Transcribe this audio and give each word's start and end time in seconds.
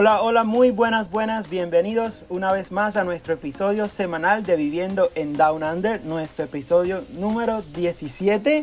Hola, 0.00 0.22
hola, 0.22 0.44
muy 0.44 0.70
buenas, 0.70 1.10
buenas, 1.10 1.50
bienvenidos 1.50 2.24
una 2.28 2.52
vez 2.52 2.70
más 2.70 2.94
a 2.96 3.02
nuestro 3.02 3.34
episodio 3.34 3.88
semanal 3.88 4.44
de 4.44 4.54
Viviendo 4.54 5.10
en 5.16 5.32
Down 5.36 5.64
Under, 5.64 6.04
nuestro 6.04 6.44
episodio 6.44 7.02
número 7.14 7.62
17. 7.74 8.62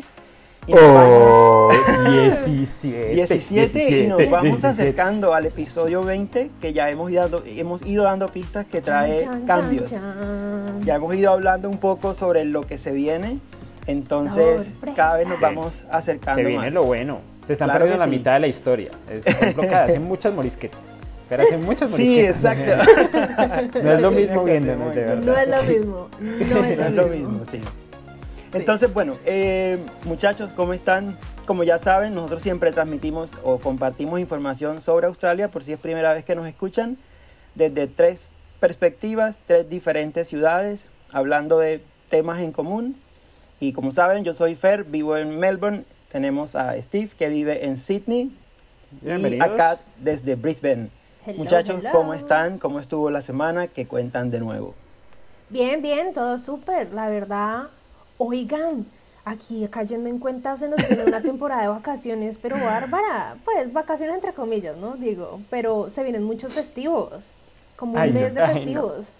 Y 0.66 0.72
nos 0.72 0.80
Oh, 0.82 1.68
17. 2.08 3.08
17 3.14 3.90
y 3.90 4.06
nos 4.06 4.18
vamos 4.30 4.62
17. 4.62 4.66
acercando 4.66 5.34
al 5.34 5.44
episodio 5.44 6.02
20 6.04 6.52
que 6.58 6.72
ya 6.72 6.88
hemos 6.88 7.10
ido 7.10 7.20
dando, 7.28 7.42
hemos 7.44 7.84
ido 7.84 8.04
dando 8.04 8.28
pistas 8.28 8.64
que 8.64 8.80
trae 8.80 9.24
Chan, 9.24 9.30
chan, 9.32 9.46
cambios. 9.46 9.90
chan, 9.90 10.00
chan. 10.00 10.82
Ya 10.86 10.94
hemos 10.94 11.14
ido 11.14 11.32
hablando 11.32 11.68
un 11.68 11.76
poco 11.76 12.14
sobre 12.14 12.46
lo 12.46 12.62
que 12.62 12.78
se 12.78 12.92
viene, 12.92 13.40
entonces 13.86 14.64
Sorpresa. 14.64 14.96
cada 14.96 15.18
vez 15.18 15.28
nos 15.28 15.38
vamos 15.38 15.84
acercando 15.90 16.36
Se 16.40 16.44
viene 16.46 16.64
más. 16.64 16.72
lo 16.72 16.82
bueno. 16.84 17.20
Se 17.44 17.52
están 17.52 17.66
Claro 17.68 17.80
perdiendo 17.80 18.04
la 18.06 18.10
sí. 18.10 18.16
mitad 18.18 18.32
de 18.32 18.40
la 18.40 18.46
historia. 18.48 18.90
Es, 19.10 19.22
por 19.24 19.34
ejemplo, 19.34 19.62
que 19.68 19.74
hacen 19.74 20.02
muchas 20.02 20.32
morisquetas. 20.34 20.95
Pero 21.28 21.42
hacen 21.42 21.64
muchas 21.64 21.90
Sí, 21.90 22.04
morisquetas. 22.04 22.44
exacto. 22.44 23.80
No 23.82 23.92
es 23.92 24.00
lo 24.00 24.10
mismo 24.12 24.44
viéndonos, 24.44 24.94
de 24.94 25.00
verdad. 25.04 25.24
No 25.24 25.36
es 25.36 25.48
lo 25.48 25.62
mismo. 25.74 26.08
No 26.20 26.64
es 26.64 26.78
No 26.78 26.84
es 26.86 26.92
lo 26.92 27.06
mismo. 27.08 27.40
sí. 27.50 27.60
Entonces, 28.52 28.94
bueno, 28.94 29.18
eh, 29.26 29.76
muchachos, 30.04 30.52
¿cómo 30.54 30.72
están? 30.72 31.18
Como 31.46 31.64
ya 31.64 31.78
saben, 31.78 32.14
nosotros 32.14 32.42
siempre 32.42 32.70
transmitimos 32.72 33.32
o 33.42 33.58
compartimos 33.58 34.18
información 34.20 34.80
sobre 34.80 35.06
Australia, 35.08 35.50
por 35.50 35.62
si 35.62 35.72
es 35.72 35.80
primera 35.80 36.14
vez 36.14 36.24
que 36.24 36.34
nos 36.34 36.46
escuchan, 36.48 36.96
desde 37.54 37.86
tres 37.86 38.30
perspectivas, 38.60 39.36
tres 39.46 39.68
diferentes 39.68 40.28
ciudades, 40.28 40.90
hablando 41.12 41.58
de 41.58 41.82
temas 42.08 42.40
en 42.40 42.52
común. 42.52 42.96
Y 43.60 43.72
como 43.72 43.90
saben, 43.90 44.24
yo 44.24 44.32
soy 44.32 44.54
Fer, 44.54 44.84
vivo 44.84 45.16
en 45.18 45.38
Melbourne, 45.38 45.84
tenemos 46.10 46.54
a 46.54 46.80
Steve 46.80 47.10
que 47.18 47.28
vive 47.28 47.66
en 47.66 47.76
Sydney 47.76 48.34
y 49.02 49.40
a 49.40 49.56
Kat 49.56 49.80
desde 49.98 50.34
Brisbane. 50.36 50.88
Hello, 51.26 51.40
Muchachos, 51.40 51.76
hello. 51.82 51.90
¿cómo 51.90 52.14
están? 52.14 52.58
¿Cómo 52.58 52.80
estuvo 52.80 53.10
la 53.10 53.22
semana? 53.22 53.68
¿Qué 53.68 53.86
cuentan 53.86 54.30
de 54.30 54.40
nuevo? 54.40 54.74
Bien, 55.48 55.80
bien, 55.82 56.12
todo 56.12 56.38
súper. 56.38 56.92
La 56.92 57.08
verdad, 57.08 57.70
oigan, 58.16 58.92
aquí 59.24 59.66
cayendo 59.70 60.08
en 60.08 60.18
cuenta 60.18 60.56
se 60.56 60.68
nos 60.68 60.84
viene 60.86 61.04
una 61.04 61.22
temporada 61.22 61.62
de 61.62 61.68
vacaciones, 61.68 62.38
pero 62.38 62.60
bárbara. 62.60 63.40
Pues 63.44 63.72
vacaciones 63.72 64.16
entre 64.16 64.34
comillas, 64.34 64.76
¿no? 64.76 64.96
Digo, 64.96 65.46
pero 65.50 65.90
se 65.90 66.02
vienen 66.02 66.24
muchos 66.24 66.54
festivos. 66.54 67.36
Como 67.76 68.00
un 68.00 68.00
Ay, 68.02 68.12
mes 68.12 68.34
de 68.34 68.42
ay, 68.42 68.46
festivos. 68.54 69.12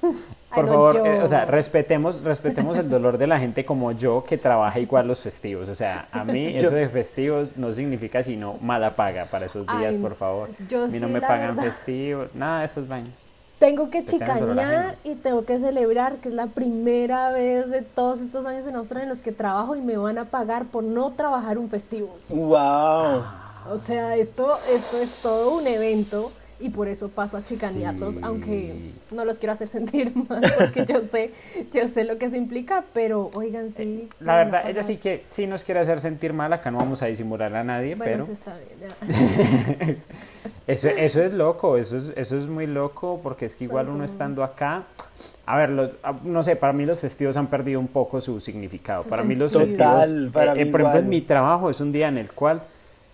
Por 0.54 0.64
no, 0.64 0.72
favor, 0.72 1.06
eh, 1.06 1.22
o 1.22 1.28
sea, 1.28 1.44
respetemos, 1.44 2.22
respetemos 2.22 2.76
el 2.76 2.90
dolor 2.90 3.18
de 3.18 3.26
la 3.28 3.38
gente 3.38 3.64
como 3.64 3.92
yo 3.92 4.24
que 4.24 4.36
trabaja 4.36 4.80
igual 4.80 5.06
los 5.06 5.20
festivos. 5.20 5.68
O 5.68 5.74
sea, 5.74 6.08
a 6.10 6.24
mí 6.24 6.52
Yo- 6.54 6.60
eso 6.60 6.74
de 6.74 6.88
festivos 6.88 7.56
no 7.56 7.70
significa 7.72 8.22
sino 8.22 8.54
mala 8.60 8.96
paga 8.96 9.26
para 9.26 9.46
esos 9.46 9.64
días, 9.66 9.94
Ay, 9.94 9.98
por 9.98 10.16
favor. 10.16 10.48
yo 10.68 10.84
a 10.84 10.86
mí 10.88 10.98
no 10.98 11.06
sí, 11.06 11.12
me 11.12 11.20
la 11.20 11.28
pagan 11.28 11.56
verdad. 11.56 11.70
festivos, 11.72 12.28
nada 12.34 12.60
de 12.60 12.64
esos 12.64 12.88
baños. 12.88 13.26
Tengo 13.60 13.90
que 13.90 14.04
chicanear 14.06 14.96
y 15.04 15.16
tengo 15.16 15.44
que 15.44 15.60
celebrar 15.60 16.16
que 16.16 16.30
es 16.30 16.34
la 16.34 16.46
primera 16.46 17.30
vez 17.30 17.68
de 17.68 17.82
todos 17.82 18.20
estos 18.20 18.46
años 18.46 18.66
en 18.66 18.74
Australia 18.74 19.02
en 19.04 19.10
los 19.10 19.18
que 19.18 19.32
trabajo 19.32 19.76
y 19.76 19.82
me 19.82 19.98
van 19.98 20.16
a 20.16 20.24
pagar 20.24 20.64
por 20.64 20.82
no 20.82 21.12
trabajar 21.12 21.58
un 21.58 21.68
festivo. 21.68 22.16
¡Wow! 22.30 23.22
O 23.68 23.76
sea, 23.76 24.16
esto, 24.16 24.50
esto 24.54 24.96
es 24.96 25.20
todo 25.22 25.58
un 25.58 25.66
evento 25.66 26.32
y 26.60 26.68
por 26.70 26.88
eso 26.88 27.08
paso 27.08 27.36
a 27.36 27.40
chicanearlos, 27.42 28.16
Sí. 28.16 28.20
aunque 28.24 28.92
no 29.12 29.24
los 29.24 29.38
quiero 29.38 29.52
hacer 29.54 29.68
sentir 29.68 30.12
mal 30.28 30.42
porque 30.58 30.84
yo 30.84 31.00
sé, 31.10 31.32
yo 31.72 31.86
sé 31.88 32.04
lo 32.04 32.18
que 32.18 32.26
eso 32.26 32.36
implica, 32.36 32.84
pero 32.92 33.30
oigan, 33.34 33.72
sí. 33.76 34.08
me 34.20 34.26
La 34.26 34.36
verdad, 34.36 34.68
ella 34.68 34.82
sí 34.82 34.96
que 34.98 35.24
sí 35.28 35.46
nos 35.46 35.64
quiere 35.64 35.80
hacer 35.80 36.00
sentir 36.00 36.32
mal, 36.32 36.52
acá 36.52 36.70
no 36.70 36.78
vamos 36.78 37.02
a 37.02 37.06
disimular 37.06 37.54
a 37.56 37.64
nadie, 37.64 37.94
Bueno, 37.94 38.12
pero 38.12 38.24
eso 38.24 38.32
está 38.32 38.56
bien. 38.56 39.96
eso, 40.66 40.88
eso 40.88 41.22
es 41.22 41.32
loco, 41.34 41.76
eso 41.76 41.96
es, 41.96 42.12
eso 42.16 42.36
es 42.36 42.46
muy 42.46 42.66
loco, 42.66 43.20
porque 43.22 43.46
es 43.46 43.54
que 43.56 43.64
igual 43.64 43.88
uno 43.88 44.04
estando 44.04 44.44
acá, 44.44 44.84
a 45.46 45.56
ver, 45.56 45.70
los- 45.70 45.96
a- 46.02 46.14
no 46.24 46.42
sé, 46.42 46.56
para 46.56 46.72
mí 46.72 46.86
los 46.86 47.00
festivos 47.00 47.36
han 47.36 47.48
perdido 47.48 47.80
un 47.80 47.88
poco 47.88 48.20
su 48.20 48.40
significado. 48.40 49.02
Su 49.02 49.08
Para 49.08 49.24
mí 49.24 49.34
los 49.34 49.52
festivos, 49.52 49.76
Total, 49.78 50.30
para 50.32 50.52
eh, 50.52 50.54
mí 50.56 50.60
eh, 50.62 50.66
por 50.66 50.80
ejemplo, 50.80 50.88
igual. 51.00 51.04
en 51.04 51.08
mi 51.08 51.20
trabajo 51.22 51.70
es 51.70 51.80
un 51.80 51.90
día 51.92 52.08
en 52.08 52.18
el 52.18 52.30
cual 52.32 52.62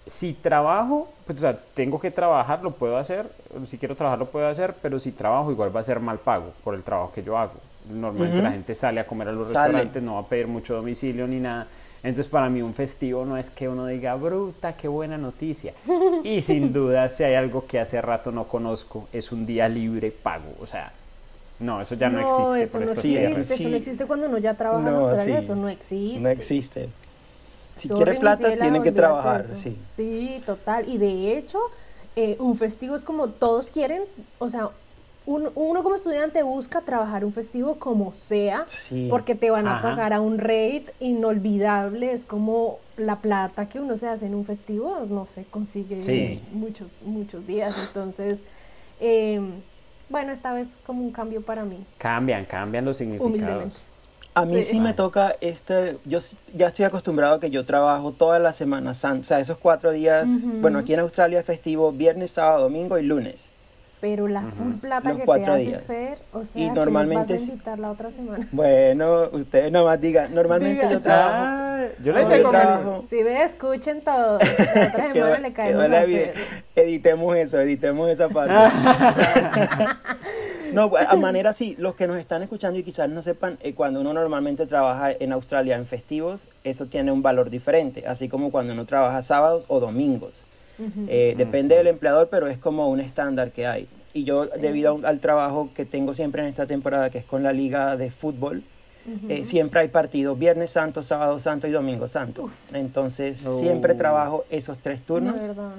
si 0.06 0.32
trabajo, 0.34 1.08
pues 1.26 1.38
o 1.38 1.40
sea, 1.42 1.58
tengo 1.74 1.98
que 2.00 2.10
trabajar, 2.10 2.62
lo 2.62 2.70
puedo 2.72 2.96
hacer, 2.96 3.28
si 3.64 3.76
quiero 3.78 3.96
trabajar 3.96 4.18
lo 4.20 4.26
puedo 4.26 4.46
hacer, 4.48 4.74
pero 4.80 4.98
si 5.00 5.12
trabajo 5.12 5.50
igual 5.50 5.74
va 5.74 5.80
a 5.80 5.84
ser 5.84 5.98
mal 6.00 6.18
pago 6.18 6.52
por 6.62 6.74
el 6.74 6.82
trabajo 6.82 7.12
que 7.12 7.22
yo 7.22 7.36
hago. 7.36 7.54
Normalmente 7.90 8.42
la 8.42 8.50
gente 8.50 8.74
sale 8.74 9.00
a 9.00 9.06
comer 9.06 9.28
a 9.28 9.32
los 9.32 9.48
Sale. 9.48 9.66
restaurantes, 9.68 10.02
no 10.02 10.14
va 10.14 10.20
a 10.20 10.26
pedir 10.26 10.46
mucho 10.48 10.74
domicilio 10.74 11.26
ni 11.26 11.38
nada. 11.38 11.66
Entonces 12.02 12.28
para 12.28 12.48
mí 12.48 12.62
un 12.62 12.72
festivo 12.72 13.24
no 13.24 13.36
es 13.36 13.50
que 13.50 13.68
uno 13.68 13.86
diga, 13.86 14.14
bruta, 14.16 14.76
qué 14.76 14.86
buena 14.88 15.16
noticia. 15.18 15.72
Y 16.24 16.40
sin 16.42 16.72
duda, 16.72 17.08
si 17.08 17.24
hay 17.24 17.34
algo 17.34 17.66
que 17.66 17.78
hace 17.80 18.00
rato 18.00 18.30
no 18.32 18.44
conozco, 18.48 19.08
es 19.12 19.30
un 19.32 19.44
día 19.46 19.68
libre 19.68 20.10
pago. 20.12 20.54
O 20.60 20.66
sea, 20.66 20.92
no, 21.58 21.80
eso 21.80 21.94
ya 21.94 22.08
no, 22.08 22.20
existe 22.20 22.62
eso 22.62 22.78
por 22.78 22.88
no 22.96 23.00
Sí, 23.00 23.16
existe, 23.16 23.54
eso 23.54 23.68
no 23.68 23.76
existe 23.76 24.06
cuando 24.06 24.26
uno 24.28 24.38
ya 24.38 24.54
trabaja 24.54 24.86
en 24.88 24.94
No, 24.94 25.00
Australia, 25.04 25.38
sí. 25.40 25.44
eso 25.44 25.56
no 25.56 25.68
existe. 25.68 26.20
No 26.20 26.28
existe. 26.28 26.88
Si 27.76 27.88
Sorry, 27.88 28.04
quiere 28.04 28.20
plata, 28.20 28.54
tiene 28.56 28.82
que 28.82 28.92
trabajar, 28.92 29.44
sí. 29.56 29.78
Sí, 29.88 30.42
total. 30.46 30.88
Y 30.88 30.98
de 30.98 31.36
hecho, 31.36 31.58
eh, 32.16 32.36
un 32.38 32.56
festivo 32.56 32.96
es 32.96 33.04
como 33.04 33.28
todos 33.28 33.70
quieren, 33.70 34.02
o 34.38 34.48
sea, 34.48 34.70
un- 35.26 35.50
uno 35.56 35.82
como 35.82 35.94
estudiante 35.96 36.42
busca 36.42 36.80
trabajar 36.82 37.24
un 37.24 37.32
festivo 37.32 37.74
como 37.76 38.12
sea, 38.12 38.64
Sí. 38.68 39.08
porque 39.10 39.34
te 39.34 39.50
van 39.50 39.66
a 39.66 39.78
Ajá. 39.78 39.82
pagar 39.90 40.12
a 40.12 40.20
un 40.20 40.38
rate 40.38 40.86
inolvidable. 41.00 42.12
Es 42.12 42.24
como 42.24 42.78
la 42.96 43.16
plata 43.16 43.68
que 43.68 43.80
uno 43.80 43.96
se 43.96 44.08
hace 44.08 44.26
en 44.26 44.34
un 44.34 44.44
festivo, 44.44 45.00
no 45.08 45.26
se 45.26 45.44
consigue 45.44 46.00
Sí. 46.00 46.40
muchos, 46.52 47.00
muchos 47.04 47.46
días. 47.46 47.74
Entonces, 47.88 48.40
eh, 49.00 49.40
bueno, 50.08 50.32
esta 50.32 50.54
vez 50.54 50.76
como 50.86 51.02
un 51.02 51.10
cambio 51.10 51.42
para 51.42 51.64
mí, 51.64 51.84
Cambian, 51.98 52.44
cambian 52.46 52.84
los 52.84 52.96
significados. 52.96 53.34
humildemente. 53.36 53.76
A 54.36 54.44
mí 54.44 54.62
Sí. 54.62 54.72
sí 54.72 54.80
me 54.80 54.92
toca 54.92 55.34
este, 55.40 55.96
yo 56.04 56.20
sí- 56.20 56.36
ya 56.54 56.66
estoy 56.66 56.84
acostumbrado 56.84 57.36
a 57.36 57.40
que 57.40 57.48
yo 57.48 57.64
trabajo 57.64 58.12
toda 58.12 58.38
la 58.38 58.52
Semana 58.52 58.92
Santa, 58.92 59.20
o 59.22 59.24
sea, 59.24 59.40
esos 59.40 59.56
cuatro 59.56 59.92
días, 59.92 60.26
bueno, 60.60 60.78
aquí 60.80 60.92
en 60.92 61.00
Australia 61.00 61.40
es 61.40 61.46
festivo 61.46 61.90
viernes, 61.90 62.32
sábado, 62.32 62.64
domingo 62.64 62.98
y 62.98 63.02
lunes. 63.02 63.46
Pero 63.98 64.28
la 64.28 64.42
full 64.42 64.74
plata 64.74 65.08
Los 65.08 65.18
que 65.20 65.24
te 65.24 65.46
haces, 65.46 65.66
días. 65.66 65.84
Fer, 65.84 66.18
o 66.34 66.44
sea, 66.44 66.60
Y 66.62 66.68
normalmente 66.70 67.32
vas 67.32 67.42
a 67.42 67.44
sí. 67.46 67.50
invitar 67.52 67.78
la 67.78 67.90
otra 67.90 68.10
semana. 68.10 68.46
Bueno, 68.52 69.30
ustedes 69.32 69.72
nomás 69.72 69.98
digan, 70.02 70.34
normalmente 70.34 70.82
Diga. 70.82 70.90
yo 70.92 71.00
trabajo. 71.00 71.34
Ah, 71.38 71.84
yo 72.04 72.12
le 72.12 72.24
mi- 72.26 72.50
trabajo. 72.50 73.04
Si 73.08 73.22
ve, 73.22 73.42
escuchen 73.42 74.02
todo. 74.02 74.38
La 74.74 74.86
otra 74.88 75.12
semana 75.14 75.38
le 75.38 75.48
que 75.48 75.52
caemos 75.54 75.82
vaya 75.88 76.00
a 76.00 76.04
bien. 76.04 76.30
Fer. 76.34 76.44
Editemos 76.84 77.36
eso, 77.36 77.58
editemos 77.58 78.10
esa 78.10 78.28
parte. 78.28 78.54
no, 80.72 80.90
a 80.96 81.16
manera 81.16 81.52
sí, 81.52 81.74
los 81.78 81.94
que 81.94 82.06
nos 82.06 82.18
están 82.18 82.42
escuchando 82.42 82.78
y 82.78 82.82
quizás 82.82 83.08
no 83.08 83.22
sepan, 83.22 83.58
eh, 83.62 83.74
cuando 83.74 84.00
uno 84.00 84.12
normalmente 84.12 84.66
trabaja 84.66 85.12
en 85.12 85.32
Australia 85.32 85.76
en 85.76 85.86
festivos, 85.86 86.48
eso 86.64 86.86
tiene 86.86 87.12
un 87.12 87.22
valor 87.22 87.50
diferente, 87.50 88.04
así 88.06 88.28
como 88.28 88.50
cuando 88.50 88.72
uno 88.72 88.84
trabaja 88.86 89.22
sábados 89.22 89.64
o 89.68 89.80
domingos. 89.80 90.42
Eh, 91.08 91.34
Depende 91.38 91.74
del 91.76 91.86
empleador, 91.86 92.28
pero 92.30 92.48
es 92.48 92.58
como 92.58 92.88
un 92.90 93.00
estándar 93.00 93.50
que 93.52 93.66
hay. 93.66 93.88
Y 94.12 94.24
yo, 94.24 94.46
debido 94.46 94.90
a 94.90 94.92
un- 94.92 95.06
al 95.06 95.20
trabajo 95.20 95.70
que 95.74 95.84
tengo 95.86 96.14
siempre 96.14 96.42
en 96.42 96.48
esta 96.48 96.66
temporada, 96.66 97.08
que 97.10 97.18
es 97.18 97.24
con 97.24 97.42
la 97.42 97.52
liga 97.52 97.96
de 97.96 98.10
fútbol, 98.10 98.62
eh, 99.28 99.44
siempre 99.44 99.80
hay 99.80 99.88
partidos 99.88 100.38
Viernes 100.38 100.70
Santo, 100.72 101.02
Sábado 101.02 101.38
Santo 101.40 101.66
y 101.66 101.70
Domingo 101.70 102.08
Santo. 102.08 102.50
Entonces, 102.72 103.46
Oh. 103.46 103.56
siempre 103.58 103.94
trabajo 103.94 104.44
esos 104.50 104.78
tres 104.78 105.00
turnos. 105.02 105.34
Verdad. 105.34 105.72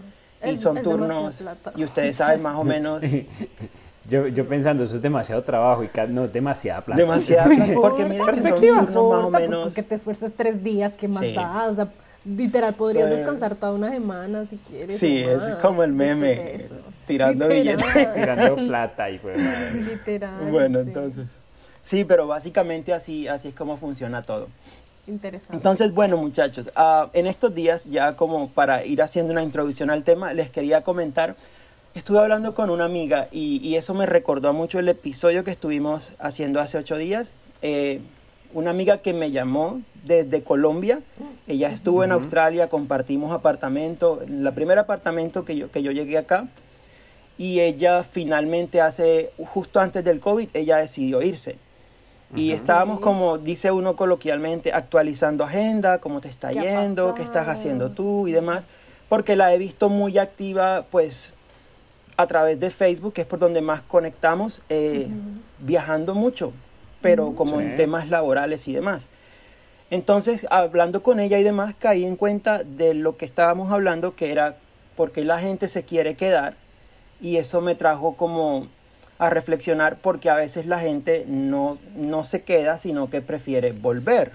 Y 0.46 0.56
son 0.56 0.78
es 0.78 0.84
turnos, 0.84 1.44
y 1.76 1.84
ustedes 1.84 2.16
saben 2.16 2.42
más 2.44 2.56
o 2.56 2.64
menos 2.64 3.02
Yo, 4.10 4.28
yo 4.28 4.48
pensando, 4.48 4.84
eso 4.84 4.96
es 4.96 5.02
demasiado 5.02 5.44
trabajo 5.44 5.84
y 5.84 5.90
no 6.10 6.26
es 6.26 6.34
demasiada 6.34 6.82
plata. 6.82 7.02
demasiado, 7.02 7.50
No 7.54 7.82
porque 7.82 8.08
que 8.08 8.18
son 8.18 8.26
perspectiva, 8.26 8.76
más 8.78 8.96
o 8.96 9.30
pues, 9.30 9.42
menos. 9.44 9.64
con 9.66 9.74
que 9.74 9.84
te 9.84 9.96
esfuerces 9.96 10.34
tres 10.36 10.64
días, 10.64 10.94
¿qué 10.98 11.08
más 11.08 11.24
Sí. 11.24 11.34
da? 11.34 11.68
O 11.70 11.74
sea, 11.74 11.90
literal, 12.26 12.74
podrías 12.74 13.10
Sí. 13.10 13.16
descansar 13.18 13.56
toda 13.56 13.74
una 13.74 13.90
semana 13.92 14.46
si 14.46 14.58
quieres. 14.58 14.98
Sí, 15.00 15.18
es 15.20 15.44
como 15.62 15.84
el 15.84 15.92
meme, 15.92 16.62
tirando 17.06 17.48
Literal, 17.50 17.78
billetes. 17.78 18.14
Tirando 18.16 18.56
plata 18.56 19.10
y 19.10 19.20
pues. 19.20 19.38
Literal. 19.76 20.52
Bueno, 20.52 20.80
sí. 20.82 20.88
entonces. 20.88 21.26
Sí, 21.82 22.04
pero 22.04 22.28
básicamente 22.28 22.94
así, 22.94 23.28
así 23.28 23.50
es 23.50 23.54
como 23.54 23.78
funciona 23.78 24.22
todo. 24.22 24.48
Interesante. 25.08 25.56
Entonces, 25.56 25.94
bueno, 25.94 26.18
muchachos, 26.18 26.70
ah, 26.76 27.10
en 27.14 27.28
estos 27.28 27.56
días, 27.56 27.86
ya 27.86 28.16
como 28.18 28.50
para 28.50 28.84
ir 28.86 29.02
haciendo 29.02 29.32
una 29.32 29.42
introducción 29.42 29.90
al 29.90 30.04
tema, 30.04 30.34
les 30.34 30.50
quería 30.50 30.82
comentar, 30.82 31.36
estuve 31.98 32.20
hablando 32.20 32.54
con 32.54 32.70
una 32.70 32.86
amiga 32.86 33.28
y, 33.32 33.58
y 33.58 33.76
eso 33.76 33.94
me 33.94 34.06
recordó 34.06 34.54
mucho 34.54 34.80
el 34.80 34.88
episodio 34.88 35.44
que 35.44 35.52
estuvimos 35.52 36.10
haciendo 36.20 36.60
hace 36.60 36.78
ocho 36.78 36.96
días. 36.96 37.32
Eh, 37.62 38.00
una 38.54 38.70
amiga 38.70 39.00
que 39.00 39.14
me 39.14 39.32
llamó 39.32 39.82
desde 40.06 40.42
Colombia, 40.44 41.02
ella 41.48 41.70
estuvo 41.70 42.04
en 42.04 42.12
Ujú. 42.12 42.22
Australia, 42.22 42.70
compartimos 42.70 43.32
apartamento, 43.32 44.22
el 44.22 44.54
primer 44.54 44.78
apartamento 44.80 45.44
que 45.44 45.56
yo, 45.56 45.72
que 45.72 45.82
yo 45.82 45.92
llegué 45.92 46.18
acá, 46.18 46.48
y 47.38 47.60
ella 47.60 48.04
finalmente 48.04 48.80
hace, 48.80 49.32
justo 49.54 49.80
antes 49.80 50.04
del 50.04 50.20
COVID, 50.20 50.50
ella 50.54 50.78
decidió 50.78 51.22
irse. 51.22 51.56
Y 52.36 52.52
Ajá. 52.52 52.58
estábamos 52.58 52.98
Ok. 52.98 53.04
como, 53.04 53.38
dice 53.38 53.72
uno 53.72 53.96
coloquialmente, 53.96 54.72
actualizando 54.72 55.44
agenda, 55.44 56.00
cómo 56.00 56.22
te 56.22 56.30
está 56.30 56.52
¿Qué 56.52 56.60
ha 56.60 56.84
yendo, 56.84 57.14
qué 57.16 57.24
estás 57.24 57.48
haciendo 57.48 57.90
tú 57.92 58.28
y 58.28 58.32
demás, 58.32 58.64
porque 59.10 59.36
la 59.36 59.54
he 59.54 59.58
visto 59.58 59.90
muy 59.90 60.18
activa, 60.18 60.86
pues, 60.90 61.34
a 62.18 62.28
través 62.28 62.60
de 62.60 62.72
Facebook, 62.72 63.14
que 63.14 63.22
es 63.22 63.28
por 63.28 63.40
donde 63.40 63.62
más 63.62 63.82
conectamos, 63.84 64.62
eh, 64.70 65.08
viajando 65.60 66.16
mucho, 66.16 66.52
pero 67.02 67.36
como 67.36 67.62
en 67.62 67.78
temas 67.78 68.10
laborales 68.10 68.68
y 68.68 68.74
demás. 68.74 69.08
Entonces, 69.90 70.46
hablando 70.50 71.04
con 71.04 71.20
ella 71.20 71.40
y 71.40 71.44
demás, 71.44 71.76
caí 71.80 72.04
en 72.04 72.16
cuenta 72.16 72.64
de 72.64 72.96
lo 72.96 73.16
que 73.18 73.26
estábamos 73.26 73.72
hablando, 73.72 74.16
que 74.16 74.32
era 74.32 74.58
porque 74.96 75.24
la 75.24 75.40
gente 75.40 75.68
se 75.68 75.84
quiere 75.84 76.16
quedar, 76.16 76.56
y 77.22 77.38
eso 77.38 77.62
me 77.62 77.76
trajo 77.76 78.16
como 78.16 78.68
a 79.20 79.30
reflexionar 79.30 79.98
porque 79.98 80.30
a 80.30 80.36
veces 80.36 80.66
la 80.66 80.80
gente 80.80 81.26
no, 81.28 81.78
no 81.96 82.24
se 82.24 82.42
queda, 82.42 82.78
sino 82.78 83.10
que 83.10 83.22
prefiere 83.22 83.72
volver, 83.72 84.34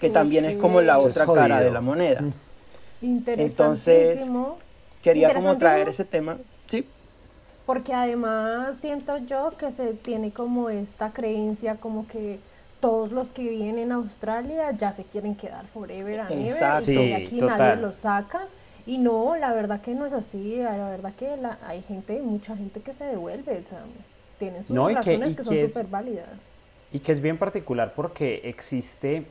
que 0.00 0.10
también 0.10 0.44
es 0.44 0.56
como 0.56 0.80
la 0.80 0.98
otra 0.98 1.26
cara 1.26 1.60
de 1.60 1.70
la 1.70 1.80
moneda. 1.80 2.22
Entonces, 3.02 4.26
quería 5.02 5.34
como 5.34 5.58
traer 5.58 5.88
ese 5.88 6.04
tema, 6.04 6.38
sí. 6.66 6.86
Porque 7.64 7.92
además 7.92 8.78
siento 8.78 9.18
yo 9.18 9.56
que 9.58 9.72
se 9.72 9.94
tiene 9.94 10.30
como 10.30 10.70
esta 10.70 11.12
creencia 11.12 11.76
como 11.76 12.06
que 12.06 12.38
todos 12.80 13.10
los 13.10 13.32
que 13.32 13.42
viven 13.42 13.78
en 13.78 13.92
Australia 13.92 14.70
ya 14.72 14.92
se 14.92 15.04
quieren 15.04 15.34
quedar 15.34 15.66
forever 15.66 16.20
and 16.20 16.32
ever 16.32 16.88
y 16.88 17.12
aquí 17.12 17.38
nadie 17.40 17.76
los 17.80 17.96
saca. 17.96 18.46
Y 18.86 18.98
no, 18.98 19.34
la 19.36 19.52
verdad 19.52 19.80
que 19.80 19.94
no 19.96 20.06
es 20.06 20.12
así, 20.12 20.58
la 20.58 20.88
verdad 20.88 21.12
que 21.14 21.36
la, 21.36 21.58
hay 21.66 21.82
gente, 21.82 22.20
mucha 22.20 22.56
gente 22.56 22.80
que 22.80 22.92
se 22.92 23.02
devuelve, 23.02 23.58
o 23.58 23.66
sea, 23.66 23.80
tienen 24.38 24.62
sus 24.62 24.76
razones 24.76 25.34
que, 25.34 25.42
son 25.42 25.58
súper 25.58 25.86
válidas. 25.86 26.28
Y 26.92 27.00
que 27.00 27.10
es 27.10 27.20
bien 27.20 27.36
particular 27.36 27.94
porque 27.96 28.42
existe, 28.44 29.24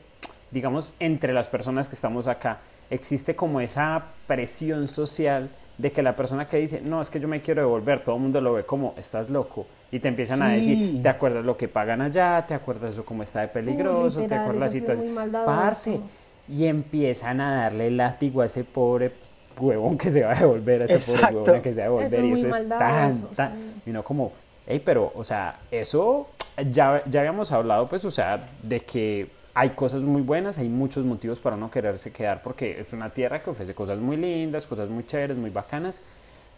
digamos, 0.50 0.94
entre 1.00 1.32
las 1.32 1.48
personas 1.48 1.88
que 1.88 1.94
estamos 1.94 2.26
acá, 2.26 2.58
existe 2.90 3.34
como 3.34 3.62
esa 3.62 4.04
presión 4.26 4.88
social 4.88 5.48
de 5.78 5.92
que 5.92 6.02
la 6.02 6.16
persona 6.16 6.48
que 6.48 6.56
dice, 6.56 6.80
no, 6.80 7.00
es 7.00 7.10
que 7.10 7.20
yo 7.20 7.28
me 7.28 7.40
quiero 7.40 7.62
devolver, 7.62 8.00
todo 8.00 8.16
el 8.16 8.22
mundo 8.22 8.40
lo 8.40 8.54
ve 8.54 8.64
como, 8.64 8.94
estás 8.96 9.28
loco. 9.28 9.66
Y 9.90 10.00
te 10.00 10.08
empiezan 10.08 10.42
a 10.42 10.48
decir, 10.48 11.02
¿te 11.02 11.08
acuerdas 11.08 11.44
lo 11.44 11.56
que 11.56 11.68
pagan 11.68 12.00
allá? 12.00 12.44
¿Te 12.46 12.54
acuerdas 12.54 12.94
eso 12.94 13.04
cómo 13.04 13.22
está 13.22 13.40
de 13.42 13.48
peligroso? 13.48 14.22
¿Te 14.22 14.34
acuerdas 14.34 14.62
la 14.62 14.68
situación? 14.68 15.14
Parce. 15.32 16.00
Y 16.48 16.66
empiezan 16.66 17.40
a 17.40 17.62
darle 17.62 17.90
látigo 17.90 18.40
a 18.40 18.46
ese 18.46 18.64
pobre 18.64 19.12
huevón 19.58 19.98
que 19.98 20.10
se 20.10 20.22
va 20.22 20.32
a 20.32 20.40
devolver, 20.40 20.82
a 20.82 20.84
ese 20.86 21.12
pobre 21.12 21.36
huevón 21.36 21.62
que 21.62 21.74
se 21.74 21.80
va 21.80 21.86
a 21.86 21.88
devolver. 21.88 22.24
y 22.24 22.32
eso 22.32 22.56
es 22.56 22.68
tan, 22.68 23.22
tan. 23.34 23.52
Y 23.84 23.90
no 23.90 24.02
como, 24.02 24.32
hey, 24.66 24.80
pero, 24.84 25.12
o 25.14 25.24
sea, 25.24 25.58
eso 25.70 26.28
ya, 26.70 27.02
ya 27.06 27.20
habíamos 27.20 27.52
hablado, 27.52 27.88
pues, 27.88 28.04
o 28.04 28.10
sea, 28.10 28.40
de 28.62 28.80
que 28.80 29.28
hay 29.56 29.70
cosas 29.70 30.02
muy 30.02 30.20
buenas, 30.20 30.58
hay 30.58 30.68
muchos 30.68 31.06
motivos 31.06 31.40
para 31.40 31.56
no 31.56 31.70
quererse 31.70 32.12
quedar 32.12 32.42
porque 32.42 32.78
es 32.78 32.92
una 32.92 33.08
tierra 33.08 33.42
que 33.42 33.48
ofrece 33.48 33.74
cosas 33.74 33.98
muy 33.98 34.18
lindas, 34.18 34.66
cosas 34.66 34.90
muy 34.90 35.06
chéveres, 35.06 35.38
muy 35.38 35.48
bacanas, 35.48 36.02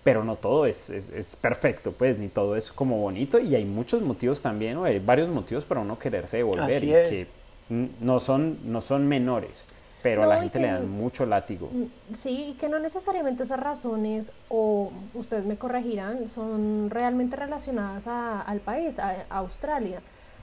pero 0.02 0.24
no 0.24 0.34
todo 0.34 0.66
es, 0.66 0.90
es, 0.90 1.36
perfecto, 1.36 1.92
pues, 1.92 2.18
ni 2.18 2.26
todo 2.26 2.56
es 2.56 2.72
como 2.72 2.98
bonito 2.98 3.38
y 3.38 3.54
hay 3.54 3.64
muchos 3.64 4.02
motivos 4.02 4.42
también, 4.42 4.78
o 4.78 4.84
hay 4.84 4.98
varios 4.98 5.28
motivos 5.28 5.64
para 5.64 5.84
no 5.84 5.96
quererse 5.96 6.38
devolver 6.38 6.82
y 6.82 6.88
que 6.88 7.26
no 7.68 8.18
son, 8.18 8.58
no 8.64 8.80
son 8.80 9.06
menores. 9.06 9.64
Pero 10.02 10.24
a 10.24 10.26
la 10.26 10.40
gente 10.40 10.58
le 10.58 10.66
dan 10.66 10.88
mucho 10.88 11.24
látigo. 11.24 11.70
Sí, 12.12 12.50
y 12.50 12.54
que 12.54 12.68
no 12.68 12.80
necesariamente 12.80 13.44
esas 13.44 13.60
razones, 13.60 14.32
o 14.48 14.90
ustedes 15.14 15.44
me 15.44 15.56
corregirán, 15.56 16.28
son 16.28 16.90
realmente 16.90 17.36
relacionadas 17.36 18.08
al 18.08 18.58
país, 18.58 18.98
a 18.98 19.24
Australia 19.28 20.00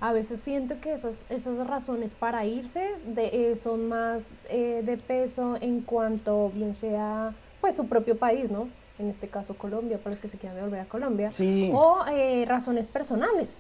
a 0.07 0.13
veces 0.13 0.39
siento 0.39 0.79
que 0.79 0.93
esas, 0.93 1.25
esas 1.29 1.65
razones 1.65 2.13
para 2.13 2.45
irse 2.45 2.91
de, 3.07 3.51
eh, 3.51 3.55
son 3.55 3.89
más 3.89 4.29
eh, 4.49 4.83
de 4.85 4.97
peso 4.97 5.57
en 5.61 5.81
cuanto 5.81 6.51
bien 6.53 6.75
sea 6.75 7.33
pues 7.59 7.75
su 7.75 7.87
propio 7.87 8.15
país, 8.15 8.51
¿no? 8.51 8.69
En 8.99 9.09
este 9.09 9.27
caso 9.27 9.55
Colombia, 9.55 9.97
para 9.97 10.11
los 10.11 10.19
que 10.19 10.27
se 10.27 10.37
quieran 10.37 10.61
volver 10.61 10.81
a 10.81 10.85
Colombia. 10.85 11.31
Sí. 11.31 11.71
O 11.73 12.05
eh, 12.11 12.45
razones 12.47 12.87
personales. 12.87 13.57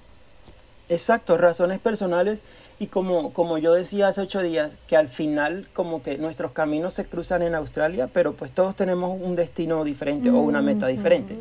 Exacto, 0.87 1.35
razones 1.35 1.79
personales. 1.79 2.39
Y 2.77 2.87
como, 2.87 3.33
como 3.33 3.57
yo 3.57 3.73
decía 3.73 4.09
hace 4.09 4.21
ocho 4.21 4.43
días, 4.43 4.69
que 4.85 4.97
al 4.97 5.07
final 5.07 5.67
como 5.73 6.03
que 6.03 6.19
nuestros 6.19 6.51
caminos 6.51 6.93
se 6.93 7.05
cruzan 7.05 7.41
en 7.41 7.55
Australia, 7.55 8.07
pero 8.13 8.33
pues 8.33 8.51
todos 8.51 8.75
tenemos 8.75 9.19
un 9.19 9.35
destino 9.35 9.83
diferente 9.83 10.29
o 10.29 10.37
una 10.41 10.61
meta 10.61 10.85
diferente. 10.85 11.37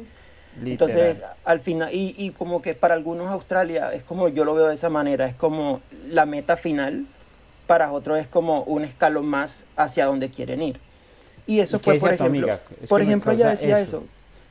Entonces, 0.63 1.23
al 1.45 1.61
final, 1.61 1.93
y, 1.93 2.15
y, 2.17 2.31
como 2.31 2.63
que 2.63 2.75
para 2.75 2.95
algunos 2.95 3.29
Australia 3.29 3.93
es 3.93 4.05
como 4.05 4.29
yo 4.29 4.45
lo 4.45 4.55
veo 4.55 4.69
de 4.69 4.75
esa 4.75 4.89
manera, 4.89 5.27
es 5.27 5.35
como 5.35 5.81
la 6.09 6.27
meta 6.27 6.57
final, 6.57 7.07
para 7.67 7.93
otros 7.93 8.19
es 8.19 8.29
como 8.29 8.63
un 8.63 8.85
escalón 8.85 9.27
más 9.27 9.65
hacia 9.77 10.07
donde 10.07 10.31
quieren 10.31 10.63
ir. 10.63 10.81
Y 11.47 11.61
eso 11.61 11.79
fue, 11.79 11.99
por 11.99 12.13
ejemplo, 12.13 12.59
por 12.89 13.03
ejemplo, 13.03 13.33
ella 13.33 13.51
decía 13.51 13.81
eso. 13.81 14.05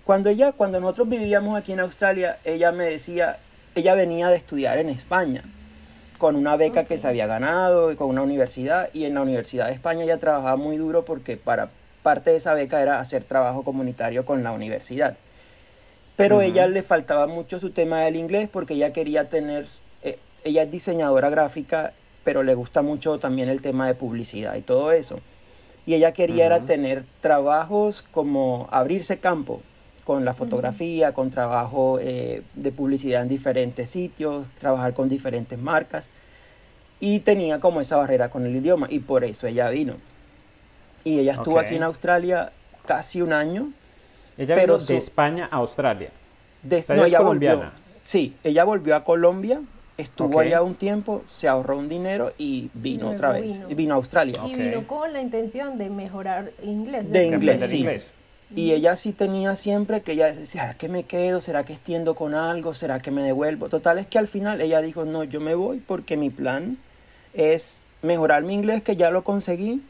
Cuando 0.03 0.29
ella, 0.29 0.51
cuando 0.51 0.79
nosotros 0.79 1.09
vivíamos 1.09 1.57
aquí 1.57 1.71
en 1.71 1.79
Australia, 1.79 2.37
ella 2.43 2.71
me 2.71 2.85
decía, 2.85 3.37
ella 3.73 3.95
venía 3.95 4.27
de 4.27 4.35
estudiar 4.35 4.77
en 4.77 4.89
España, 4.89 5.43
con 6.17 6.35
una 6.35 6.57
beca 6.57 6.83
que 6.83 6.97
se 6.97 7.07
había 7.07 7.25
ganado 7.25 7.91
y 7.91 7.95
con 7.95 8.09
una 8.09 8.21
universidad, 8.21 8.89
y 8.93 9.05
en 9.05 9.13
la 9.13 9.21
Universidad 9.21 9.67
de 9.67 9.73
España 9.73 10.03
ella 10.03 10.19
trabajaba 10.19 10.57
muy 10.57 10.77
duro 10.77 11.05
porque 11.05 11.37
para 11.37 11.69
parte 12.03 12.31
de 12.31 12.37
esa 12.37 12.53
beca 12.53 12.81
era 12.81 12.99
hacer 12.99 13.23
trabajo 13.23 13.63
comunitario 13.63 14.25
con 14.25 14.43
la 14.43 14.51
universidad. 14.51 15.15
Pero 16.15 16.41
ella 16.41 16.67
le 16.67 16.83
faltaba 16.83 17.27
mucho 17.27 17.59
su 17.59 17.71
tema 17.71 18.01
del 18.01 18.15
inglés 18.15 18.47
porque 18.51 18.75
ella 18.75 18.93
quería 18.93 19.29
tener, 19.29 19.67
eh, 20.03 20.19
ella 20.43 20.63
es 20.63 20.71
diseñadora 20.71 21.29
gráfica, 21.29 21.93
pero 22.23 22.43
le 22.43 22.53
gusta 22.53 22.81
mucho 22.81 23.17
también 23.17 23.49
el 23.49 23.61
tema 23.61 23.87
de 23.87 23.95
publicidad 23.95 24.55
y 24.55 24.61
todo 24.61 24.91
eso. 24.91 25.19
Y 25.85 25.95
ella 25.95 26.13
quería 26.13 26.45
era 26.45 26.61
tener 26.61 27.03
trabajos 27.19 28.05
como 28.11 28.67
abrirse 28.71 29.19
campo 29.19 29.61
con 30.05 30.23
la 30.23 30.33
fotografía, 30.33 31.13
con 31.13 31.29
trabajo 31.29 31.97
eh, 31.99 32.43
de 32.53 32.71
publicidad 32.71 33.21
en 33.21 33.29
diferentes 33.29 33.89
sitios, 33.89 34.45
trabajar 34.59 34.93
con 34.93 35.09
diferentes 35.09 35.57
marcas. 35.57 36.09
Y 36.99 37.19
tenía 37.21 37.59
como 37.59 37.81
esa 37.81 37.97
barrera 37.97 38.29
con 38.29 38.45
el 38.45 38.55
idioma 38.55 38.87
y 38.89 38.99
por 38.99 39.23
eso 39.25 39.47
ella 39.47 39.69
vino. 39.69 39.95
Y 41.03 41.19
ella 41.19 41.33
estuvo 41.33 41.59
aquí 41.59 41.75
en 41.75 41.83
Australia 41.83 42.53
casi 42.85 43.21
un 43.21 43.33
año 43.33 43.73
ella 44.37 44.55
pero 44.55 44.77
vino 44.77 44.85
de 44.85 44.97
España 44.97 45.47
a 45.51 45.57
Australia. 45.57 46.11
De, 46.61 46.83
no, 46.89 47.05
ella 47.05 47.17
colombiana. 47.19 47.55
Volvió, 47.55 47.71
sí, 48.03 48.35
ella 48.43 48.63
volvió 48.63 48.95
a 48.95 49.03
Colombia, 49.03 49.61
estuvo 49.97 50.39
allá 50.39 50.61
un 50.61 50.75
tiempo, 50.75 51.23
se 51.27 51.47
ahorró 51.47 51.77
un 51.77 51.89
dinero 51.89 52.33
y 52.37 52.69
vino 52.73 53.09
otra 53.09 53.31
vez. 53.31 53.61
Y 53.67 53.73
vino 53.75 53.93
a 53.93 53.97
Australia. 53.97 54.41
Y 54.45 54.55
vino 54.55 54.87
con 54.87 55.13
la 55.13 55.21
intención 55.21 55.77
de 55.77 55.89
mejorar 55.89 56.51
inglés. 56.61 57.11
De, 57.11 57.25
inglés, 57.27 57.65
sí. 57.65 57.85
Y 58.55 58.71
ella 58.71 58.95
sí 58.95 59.13
tenía 59.13 59.55
siempre 59.55 60.01
que 60.01 60.11
ella 60.11 60.27
decía, 60.27 60.45
¿será 60.45 60.73
que 60.75 60.87
me 60.87 61.03
quedo? 61.03 61.41
¿Será 61.41 61.63
que 61.63 61.73
extiendo 61.73 62.13
con 62.13 62.35
algo? 62.35 62.75
¿Será 62.75 63.01
que 63.01 63.09
me 63.09 63.23
devuelvo? 63.23 63.67
Total 63.67 63.97
es 63.97 64.05
que 64.05 64.19
al 64.19 64.27
final 64.27 64.61
ella 64.61 64.81
dijo, 64.81 65.05
no, 65.05 65.23
yo 65.23 65.41
me 65.41 65.55
voy 65.55 65.79
porque 65.79 66.17
mi 66.17 66.29
plan 66.29 66.77
es 67.33 67.83
mejorar 68.03 68.43
mi 68.43 68.53
inglés, 68.53 68.83
que 68.83 68.95
ya 68.95 69.09
lo 69.09 69.23
conseguí, 69.23 69.81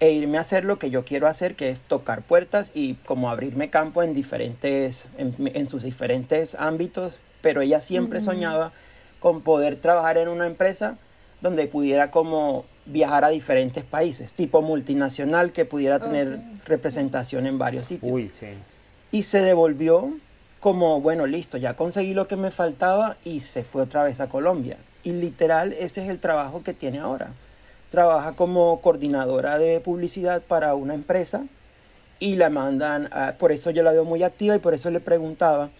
e 0.00 0.12
irme 0.12 0.38
a 0.38 0.40
hacer 0.40 0.64
lo 0.64 0.78
que 0.78 0.88
yo 0.88 1.04
quiero 1.04 1.28
hacer, 1.28 1.54
que 1.54 1.70
es 1.70 1.78
tocar 1.78 2.22
puertas 2.22 2.70
y 2.74 2.94
como 2.94 3.30
abrirme 3.30 3.68
campo 3.68 4.02
en 4.02 4.14
diferentes, 4.14 5.08
en, 5.18 5.66
sus 5.66 5.82
diferentes 5.82 6.54
ámbitos, 6.54 7.20
pero 7.42 7.60
ella 7.60 7.82
siempre 7.82 8.22
soñaba 8.22 8.72
con 9.20 9.42
poder 9.42 9.76
trabajar 9.76 10.16
en 10.16 10.28
una 10.28 10.46
empresa 10.46 10.96
donde 11.42 11.66
pudiera 11.66 12.10
como 12.10 12.64
viajar 12.86 13.24
a 13.24 13.28
diferentes 13.28 13.84
países, 13.84 14.32
tipo 14.32 14.62
multinacional 14.62 15.52
que 15.52 15.66
pudiera 15.66 16.00
tener 16.00 16.40
representación 16.64 17.46
en 17.46 17.58
varios 17.58 17.86
sitios. 17.86 18.10
Uy, 18.10 18.30
sí. 18.30 18.46
Y 19.12 19.22
se 19.24 19.42
devolvió 19.42 20.14
como, 20.60 21.00
bueno, 21.02 21.26
listo, 21.26 21.58
ya 21.58 21.74
conseguí 21.74 22.14
lo 22.14 22.26
que 22.26 22.36
me 22.36 22.50
faltaba 22.50 23.18
y 23.22 23.40
se 23.40 23.64
fue 23.64 23.82
otra 23.82 24.04
vez 24.04 24.20
a 24.20 24.28
Colombia. 24.28 24.78
Y 25.02 25.12
literal, 25.12 25.74
ese 25.74 26.02
es 26.02 26.08
el 26.08 26.20
trabajo 26.20 26.62
que 26.62 26.72
tiene 26.72 27.00
ahora 27.00 27.32
trabaja 27.90 28.32
como 28.36 28.80
coordinadora 28.80 29.58
de 29.58 29.80
publicidad 29.80 30.42
para 30.42 30.74
una 30.74 30.94
empresa 30.94 31.44
y 32.18 32.36
la 32.36 32.50
mandan, 32.50 33.10
por 33.38 33.50
eso 33.50 33.70
yo 33.70 33.82
la 33.82 33.92
veo 33.92 34.04
muy 34.04 34.22
activa 34.22 34.54
y 34.54 34.58
por 34.58 34.74
eso 34.74 34.90
le 34.90 35.00
preguntaba, 35.00 35.70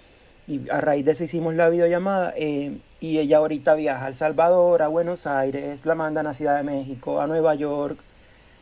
y 0.47 0.69
a 0.71 0.81
raíz 0.81 1.05
de 1.05 1.13
eso 1.13 1.23
hicimos 1.23 1.55
la 1.55 1.69
videollamada, 1.69 2.33
eh, 2.37 2.79
y 2.99 3.19
ella 3.19 3.39
ahorita 3.39 3.75
viaja 3.75 4.07
a 4.07 4.09
El 4.09 4.15
Salvador, 4.15 4.83
a 4.83 4.89
Buenos 4.89 5.27
Aires, 5.27 5.85
la 5.85 5.95
mandan 5.95 6.27
a 6.27 6.35
Ciudad 6.35 6.57
de 6.57 6.63
México, 6.63 7.21
a 7.21 7.27
Nueva 7.27 7.55
York, 7.55 7.99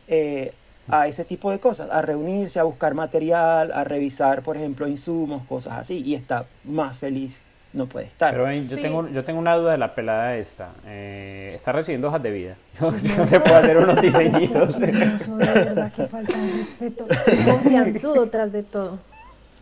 eh, 0.07 0.53
a 0.89 1.07
ese 1.07 1.23
tipo 1.23 1.51
de 1.51 1.59
cosas, 1.59 1.89
a 1.89 2.01
reunirse, 2.01 2.59
a 2.59 2.63
buscar 2.63 2.93
material, 2.95 3.71
a 3.71 3.83
revisar, 3.85 4.43
por 4.43 4.57
ejemplo, 4.57 4.87
insumos, 4.87 5.45
cosas 5.45 5.77
así, 5.79 6.03
y 6.05 6.15
está 6.15 6.45
más 6.65 6.97
feliz 6.97 7.41
no 7.73 7.85
puede 7.87 8.07
estar. 8.07 8.33
Pero 8.33 8.51
yo, 8.51 8.75
tengo, 8.77 9.09
yo 9.09 9.23
tengo 9.23 9.39
una 9.39 9.55
duda 9.55 9.73
de 9.73 9.77
la 9.77 9.93
pelada 9.93 10.35
esta. 10.35 10.71
Eh, 10.87 11.51
está 11.53 11.71
recibiendo 11.71 12.07
hojas 12.07 12.23
de 12.23 12.31
vida. 12.31 12.55
Yo, 12.79 12.91
no 12.91 13.25
le 13.25 13.39
puedo 13.39 13.55
hacer 13.55 13.77
unos 13.77 14.01
diseñitos. 14.01 14.79
de 14.79 14.91
verdad 14.91 15.91
que 15.91 16.07
falta 16.07 16.37
de 16.37 16.51
respeto. 16.51 17.07
Confianzudo 17.45 18.29
tras 18.29 18.51
de 18.51 18.63
todo. 18.63 18.99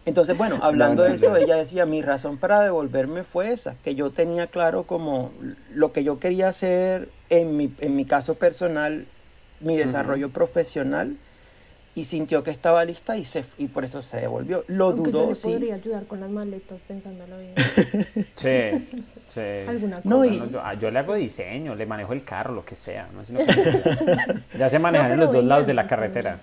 Entonces, 0.05 0.37
bueno, 0.37 0.59
hablando 0.61 1.03
de 1.03 1.15
eso, 1.15 1.35
ella 1.35 1.57
decía, 1.57 1.85
mi 1.85 2.01
razón 2.01 2.37
para 2.37 2.61
devolverme 2.61 3.25
fue 3.25 3.51
esa, 3.51 3.75
que 3.83 3.93
yo 3.93 4.09
tenía 4.09 4.47
claro 4.47 4.83
como 4.83 5.33
lo 5.73 5.91
que 5.91 6.05
yo 6.05 6.17
quería 6.17 6.47
hacer 6.47 7.09
en 7.29 7.57
mi, 7.57 7.73
en 7.79 7.97
mi 7.97 8.05
caso 8.05 8.35
personal, 8.35 9.05
mi 9.59 9.75
desarrollo 9.75 10.29
profesional, 10.29 11.17
y 11.97 12.03
sintió 12.03 12.43
que 12.43 12.51
estaba 12.51 12.85
lista 12.85 13.17
y, 13.17 13.25
se, 13.25 13.43
y 13.57 13.67
por 13.69 13.83
eso 13.83 14.03
se 14.03 14.17
devolvió. 14.17 14.63
Lo 14.67 14.89
Aunque 14.89 15.11
yo 15.11 15.17
dudó, 15.19 15.29
le 15.29 15.35
sí. 15.35 15.47
podría 15.49 15.73
ayudar 15.73 16.05
con 16.05 16.19
las 16.19 16.29
maletas 16.29 16.79
pensándolo 16.87 17.39
bien. 17.39 17.53
Sí, 18.35 18.87
sí. 19.29 19.39
Alguna 19.67 19.95
cosa. 19.97 20.07
No, 20.09 20.23
y- 20.23 20.37
no, 20.37 20.45
yo, 20.47 20.61
ah, 20.63 20.75
yo 20.75 20.91
le 20.91 20.99
hago 20.99 21.15
diseño, 21.15 21.73
le 21.73 21.87
manejo 21.87 22.13
el 22.13 22.23
carro, 22.23 22.53
lo 22.53 22.63
que 22.63 22.75
sea. 22.75 23.07
¿no? 23.15 23.25
Sino 23.25 23.39
que- 23.39 23.47
ya 24.59 24.69
se 24.69 24.77
manejan 24.77 25.11
en 25.13 25.19
los 25.19 25.31
dos 25.31 25.43
lados 25.43 25.65
de 25.65 25.73
la 25.73 25.87
carretera. 25.87 26.39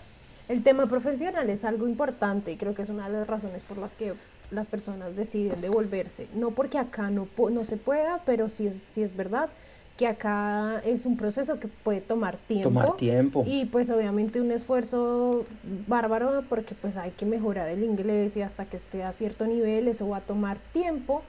El 0.48 0.64
tema 0.64 0.86
profesional 0.86 1.48
es 1.48 1.64
algo 1.64 1.86
importante 1.86 2.50
y 2.50 2.56
creo 2.56 2.74
que 2.74 2.82
es 2.82 2.90
una 2.90 3.08
de 3.08 3.18
las 3.18 3.26
razones 3.28 3.62
por 3.62 3.78
las 3.78 3.92
que 3.92 4.12
las 4.50 4.66
personas 4.66 5.14
deciden 5.14 5.60
devolverse. 5.60 6.26
No 6.34 6.50
porque 6.50 6.78
acá 6.78 7.10
no, 7.10 7.26
po- 7.26 7.50
no 7.50 7.64
se 7.64 7.76
pueda, 7.76 8.20
pero 8.26 8.50
sí 8.50 8.66
es, 8.66 8.74
sí 8.76 9.04
es 9.04 9.16
verdad 9.16 9.48
que 9.96 10.08
acá 10.08 10.80
es 10.84 11.06
un 11.06 11.16
proceso 11.16 11.60
que 11.60 11.68
puede 11.68 12.00
tomar 12.00 12.36
tiempo. 12.36 12.68
Tomar 12.68 12.96
tiempo. 12.96 13.44
Y 13.46 13.66
pues 13.66 13.90
obviamente 13.90 14.40
un 14.40 14.50
esfuerzo 14.50 15.46
bárbaro 15.86 16.42
porque 16.48 16.74
pues 16.74 16.96
hay 16.96 17.12
que 17.12 17.24
mejorar 17.26 17.68
el 17.68 17.84
inglés 17.84 18.36
y 18.36 18.42
hasta 18.42 18.64
que 18.64 18.76
esté 18.76 19.04
a 19.04 19.12
cierto 19.12 19.46
nivel 19.46 19.86
eso 19.86 20.08
va 20.08 20.16
a 20.16 20.20
tomar 20.20 20.58
tiempo. 20.72 21.22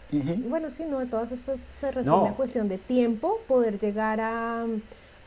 Bueno, 0.50 0.72
sí, 0.72 0.84
no, 0.90 0.98
de 1.00 1.06
todas 1.06 1.32
estas 1.32 1.60
se 1.60 1.92
resume 1.92 2.16
No. 2.18 2.26
a 2.26 2.34
cuestión 2.36 2.68
de 2.68 2.80
tiempo, 2.80 3.40
poder 3.48 3.78
llegar 3.80 4.20
a, 4.20 4.66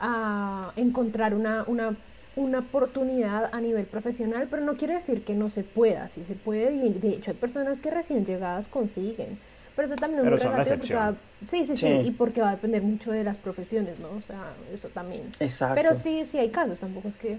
a 0.00 0.72
encontrar 0.74 1.32
una, 1.34 1.62
una, 1.68 1.96
una 2.34 2.58
oportunidad 2.58 3.50
a 3.52 3.60
nivel 3.60 3.86
profesional, 3.86 4.48
pero 4.50 4.62
no 4.64 4.76
quiere 4.76 4.94
decir 4.94 5.22
que 5.24 5.34
no 5.34 5.48
se 5.48 5.62
pueda, 5.62 6.08
sí 6.08 6.24
se 6.24 6.34
puede 6.34 6.72
y 6.74 6.92
de 6.92 7.10
hecho 7.10 7.30
hay 7.30 7.36
personas 7.36 7.80
que 7.80 7.90
recién 7.92 8.24
llegadas 8.26 8.66
consiguen. 8.66 9.38
Pero 9.78 9.86
eso 9.86 9.94
también 9.94 10.18
es 10.18 10.24
Pero 10.24 10.34
muy 10.36 10.42
son 10.42 10.50
la 10.50 10.56
relativo 10.64 10.80
porque 10.80 10.94
va- 10.96 11.08
excepción. 11.10 11.38
sí, 11.40 11.66
sí, 11.66 11.76
sí, 11.76 12.02
Sí. 12.02 12.08
y 12.08 12.10
porque 12.10 12.40
va 12.40 12.48
a 12.48 12.56
depender 12.56 12.82
mucho 12.82 13.12
de 13.12 13.22
las 13.22 13.38
profesiones, 13.38 14.00
¿no? 14.00 14.08
O 14.10 14.20
sea, 14.22 14.54
eso 14.74 14.88
también. 14.88 15.22
Exacto. 15.38 15.76
Pero 15.76 15.94
sí, 15.94 16.24
sí 16.24 16.36
hay 16.36 16.48
casos, 16.48 16.80
tampoco 16.80 17.06
es 17.06 17.16
que 17.16 17.38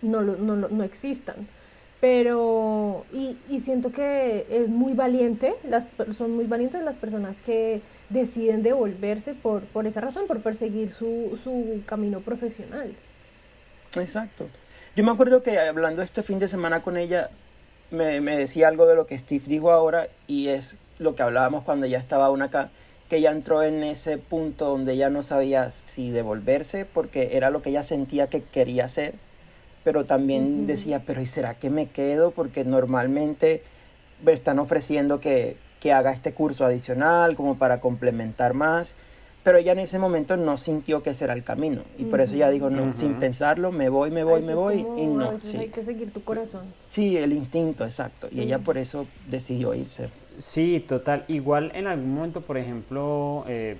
no, 0.00 0.22
lo- 0.22 0.36
no, 0.36 0.54
lo- 0.54 0.68
no 0.68 0.84
existan. 0.84 1.48
Pero, 2.00 3.04
y, 3.12 3.36
y 3.50 3.58
siento 3.58 3.90
que 3.90 4.46
es 4.48 4.68
muy 4.68 4.92
valiente, 4.92 5.56
las, 5.68 5.88
son 6.12 6.36
muy 6.36 6.44
valientes 6.46 6.82
las 6.84 6.94
personas 6.94 7.40
que 7.40 7.80
deciden 8.10 8.62
devolverse 8.62 9.34
por, 9.34 9.62
por 9.64 9.88
esa 9.88 10.00
razón, 10.02 10.28
por 10.28 10.40
perseguir 10.42 10.92
su, 10.92 11.36
su 11.42 11.82
camino 11.84 12.20
profesional. 12.20 12.94
Exacto. 13.96 14.46
Yo 14.94 15.02
me 15.02 15.10
acuerdo 15.10 15.42
que 15.42 15.58
hablando 15.58 16.02
este 16.02 16.22
fin 16.22 16.38
de 16.38 16.46
semana 16.46 16.80
con 16.82 16.96
ella, 16.96 17.30
me, 17.90 18.20
me 18.20 18.36
decía 18.38 18.68
algo 18.68 18.86
de 18.86 18.94
lo 18.94 19.06
que 19.06 19.18
Steve 19.18 19.44
dijo 19.48 19.72
ahora 19.72 20.06
y 20.28 20.46
es 20.48 20.76
lo 20.98 21.14
que 21.14 21.22
hablábamos 21.22 21.64
cuando 21.64 21.86
ella 21.86 21.98
estaba 21.98 22.26
aún 22.26 22.42
acá, 22.42 22.70
que 23.08 23.16
ella 23.16 23.30
entró 23.30 23.62
en 23.62 23.82
ese 23.84 24.18
punto 24.18 24.66
donde 24.66 24.94
ella 24.94 25.10
no 25.10 25.22
sabía 25.22 25.70
si 25.70 26.10
devolverse 26.10 26.84
porque 26.84 27.36
era 27.36 27.50
lo 27.50 27.62
que 27.62 27.70
ella 27.70 27.84
sentía 27.84 28.28
que 28.28 28.42
quería 28.42 28.86
hacer, 28.86 29.14
pero 29.84 30.04
también 30.04 30.66
decía, 30.66 31.02
pero 31.06 31.20
¿y 31.20 31.26
será 31.26 31.54
que 31.54 31.70
me 31.70 31.86
quedo? 31.86 32.32
Porque 32.32 32.64
normalmente 32.64 33.62
me 34.24 34.32
están 34.32 34.58
ofreciendo 34.58 35.20
que, 35.20 35.56
que 35.78 35.92
haga 35.92 36.12
este 36.12 36.32
curso 36.34 36.64
adicional 36.64 37.36
como 37.36 37.56
para 37.56 37.80
complementar 37.80 38.54
más. 38.54 38.94
Pero 39.44 39.58
ella 39.58 39.70
en 39.70 39.78
ese 39.78 40.00
momento 40.00 40.36
no 40.36 40.56
sintió 40.56 41.04
que 41.04 41.10
ese 41.10 41.22
era 41.22 41.32
el 41.34 41.44
camino. 41.44 41.82
Y 41.98 42.06
por 42.06 42.20
eso 42.20 42.34
ella 42.34 42.50
dijo, 42.50 42.68
no, 42.68 42.92
sin 42.94 43.14
pensarlo, 43.20 43.70
me 43.70 43.88
voy, 43.88 44.10
me 44.10 44.22
A 44.22 44.24
voy, 44.24 44.42
me 44.42 44.56
voy. 44.56 44.82
como, 44.82 44.98
Y 44.98 45.04
a 45.04 45.06
no, 45.06 45.30
veces 45.30 45.50
sí. 45.50 45.56
hay 45.58 45.68
que 45.68 45.84
seguir 45.84 46.10
tu 46.10 46.24
corazón. 46.24 46.64
Sí, 46.88 47.16
el 47.16 47.32
instinto, 47.32 47.84
exacto. 47.84 48.26
Y 48.32 48.40
ella 48.40 48.58
por 48.58 48.76
eso 48.76 49.06
decidió 49.30 49.72
irse. 49.72 50.08
Sí, 50.38 50.84
total. 50.86 51.24
Igual 51.28 51.72
en 51.74 51.86
algún 51.86 52.14
momento, 52.14 52.40
por 52.42 52.58
ejemplo, 52.58 53.44
eh, 53.48 53.76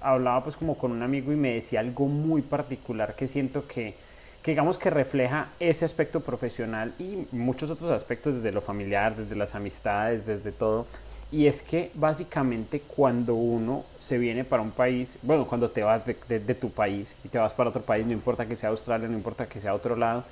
hablaba 0.00 0.42
pues 0.42 0.56
como 0.56 0.76
con 0.76 0.90
un 0.90 1.02
amigo 1.02 1.32
y 1.32 1.36
me 1.36 1.54
decía 1.54 1.80
algo 1.80 2.06
muy 2.06 2.42
particular 2.42 3.14
que 3.14 3.28
siento 3.28 3.66
que, 3.68 3.94
que 4.42 4.50
digamos 4.50 4.78
que 4.78 4.90
refleja 4.90 5.54
ese 5.60 5.84
aspecto 5.84 6.20
profesional 6.20 6.94
y 6.98 7.28
muchos 7.30 7.70
otros 7.70 7.90
aspectos 7.92 8.36
desde 8.36 8.52
lo 8.52 8.60
familiar, 8.60 9.14
desde 9.14 9.36
las 9.36 9.54
amistades, 9.54 10.26
desde 10.26 10.50
todo. 10.50 10.88
Y 11.30 11.46
es 11.46 11.62
que 11.62 11.90
básicamente 11.94 12.80
cuando 12.82 13.34
uno 13.36 13.84
se 14.00 14.18
viene 14.18 14.44
para 14.44 14.62
un 14.62 14.72
país, 14.72 15.18
bueno, 15.22 15.46
cuando 15.46 15.70
te 15.70 15.82
vas 15.84 16.04
de, 16.04 16.16
de- 16.28 16.40
de 16.40 16.54
tu 16.56 16.70
país 16.70 17.16
y 17.24 17.28
te 17.28 17.38
vas 17.38 17.54
para 17.54 17.70
otro 17.70 17.82
país, 17.82 18.04
no 18.06 18.12
importa 18.12 18.46
que 18.46 18.56
sea 18.56 18.70
Australia, 18.70 19.08
no 19.08 19.14
importa 19.16 19.48
que 19.48 19.60
sea 19.60 19.72
otro 19.74 19.94
lado, 19.96 20.24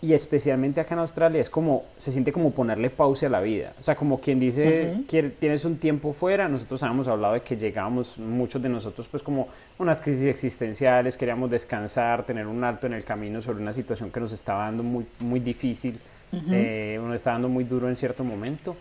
y 0.00 0.12
especialmente 0.12 0.80
acá 0.80 0.94
en 0.94 1.00
Australia 1.00 1.40
es 1.40 1.50
como, 1.50 1.84
se 1.96 2.12
siente 2.12 2.30
como 2.32 2.52
ponerle 2.52 2.88
pausa 2.88 3.26
a 3.26 3.30
la 3.30 3.40
vida. 3.40 3.72
O 3.80 3.82
sea, 3.82 3.96
como 3.96 4.20
quien 4.20 4.38
dice, 4.38 4.92
Ujú. 4.94 5.04
"Quiere- 5.08 5.30
tienes 5.30 5.64
un 5.64 5.76
tiempo 5.78 6.12
fuera, 6.12 6.46
nosotros 6.48 6.82
habíamos 6.84 7.08
hablado 7.08 7.34
de 7.34 7.40
que 7.40 7.56
llegábamos, 7.56 8.16
muchos 8.16 8.62
de 8.62 8.68
nosotros, 8.68 9.08
pues 9.08 9.22
como 9.24 9.48
unas 9.78 10.00
crisis 10.00 10.26
existenciales, 10.26 11.16
queríamos 11.16 11.50
descansar, 11.50 12.24
tener 12.24 12.46
un 12.46 12.62
alto 12.62 12.86
en 12.86 12.92
el 12.92 13.02
camino 13.04 13.42
sobre 13.42 13.60
una 13.60 13.72
situación 13.72 14.10
que 14.12 14.20
nos 14.20 14.32
estaba 14.32 14.64
dando 14.64 14.82
muy, 14.84 15.04
muy 15.18 15.40
difícil, 15.40 15.98
eh, 16.52 17.00
nos 17.02 17.14
estaba 17.16 17.34
dando 17.34 17.48
muy 17.48 17.64
duro 17.64 17.88
en 17.88 17.96
cierto 17.96 18.22
momento. 18.22 18.76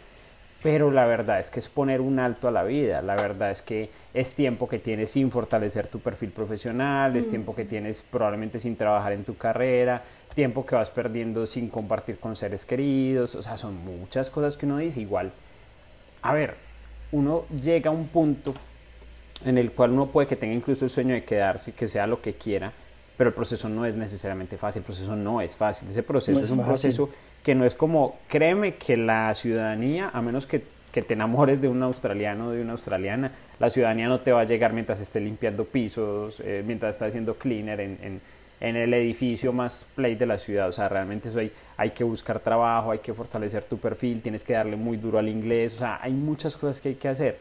Pero 0.64 0.90
la 0.92 1.06
verdad 1.06 1.40
es 1.40 1.52
que 1.52 1.60
es 1.60 1.70
poner 1.70 2.02
un 2.02 2.18
alto 2.18 2.48
a 2.48 2.52
la 2.52 2.64
vida, 2.64 3.02
la 3.04 3.16
verdad 3.16 3.52
es 3.52 3.62
que 3.62 3.90
es 4.14 4.32
tiempo 4.34 4.68
que 4.68 4.80
tienes 4.80 5.12
sin 5.12 5.30
fortalecer 5.30 5.88
tu 5.88 6.00
perfil 6.00 6.32
profesional, 6.32 7.16
es 7.16 7.30
tiempo 7.30 7.56
que 7.56 7.64
tienes 7.64 8.02
probablemente 8.02 8.60
sin 8.60 8.76
trabajar 8.76 9.12
en 9.14 9.24
tu 9.24 9.38
carrera, 9.38 10.02
tiempo 10.38 10.67
que 10.67 10.75
vas 10.75 10.91
perdiendo 10.91 11.48
sin 11.48 11.67
compartir 11.67 12.20
con 12.20 12.36
seres 12.36 12.63
queridos, 12.63 13.34
o 13.34 13.41
sea, 13.41 13.58
son 13.58 13.74
muchas 13.84 14.29
cosas 14.29 14.56
que 14.56 14.67
uno 14.67 14.77
dice 14.77 15.01
igual. 15.01 15.32
A 16.22 16.32
ver, 16.32 16.53
uno 17.12 17.46
llega 17.60 17.89
a 17.89 17.91
un 17.94 18.08
punto 18.08 18.53
en 19.44 19.58
el 19.58 19.72
cual 19.72 19.94
uno 19.94 20.06
puede 20.12 20.27
que 20.27 20.36
tenga 20.36 20.53
incluso 20.53 20.86
el 20.86 20.91
sueño 20.91 21.15
de 21.15 21.24
quedarse, 21.24 21.72
que 21.72 21.88
sea 21.88 22.06
lo 22.06 22.22
que 22.22 22.36
quiera, 22.36 22.72
pero 23.17 23.29
el 23.29 23.34
proceso 23.34 23.67
no 23.67 23.84
es 23.84 23.96
necesariamente 23.96 24.60
fácil, 24.60 24.82
el 24.82 24.86
proceso 24.86 25.15
no 25.15 25.41
es 25.41 25.56
fácil, 25.58 25.89
ese 25.89 26.03
proceso 26.03 26.34
No 26.34 26.38
es 26.38 26.46
es 26.46 26.51
un 26.51 26.58
fácil. 26.60 26.70
proceso 26.70 27.10
que 27.44 27.56
no 27.56 27.65
es 27.65 27.74
como, 27.74 28.20
créeme 28.27 28.75
que 28.75 28.96
la 28.96 29.34
ciudadanía, 29.34 30.12
a 30.13 30.22
menos 30.22 30.46
que, 30.46 30.62
que 30.91 31.01
te 31.01 31.15
enamores 31.15 31.62
de 31.62 31.67
un 31.67 31.82
australiano 31.82 32.50
o 32.50 32.51
de 32.51 32.62
una 32.62 32.74
australiana, 32.74 33.32
la 33.60 33.72
ciudadanía 33.72 34.08
no 34.08 34.20
te 34.20 34.32
va 34.32 34.41
a 34.41 34.44
llegar 34.44 34.72
mientras 34.72 35.01
esté 35.01 35.20
limpiando 35.20 35.65
pisos, 35.65 36.39
eh, 36.46 36.62
mientras 36.63 36.94
está 36.94 37.06
haciendo 37.08 37.34
cleaner 37.39 37.79
en, 37.79 37.98
en- 38.03 38.22
en 38.60 38.76
el 38.76 38.94
edificio 38.94 39.54
más 39.54 39.86
play 39.96 40.16
de 40.16 40.26
la 40.26 40.38
ciudad. 40.38 40.68
O 40.68 40.72
sea, 40.72 40.90
realmente 40.90 41.30
eso 41.30 41.40
hay, 41.40 41.52
hay 41.78 41.92
que 41.92 42.04
buscar 42.04 42.40
trabajo, 42.40 42.92
hay 42.92 43.00
que 43.00 43.14
fortalecer 43.14 43.66
tu 43.66 43.78
perfil, 43.78 44.22
tienes 44.22 44.44
que 44.44 44.54
darle 44.54 44.76
muy 44.76 44.98
duro 44.98 45.20
al 45.20 45.30
inglés, 45.30 45.76
o 45.76 45.78
sea, 45.80 46.00
hay 46.02 46.14
muchas 46.14 46.56
cosas 46.58 46.82
que 46.82 46.90
hay 46.90 46.96
que 46.96 47.08
hacer. 47.08 47.38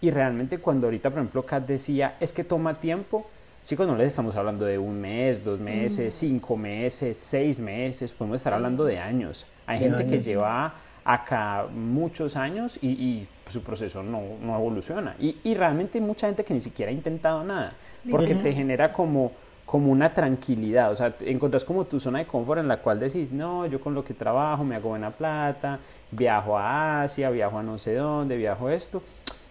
Y 0.00 0.10
realmente 0.10 0.58
cuando 0.58 0.86
ahorita, 0.88 1.10
por 1.10 1.20
ejemplo, 1.20 1.44
Kat 1.44 1.66
decía, 1.66 2.16
es 2.20 2.32
que 2.32 2.44
toma 2.44 2.74
tiempo, 2.80 3.26
chicos, 3.64 3.86
no 3.86 3.96
les 3.96 4.08
estamos 4.08 4.36
hablando 4.36 4.64
de 4.64 4.78
un 4.78 5.00
mes, 5.00 5.42
dos 5.42 5.58
meses, 5.58 6.14
cinco 6.14 6.56
meses, 6.56 7.16
seis 7.16 7.58
meses, 7.58 8.12
podemos 8.12 8.40
estar 8.40 8.52
hablando 8.52 8.84
de 8.84 8.98
años. 8.98 9.46
Hay 9.66 9.78
De 9.78 9.86
gente 9.86 10.06
que 10.06 10.14
años. 10.14 10.26
lleva 10.26 10.74
acá 11.04 11.66
muchos 11.72 12.36
años 12.36 12.78
y, 12.82 12.88
y 12.88 13.28
su 13.46 13.62
proceso 13.62 14.02
no, 14.02 14.22
no 14.42 14.56
evoluciona. 14.56 15.14
Y, 15.18 15.36
y 15.44 15.54
realmente 15.54 16.00
mucha 16.00 16.26
gente 16.26 16.44
que 16.44 16.52
ni 16.52 16.60
siquiera 16.60 16.90
ha 16.90 16.94
intentado 16.94 17.42
nada, 17.44 17.74
porque 18.10 18.34
te 18.34 18.52
genera 18.52 18.92
como, 18.92 19.32
como 19.66 19.90
una 19.90 20.14
tranquilidad, 20.14 20.92
o 20.92 20.96
sea, 20.96 21.14
encontrás 21.20 21.64
como 21.64 21.84
tu 21.84 21.98
zona 21.98 22.20
de 22.20 22.26
confort 22.26 22.60
en 22.60 22.68
la 22.68 22.78
cual 22.78 23.00
decís, 23.00 23.32
no, 23.32 23.66
yo 23.66 23.80
con 23.80 23.94
lo 23.94 24.04
que 24.04 24.14
trabajo 24.14 24.62
me 24.62 24.76
hago 24.76 24.90
buena 24.90 25.10
plata, 25.10 25.80
viajo 26.12 26.56
a 26.56 27.02
Asia, 27.02 27.30
viajo 27.30 27.58
a 27.58 27.64
no 27.64 27.76
sé 27.76 27.94
dónde, 27.94 28.36
viajo 28.36 28.70
esto. 28.70 29.02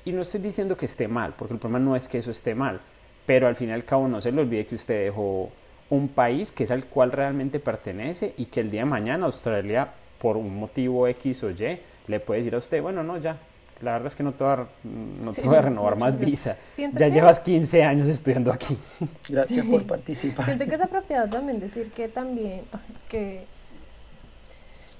Y 0.06 0.14
no 0.14 0.22
estoy 0.22 0.40
diciendo 0.40 0.78
que 0.78 0.86
esté 0.86 1.10
mal, 1.10 1.34
porque 1.38 1.56
el 1.56 1.60
problema 1.60 1.80
no 1.80 1.98
es 1.98 2.08
que 2.08 2.20
eso 2.20 2.32
esté 2.32 2.56
mal, 2.56 2.80
pero 3.26 3.48
al 3.48 3.58
fin 3.58 3.70
y 3.70 3.74
al 3.74 3.84
cabo 3.84 4.08
no 4.08 4.22
se 4.22 4.32
le 4.32 4.42
olvide 4.42 4.66
que 4.66 4.76
usted 4.76 5.04
dejó 5.04 5.52
un 5.90 6.08
país 6.08 6.52
que 6.52 6.64
es 6.64 6.72
al 6.72 6.86
cual 6.86 7.12
realmente 7.12 7.60
pertenece 7.60 8.34
y 8.38 8.46
que 8.46 8.62
el 8.62 8.72
día 8.72 8.82
de 8.82 8.90
mañana 8.90 9.26
Australia, 9.26 9.90
por 10.18 10.38
un 10.38 10.58
motivo 10.58 11.08
X 11.10 11.44
o 11.44 11.52
Y, 11.52 11.80
le 12.08 12.20
puede 12.22 12.40
decir 12.40 12.56
a 12.56 12.60
usted, 12.60 12.82
bueno, 12.82 13.04
no, 13.04 13.18
ya, 13.18 13.38
la 13.82 13.92
verdad 13.94 14.08
es 14.08 14.16
que 14.16 14.24
no 14.24 14.32
te 14.32 14.44
voy 14.44 14.54
a, 14.54 14.68
no 14.86 15.32
Sí, 15.34 15.42
te 15.42 15.48
voy 15.48 15.58
a 15.58 15.62
no, 15.62 15.68
renovar 15.70 15.96
más 15.98 16.16
gracias. 16.16 16.56
visa. 16.56 16.58
Siento 16.68 16.98
Ya 17.00 17.08
llevas 17.10 17.40
15 17.42 17.84
años 17.84 18.08
estudiando 18.10 18.52
aquí. 18.52 18.78
Gracias 19.30 19.66
Sí. 19.66 19.72
por 19.72 19.84
participar. 19.86 20.46
Siento 20.46 20.66
que 20.66 20.76
es 20.76 20.82
apropiado 20.82 21.30
también 21.30 21.60
decir 21.60 21.92
que 21.92 22.08
también 22.08 22.62
que 23.10 23.46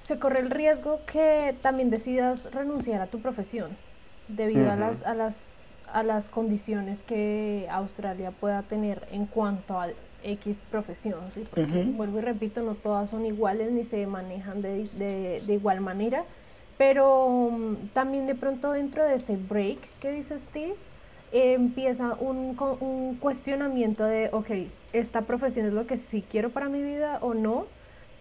se 0.04 0.18
corre 0.18 0.40
el 0.40 0.50
riesgo 0.50 1.00
que 1.10 1.54
también 1.62 1.90
decidas 1.90 2.52
renunciar 2.52 3.00
a 3.00 3.06
tu 3.06 3.20
profesión 3.20 3.76
debido 4.28 4.70
a 4.70 4.76
las 4.76 5.02
a 5.04 5.14
las 5.14 5.78
a 5.92 6.02
las 6.02 6.28
condiciones 6.28 7.02
que 7.02 7.66
Australia 7.70 8.30
pueda 8.32 8.62
tener 8.62 9.06
en 9.12 9.26
cuanto 9.26 9.80
a 9.80 9.88
X 10.24 10.62
profesión, 10.70 11.20
¿sí? 11.32 11.46
Porque 11.48 11.84
vuelvo 11.84 12.18
y 12.18 12.22
repito, 12.22 12.60
no 12.62 12.74
todas 12.74 13.10
son 13.10 13.24
iguales 13.24 13.70
ni 13.70 13.84
se 13.84 14.04
manejan 14.08 14.62
de, 14.62 14.88
de- 14.98 15.42
de 15.46 15.54
igual 15.54 15.80
manera, 15.80 16.24
pero 16.78 17.50
mm, 17.50 17.88
también 17.92 18.26
de 18.26 18.34
pronto 18.34 18.72
dentro 18.72 19.04
de 19.04 19.16
ese 19.16 19.36
break 19.36 19.78
que 20.00 20.12
dice 20.12 20.38
Steve, 20.38 20.76
empieza 21.32 22.14
un, 22.14 23.16
cuestionamiento 23.20 24.04
de, 24.04 24.30
ok, 24.32 24.50
esta 24.92 25.22
profesión 25.22 25.66
es 25.66 25.72
lo 25.72 25.86
que 25.86 25.98
sí 25.98 26.24
quiero 26.28 26.50
para 26.50 26.68
mi 26.68 26.82
vida 26.82 27.18
o 27.20 27.34
no. 27.34 27.66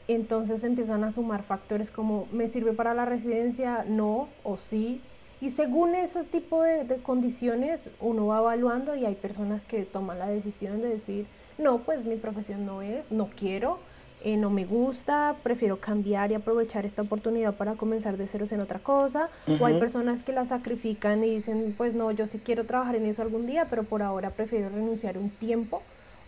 Entonces 0.08 0.64
empiezan 0.64 1.04
a 1.04 1.12
sumar 1.12 1.44
factores 1.44 1.90
como, 1.90 2.28
¿me 2.32 2.48
sirve 2.48 2.74
para 2.74 2.94
la 2.94 3.06
residencia? 3.06 3.86
No 3.88 4.28
o 4.44 4.58
sí. 4.58 5.02
Y 5.42 5.50
según 5.50 5.96
ese 5.96 6.24
tipo 6.24 6.62
de 6.62 6.98
condiciones, 7.02 7.92
uno 8.00 8.28
va 8.28 8.40
evaluando 8.40 8.96
y 8.96 9.06
hay 9.06 9.16
personas 9.16 9.66
que 9.66 9.84
toman 9.84 10.20
la 10.20 10.28
decisión 10.28 10.82
de 10.82 10.90
decir, 10.90 11.26
no, 11.58 11.80
pues 11.80 12.06
mi 12.06 12.16
profesión 12.18 12.66
no 12.66 12.82
es, 12.82 13.12
no 13.12 13.30
quiero. 13.36 13.80
Eh, 14.26 14.38
no 14.38 14.50
me 14.50 14.66
gusta, 14.66 15.36
prefiero 15.44 15.80
cambiar 15.80 16.32
y 16.32 16.34
aprovechar 16.34 16.86
esta 16.86 17.04
oportunidad 17.04 17.54
para 17.54 17.76
comenzar 17.76 18.18
de 18.18 18.28
ceros 18.28 18.52
en 18.52 18.60
otra 18.60 18.80
cosa, 18.80 19.30
o 19.60 19.66
hay 19.66 19.80
personas 19.80 20.24
que 20.24 20.34
la 20.34 20.46
sacrifican 20.46 21.24
y 21.24 21.30
dicen, 21.30 21.74
pues 21.78 21.94
no, 21.94 22.12
yo 22.12 22.26
sí 22.28 22.42
quiero 22.44 22.66
trabajar 22.66 22.96
en 22.96 23.06
eso 23.06 23.22
algún 23.22 23.46
día, 23.46 23.68
pero 23.70 23.84
por 23.84 24.02
ahora 24.02 24.32
prefiero 24.32 24.70
renunciar 24.70 25.18
un 25.18 25.30
tiempo, 25.30 25.84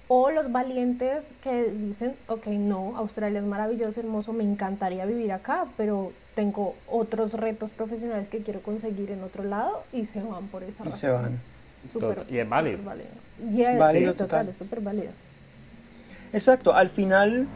o 0.07 0.29
los 0.29 0.51
valientes 0.51 1.33
que 1.43 1.71
dicen, 1.71 2.15
ok, 2.27 2.47
no, 2.47 2.95
Australia 2.97 3.39
es 3.39 3.45
maravilloso, 3.45 3.99
hermoso, 3.99 4.31
me 4.31 4.43
encantaría 4.43 5.05
vivir 5.05 5.31
acá, 5.33 5.65
pero 5.75 6.13
tengo 6.35 6.75
otros 6.87 7.33
retos 7.33 7.71
profesionales 7.71 8.27
que 8.29 8.43
quiero 8.43 8.61
conseguir 8.61 9.09
en 9.11 9.23
otro 9.23 9.43
lado 9.43 9.81
y 9.91 10.05
se 10.05 10.21
van 10.21 10.47
por 10.47 10.61
esa 10.63 10.83
Y 10.83 10.85
razón. 10.85 10.99
se 10.99 11.09
van. 11.09 11.39
Súper- 11.91 12.25
y 12.29 12.37
es 12.37 12.47
válido. 12.47 12.77
válido. 12.83 13.09
Y 13.51 13.61
es- 13.63 13.79
Válido 13.79 14.11
sí, 14.11 14.17
total. 14.17 14.27
total, 14.27 14.49
es 14.49 14.57
súper 14.57 14.81
válido. 14.81 15.11
Exacto, 16.33 16.73
al 16.73 16.89
final 16.89 17.47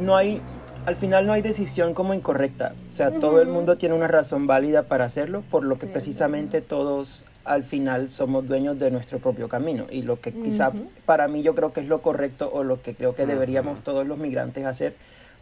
no 0.00 0.16
hay 0.16 0.40
al 0.86 0.96
final 0.96 1.26
no 1.26 1.34
hay 1.34 1.42
decisión 1.42 1.92
como 1.92 2.14
incorrecta. 2.14 2.72
O 2.88 2.90
sea, 2.90 3.10
todo 3.10 3.42
el 3.42 3.48
mundo 3.48 3.76
tiene 3.76 3.94
una 3.94 4.08
razón 4.08 4.46
válida 4.46 4.84
para 4.84 5.04
hacerlo, 5.04 5.42
por 5.50 5.62
lo 5.62 5.74
que 5.74 5.82
Sí, 5.82 5.86
precisamente 5.92 6.62
todos 6.62 7.26
al 7.44 7.64
final 7.64 8.08
somos 8.08 8.48
dueños 8.48 8.78
de 8.78 8.90
nuestro 8.90 9.18
propio 9.18 9.46
camino. 9.48 9.84
Y 9.90 10.02
lo 10.02 10.20
que 10.20 10.32
quizá 10.32 10.72
para 11.04 11.28
mí 11.28 11.42
yo 11.42 11.54
creo 11.54 11.74
que 11.74 11.80
es 11.80 11.86
lo 11.86 12.00
correcto 12.00 12.50
o 12.52 12.64
lo 12.64 12.80
que 12.80 12.94
creo 12.94 13.14
que 13.14 13.26
deberíamos 13.26 13.84
todos 13.84 14.06
los 14.06 14.18
migrantes 14.18 14.64
hacer, 14.64 14.94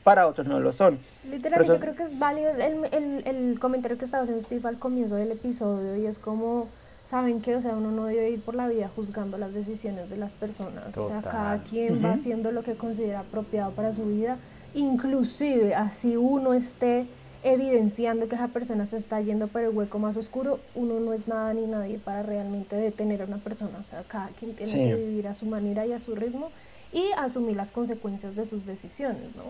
para 0.03 0.27
otros 0.27 0.49
no 0.49 0.59
lo 0.59 0.73
son. 0.73 0.99
Literalmente 1.31 1.73
eso- 1.75 1.81
creo 1.81 1.95
que 1.95 2.03
es 2.03 2.19
válido 2.19 2.51
el, 2.51 2.85
el, 2.93 3.23
el 3.25 3.61
comentario 3.61 3.97
que 3.97 4.07
estaba 4.07 4.25
haciendo 4.25 4.43
Steve 4.45 4.69
al 4.69 4.79
comienzo 4.81 5.15
del 5.15 5.31
episodio 5.31 5.95
y 5.97 6.07
es 6.07 6.19
como, 6.19 6.67
¿saben 7.09 7.41
qué? 7.41 7.57
O 7.57 7.61
sea, 7.61 7.73
uno 7.73 7.91
no 7.91 8.05
debe 8.05 8.31
ir 8.31 8.41
por 8.43 8.55
la 8.55 8.69
vida 8.69 8.91
juzgando 8.95 9.39
las 9.39 9.55
decisiones 9.55 10.11
de 10.11 10.17
las 10.19 10.33
personas. 10.33 10.97
O 10.97 11.09
sea, 11.09 11.23
cada 11.23 11.63
quien 11.63 12.05
va 12.05 12.13
haciendo 12.13 12.53
lo 12.53 12.63
que 12.63 12.75
considera 12.75 13.21
apropiado 13.21 13.71
para 13.73 13.95
su 13.95 14.05
vida, 14.05 14.37
inclusive 14.75 15.75
así 15.75 16.17
uno 16.17 16.53
esté 16.53 17.07
evidenciando 17.43 18.29
que 18.29 18.35
esa 18.35 18.49
persona 18.49 18.85
se 18.87 18.97
está 18.97 19.21
yendo 19.21 19.47
por 19.47 19.63
el 19.63 19.71
hueco 19.71 19.99
más 19.99 20.17
oscuro, 20.17 20.59
uno 20.75 20.99
no 21.01 21.13
es 21.13 21.29
nada 21.29 21.55
ni 21.55 21.67
nadie 21.67 21.99
para 21.99 22.23
realmente 22.23 22.77
detener 22.77 23.23
a 23.23 23.25
una 23.27 23.39
persona. 23.39 23.79
O 23.81 23.85
sea, 23.85 24.03
cada 24.03 24.29
quien 24.29 24.55
tiene 24.55 24.73
Sí. 24.73 24.79
que 24.79 24.95
vivir 24.95 25.29
a 25.29 25.35
su 25.35 25.47
manera 25.47 25.87
y 25.87 25.93
a 25.93 26.01
su 26.01 26.15
ritmo 26.15 26.51
y 26.93 27.11
asumir 27.17 27.57
las 27.57 27.71
consecuencias 27.71 28.35
de 28.37 28.45
sus 28.45 28.67
decisiones, 28.67 29.35
¿no? 29.37 29.45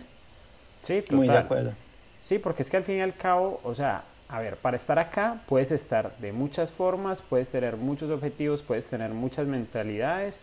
Sí, 0.82 1.00
total. 1.00 1.16
Muy 1.16 1.28
de 1.28 1.38
acuerdo. 1.38 1.72
Sí, 2.20 2.38
porque 2.38 2.62
es 2.62 2.70
que 2.70 2.76
al 2.76 2.84
fin 2.84 2.96
y 2.96 3.00
al 3.00 3.14
cabo, 3.14 3.60
o 3.64 3.74
sea, 3.74 4.04
a 4.28 4.40
ver, 4.40 4.56
para 4.56 4.76
estar 4.76 4.98
acá 4.98 5.40
puedes 5.46 5.70
estar 5.72 6.16
de 6.18 6.32
muchas 6.32 6.72
formas, 6.72 7.22
puedes 7.22 7.48
tener 7.50 7.76
muchos 7.76 8.10
objetivos, 8.10 8.62
puedes 8.62 8.88
tener 8.88 9.10
muchas 9.10 9.46
mentalidades 9.46 10.38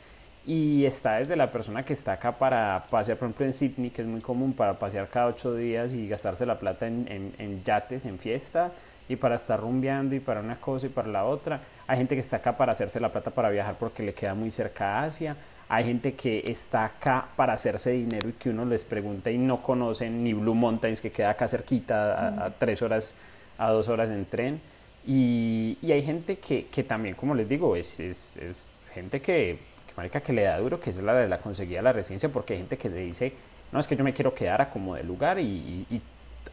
y 0.48 0.86
está 0.86 1.16
desde 1.18 1.36
la 1.36 1.52
persona 1.52 1.84
que 1.86 1.94
está 1.94 2.14
acá 2.14 2.34
para 2.34 2.86
pasear, 2.90 3.18
por 3.18 3.28
ejemplo 3.28 3.46
en 3.46 3.54
Sydney, 3.54 3.90
que 3.92 4.02
es 4.02 4.08
muy 4.08 4.22
común 4.22 4.54
para 4.54 4.74
pasear 4.80 5.08
cada 5.10 5.28
ocho 5.28 5.54
días 5.56 5.94
y 5.94 6.08
gastarse 6.08 6.46
la 6.46 6.58
plata 6.60 6.88
en, 6.88 7.06
en- 7.10 7.34
en 7.38 7.64
yates, 7.64 8.06
en 8.06 8.18
fiesta 8.20 8.72
y 9.08 9.16
para 9.18 9.36
estar 9.36 9.60
rumbeando 9.60 10.16
y 10.16 10.20
para 10.20 10.40
una 10.40 10.56
cosa 10.60 10.88
y 10.88 10.90
para 10.90 11.08
la 11.08 11.26
otra. 11.26 11.62
Hay 11.88 11.98
gente 11.98 12.16
que 12.16 12.22
está 12.22 12.38
acá 12.38 12.58
para 12.58 12.72
hacerse 12.72 13.00
la 13.00 13.10
plata 13.10 13.30
para 13.32 13.50
viajar 13.50 13.76
porque 13.80 14.02
le 14.04 14.14
queda 14.14 14.34
muy 14.34 14.50
cerca 14.50 15.00
a 15.00 15.04
Asia. 15.04 15.36
Hay 15.70 15.84
gente 15.84 16.14
que 16.14 16.44
está 16.46 16.86
acá 16.86 17.26
para 17.36 17.54
hacerse 17.54 17.92
dinero 17.92 18.30
y 18.30 18.34
que 18.34 18.50
uno 18.50 18.66
les 18.66 18.84
pregunta 18.84 19.30
y 19.32 19.38
no 19.38 19.62
conocen 19.64 20.24
ni 20.24 20.34
Blue 20.34 20.54
Mountains, 20.56 21.02
que 21.02 21.12
queda 21.12 21.32
acá 21.32 21.48
cerquita, 21.48 22.14
a, 22.14 22.46
a 22.46 22.50
tres 22.52 22.82
horas, 22.84 23.16
a 23.58 23.72
dos 23.72 23.88
horas 23.90 24.10
en 24.10 24.26
tren. 24.26 24.62
Y, 25.08 25.78
y 25.82 25.92
hay 25.92 26.04
gente 26.04 26.38
que, 26.40 26.66
que 26.68 26.84
también, 26.84 27.16
como 27.16 27.36
les 27.36 27.48
digo, 27.48 27.76
es, 27.76 28.00
es, 28.00 28.38
es 28.38 28.72
gente 28.94 29.22
que, 29.22 29.60
que, 29.88 29.94
marica, 29.96 30.22
que 30.22 30.34
le 30.34 30.44
da 30.44 30.58
duro, 30.60 30.80
que 30.80 30.90
es 30.90 30.98
la 30.98 31.14
de 31.14 31.28
la 31.28 31.38
conseguida 31.38 31.82
la 31.82 31.94
residencia, 31.94 32.30
porque 32.30 32.54
hay 32.54 32.60
gente 32.60 32.78
que 32.78 32.90
le 32.90 33.02
dice, 33.02 33.34
no, 33.72 33.80
es 33.80 33.88
que 33.88 33.96
yo 33.96 34.04
me 34.04 34.14
quiero 34.14 34.34
quedar 34.34 34.62
a 34.62 34.70
como 34.70 34.96
de 34.96 35.04
lugar 35.04 35.38
y, 35.40 35.44
y- 35.44 35.86
y, 35.96 36.02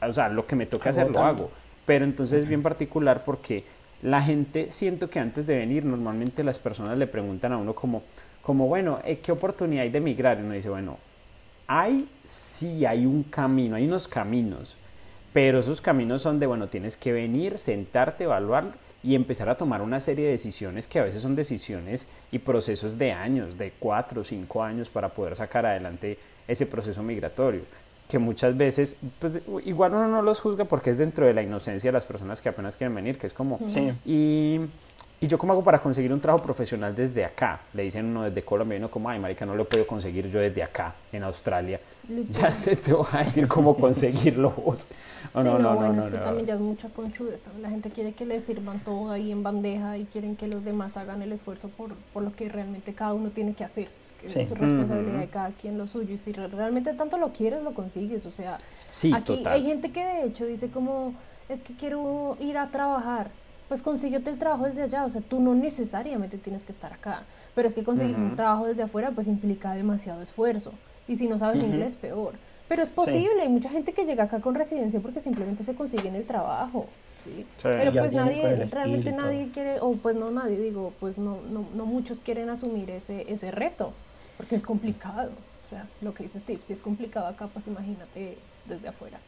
o 0.05 0.13
sea, 0.13 0.29
lo 0.29 0.47
que 0.47 0.57
me 0.57 0.67
toca 0.67 0.91
hacer 0.91 1.09
lo 1.09 1.23
hago. 1.25 1.51
Pero 1.87 2.05
entonces 2.05 2.41
es 2.41 2.49
bien 2.49 2.63
particular 2.63 3.25
porque 3.25 3.65
la 4.03 4.21
gente, 4.21 4.71
siento 4.71 5.09
que 5.09 5.19
antes 5.19 5.47
de 5.47 5.57
venir, 5.57 5.85
normalmente 5.85 6.45
las 6.45 6.59
personas 6.59 6.99
le 6.99 7.07
preguntan 7.07 7.53
a 7.53 7.57
uno 7.59 7.75
como, 7.75 8.03
como 8.43 8.67
bueno, 8.69 8.99
eh, 9.05 9.19
¿qué 9.23 9.33
oportunidad 9.33 9.83
hay 9.85 9.91
de 9.91 9.99
emigrar? 9.99 10.39
Y 10.39 10.43
uno 10.43 10.55
dice, 10.55 10.69
bueno, 10.69 10.99
hay, 11.67 12.09
sí, 12.27 12.85
hay 12.85 13.07
un 13.07 13.23
camino, 13.25 13.77
hay 13.77 13.87
unos 13.87 14.09
caminos, 14.09 14.77
pero 15.33 15.59
esos 15.59 15.81
caminos 15.81 16.23
son 16.23 16.39
de, 16.39 16.47
bueno, 16.47 16.69
tienes 16.69 16.97
que 16.97 17.13
venir, 17.13 17.59
sentarte, 17.59 18.25
evaluar 18.25 18.73
y 19.03 19.15
empezar 19.15 19.49
a 19.49 19.57
tomar 19.57 19.83
una 19.83 20.01
serie 20.01 20.27
de 20.27 20.33
decisiones 20.33 20.87
que 20.87 20.99
a 20.99 21.05
veces 21.05 21.23
son 21.23 21.35
decisiones 21.35 22.07
y 22.31 22.39
procesos 22.39 22.99
de 22.99 23.13
años, 23.13 23.59
de 23.59 23.73
cuatro 23.79 24.21
o 24.21 24.25
cinco 24.25 24.63
años 24.63 24.89
para 24.89 25.09
poder 25.09 25.35
sacar 25.37 25.67
adelante 25.67 26.19
ese 26.47 26.67
proceso 26.67 27.03
migratorio 27.03 27.63
que 28.09 28.19
muchas 28.19 28.55
veces, 28.55 28.97
pues 29.19 29.41
igual 29.65 29.95
uno 29.95 30.07
no 30.07 30.21
los 30.21 30.39
juzga 30.39 30.67
porque 30.67 30.91
es 30.91 30.99
dentro 30.99 31.25
de 31.25 31.33
la 31.33 31.43
inocencia 31.43 31.89
de 31.89 31.93
las 31.93 32.05
personas 32.05 32.43
que 32.43 32.51
apenas 32.51 32.77
quieren 32.77 32.95
venir, 32.95 33.17
que 33.17 33.27
es 33.27 33.33
como, 33.33 33.59
Sí. 33.67 33.91
y, 34.05 34.61
y 35.23 35.29
yo 35.29 35.39
cómo 35.39 35.53
hago 35.53 35.63
para 35.65 35.79
conseguir 35.81 36.13
un 36.13 36.21
trabajo 36.21 36.43
profesional 36.45 36.95
desde 36.95 37.25
acá, 37.25 37.61
le 37.73 37.85
dicen 37.85 38.07
uno 38.07 38.25
desde 38.25 38.43
Colombia, 38.43 38.77
y 38.77 38.79
uno 38.81 38.91
como, 38.91 39.09
ay 39.09 39.19
marica, 39.21 39.47
no 39.47 39.55
lo 39.55 39.65
puedo 39.69 39.87
conseguir 39.87 40.29
yo 40.29 40.41
desde 40.41 40.63
acá, 40.63 40.95
en 41.13 41.23
Australia, 41.23 41.81
ya 42.31 42.51
se 42.51 42.75
te 42.77 42.93
va 42.93 43.07
a 43.13 43.19
decir 43.19 43.47
cómo 43.49 43.77
conseguirlo 43.77 44.51
vos. 44.51 44.87
O 45.33 45.41
Sí, 45.41 45.49
no, 45.49 45.55
no, 45.55 45.71
no, 45.71 45.77
bueno, 45.77 45.93
no, 45.95 46.03
es 46.05 46.11
que 46.11 46.19
no. 46.19 46.25
también 46.25 46.47
ya 46.47 46.55
es 46.55 46.61
mucha 46.61 46.89
conchudez. 46.89 47.45
La 47.61 47.71
gente 47.71 47.91
quiere 47.91 48.13
que 48.13 48.27
les 48.27 48.45
sirvan 48.45 48.81
todo 48.81 49.11
ahí 49.11 49.31
en 49.31 49.43
bandeja 49.45 49.97
y 49.97 50.05
quieren 50.07 50.35
que 50.35 50.49
los 50.49 50.65
demás 50.65 50.97
hagan 50.97 51.23
el 51.23 51.31
esfuerzo 51.33 51.69
por, 51.69 51.95
por 52.13 52.25
lo 52.25 52.35
que 52.35 52.49
realmente 52.49 52.93
cada 52.93 53.15
uno 53.15 53.31
tiene 53.31 53.55
que 53.55 53.63
hacer. 53.63 53.85
Es 54.05 54.13
que 54.21 54.29
Sí. 54.29 54.41
es 54.41 54.49
su 54.49 54.55
responsabilidad 54.57 55.21
de 55.21 55.29
cada 55.29 55.51
quien 55.51 55.79
lo 55.79 55.87
suyo. 55.87 56.13
Y 56.15 56.19
si 56.19 56.33
re- 56.33 56.49
realmente 56.49 56.93
tanto 56.95 57.17
lo 57.19 57.33
quieres, 57.33 57.63
lo 57.63 57.73
consigues. 57.75 58.27
O 58.27 58.33
sea, 58.33 58.59
Sí, 58.91 59.13
aquí 59.15 59.37
total. 59.37 59.53
hay 59.53 59.63
gente 59.63 59.93
que 59.93 60.05
de 60.05 60.25
hecho 60.27 60.45
dice 60.47 60.69
como, 60.71 61.15
es 61.49 61.63
que 61.63 61.75
quiero 61.75 62.37
ir 62.41 62.59
a 62.59 62.69
trabajar. 62.71 63.31
Pues 63.73 63.81
consíguete 63.81 64.29
el 64.29 64.39
trabajo 64.39 64.67
desde 64.67 64.83
allá. 64.83 65.07
O 65.07 65.09
sea, 65.09 65.23
tú 65.23 65.41
no 65.41 65.55
necesariamente 65.55 66.37
tienes 66.37 66.67
que 66.67 66.73
estar 66.73 66.93
acá. 66.93 67.23
Pero 67.55 67.67
es 67.67 67.73
que 67.73 67.83
conseguir 67.83 68.17
un 68.17 68.37
trabajo 68.37 68.67
desde 68.67 68.83
afuera 68.83 69.13
pues 69.13 69.29
implica 69.29 69.73
demasiado 69.73 70.21
esfuerzo. 70.21 70.75
Y 71.09 71.17
si 71.17 71.27
no 71.27 71.39
sabes 71.39 71.63
Ujú. 71.63 71.71
inglés, 71.71 71.97
peor. 71.97 72.35
Pero 72.69 72.83
es 72.83 72.91
posible, 72.91 73.41
hay 73.41 73.49
mucha 73.49 73.71
gente 73.71 73.95
que 73.95 74.05
llega 74.05 74.25
acá 74.25 74.41
con 74.41 74.55
residencia 74.55 75.01
porque 75.01 75.21
simplemente 75.21 75.65
se 75.65 75.75
consiguen 75.75 76.17
el 76.17 76.27
trabajo. 76.27 76.85
¿sí? 77.25 77.47
Pero 77.63 77.93
Ya 77.93 78.03
pues 78.03 78.13
nadie, 78.13 78.67
realmente 78.67 79.11
nadie 79.13 79.49
quiere, 79.51 79.81
o 79.81 79.93
pues 79.95 80.17
no 80.17 80.31
nadie, 80.31 80.59
digo, 80.59 80.93
pues 81.01 81.17
no, 81.17 81.41
no, 81.41 81.65
no 81.75 81.87
muchos 81.87 82.19
quieren 82.19 82.51
asumir 82.51 82.91
ese, 82.91 83.33
ese 83.33 83.51
reto, 83.53 83.95
porque 84.37 84.55
es 84.55 84.63
complicado. 84.63 85.31
O 85.65 85.69
sea, 85.71 85.89
lo 86.03 86.13
que 86.13 86.25
dice 86.25 86.39
Steve, 86.39 86.61
si 86.63 86.75
es 86.75 86.83
complicado 86.83 87.27
acá, 87.27 87.47
pues 87.47 87.67
imagínate 87.69 88.37
desde 88.67 88.89
afuera. 88.89 89.19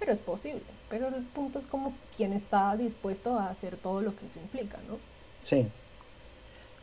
Pero 0.00 0.12
es 0.12 0.18
posible. 0.18 0.64
Pero 0.94 1.08
el 1.08 1.24
punto 1.24 1.58
es 1.58 1.66
como 1.66 1.92
quién 2.16 2.32
está 2.32 2.76
dispuesto 2.76 3.36
a 3.36 3.50
hacer 3.50 3.76
todo 3.76 4.00
lo 4.00 4.14
que 4.14 4.26
eso 4.26 4.38
implica, 4.38 4.78
¿no? 4.88 4.98
Sí. 5.42 5.66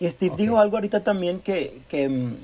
Y 0.01 0.07
Steve 0.07 0.35
dijo 0.35 0.59
algo 0.59 0.75
ahorita 0.75 1.01
también 1.01 1.39
que, 1.39 1.81
que, 1.87 2.09
mm, 2.09 2.35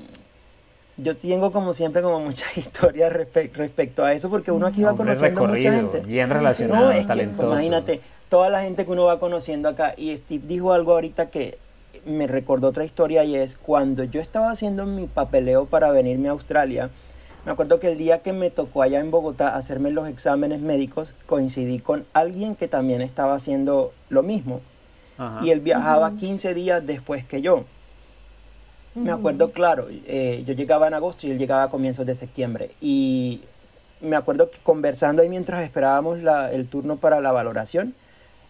yo 0.96 1.18
tengo 1.18 1.52
como 1.52 1.74
siempre 1.74 2.02
como 2.02 2.22
muchas 2.22 2.58
historias 2.58 3.12
respe- 3.12 3.52
respecto 3.52 4.06
a 4.06 4.14
eso 4.14 4.30
porque 4.30 4.50
uno 4.50 4.66
aquí 4.66 4.82
va 4.82 4.92
Hombre, 4.92 5.08
conociendo 5.08 5.42
mucha 5.42 5.54
recorrido, 5.56 5.92
gente. 5.92 6.08
bien 6.08 6.30
relacionado, 6.30 6.86
No, 6.86 6.92
es 6.94 7.02
que 7.02 7.08
talentoso. 7.08 7.50
imagínate, 7.50 8.00
toda 8.30 8.50
la 8.50 8.62
gente 8.62 8.86
que 8.86 8.92
uno 8.92 9.04
va 9.04 9.20
conociendo 9.20 9.68
acá. 9.68 9.94
Y 9.98 10.16
Steve 10.16 10.46
dijo 10.48 10.72
algo 10.72 10.94
ahorita 10.94 11.30
que 11.30 11.58
me 12.06 12.28
recordó 12.28 12.70
otra 12.70 12.86
historia 12.86 13.26
y 13.26 13.36
es 13.36 13.58
cuando 13.58 14.06
yo 14.06 14.22
estaba 14.22 14.52
haciendo 14.52 14.86
mi 14.86 15.06
papeleo 15.08 15.66
para 15.66 15.92
venirme 15.92 16.30
a 16.30 16.32
Australia. 16.32 16.90
Me 17.48 17.54
acuerdo 17.54 17.80
que 17.80 17.88
el 17.88 17.98
día 17.98 18.24
que 18.24 18.34
me 18.34 18.50
tocó 18.50 18.82
allá 18.82 19.00
en 19.00 19.10
Bogotá 19.10 19.56
hacerme 19.56 19.90
los 19.90 20.06
exámenes 20.10 20.60
médicos, 20.60 21.14
coincidí 21.28 21.80
con 21.80 22.06
alguien 22.12 22.58
que 22.58 22.68
también 22.68 23.02
estaba 23.02 23.36
haciendo 23.36 23.94
lo 24.10 24.22
mismo. 24.22 24.60
Ajá. 25.18 25.46
Y 25.46 25.52
él 25.52 25.62
viajaba 25.62 26.10
Ujú. 26.10 26.18
15 26.18 26.54
días 26.54 26.86
después 26.86 27.24
que 27.24 27.42
yo. 27.42 27.64
Me 28.96 29.12
acuerdo 29.12 29.54
claro, 29.54 29.88
eh, 29.90 30.44
yo 30.46 30.56
llegaba 30.56 30.90
en 30.90 30.94
agosto 30.96 31.26
y 31.26 31.32
él 31.32 31.38
llegaba 31.38 31.64
a 31.64 31.70
comienzos 31.70 32.06
de 32.06 32.16
septiembre. 32.16 32.72
Y 32.82 33.40
me 34.02 34.18
acuerdo 34.18 34.52
que 34.52 34.58
conversando 34.62 35.22
ahí 35.22 35.30
mientras 35.30 35.64
esperábamos 35.64 36.22
la- 36.22 36.52
el 36.52 36.68
turno 36.68 36.98
para 36.98 37.22
la 37.22 37.32
valoración, 37.32 37.96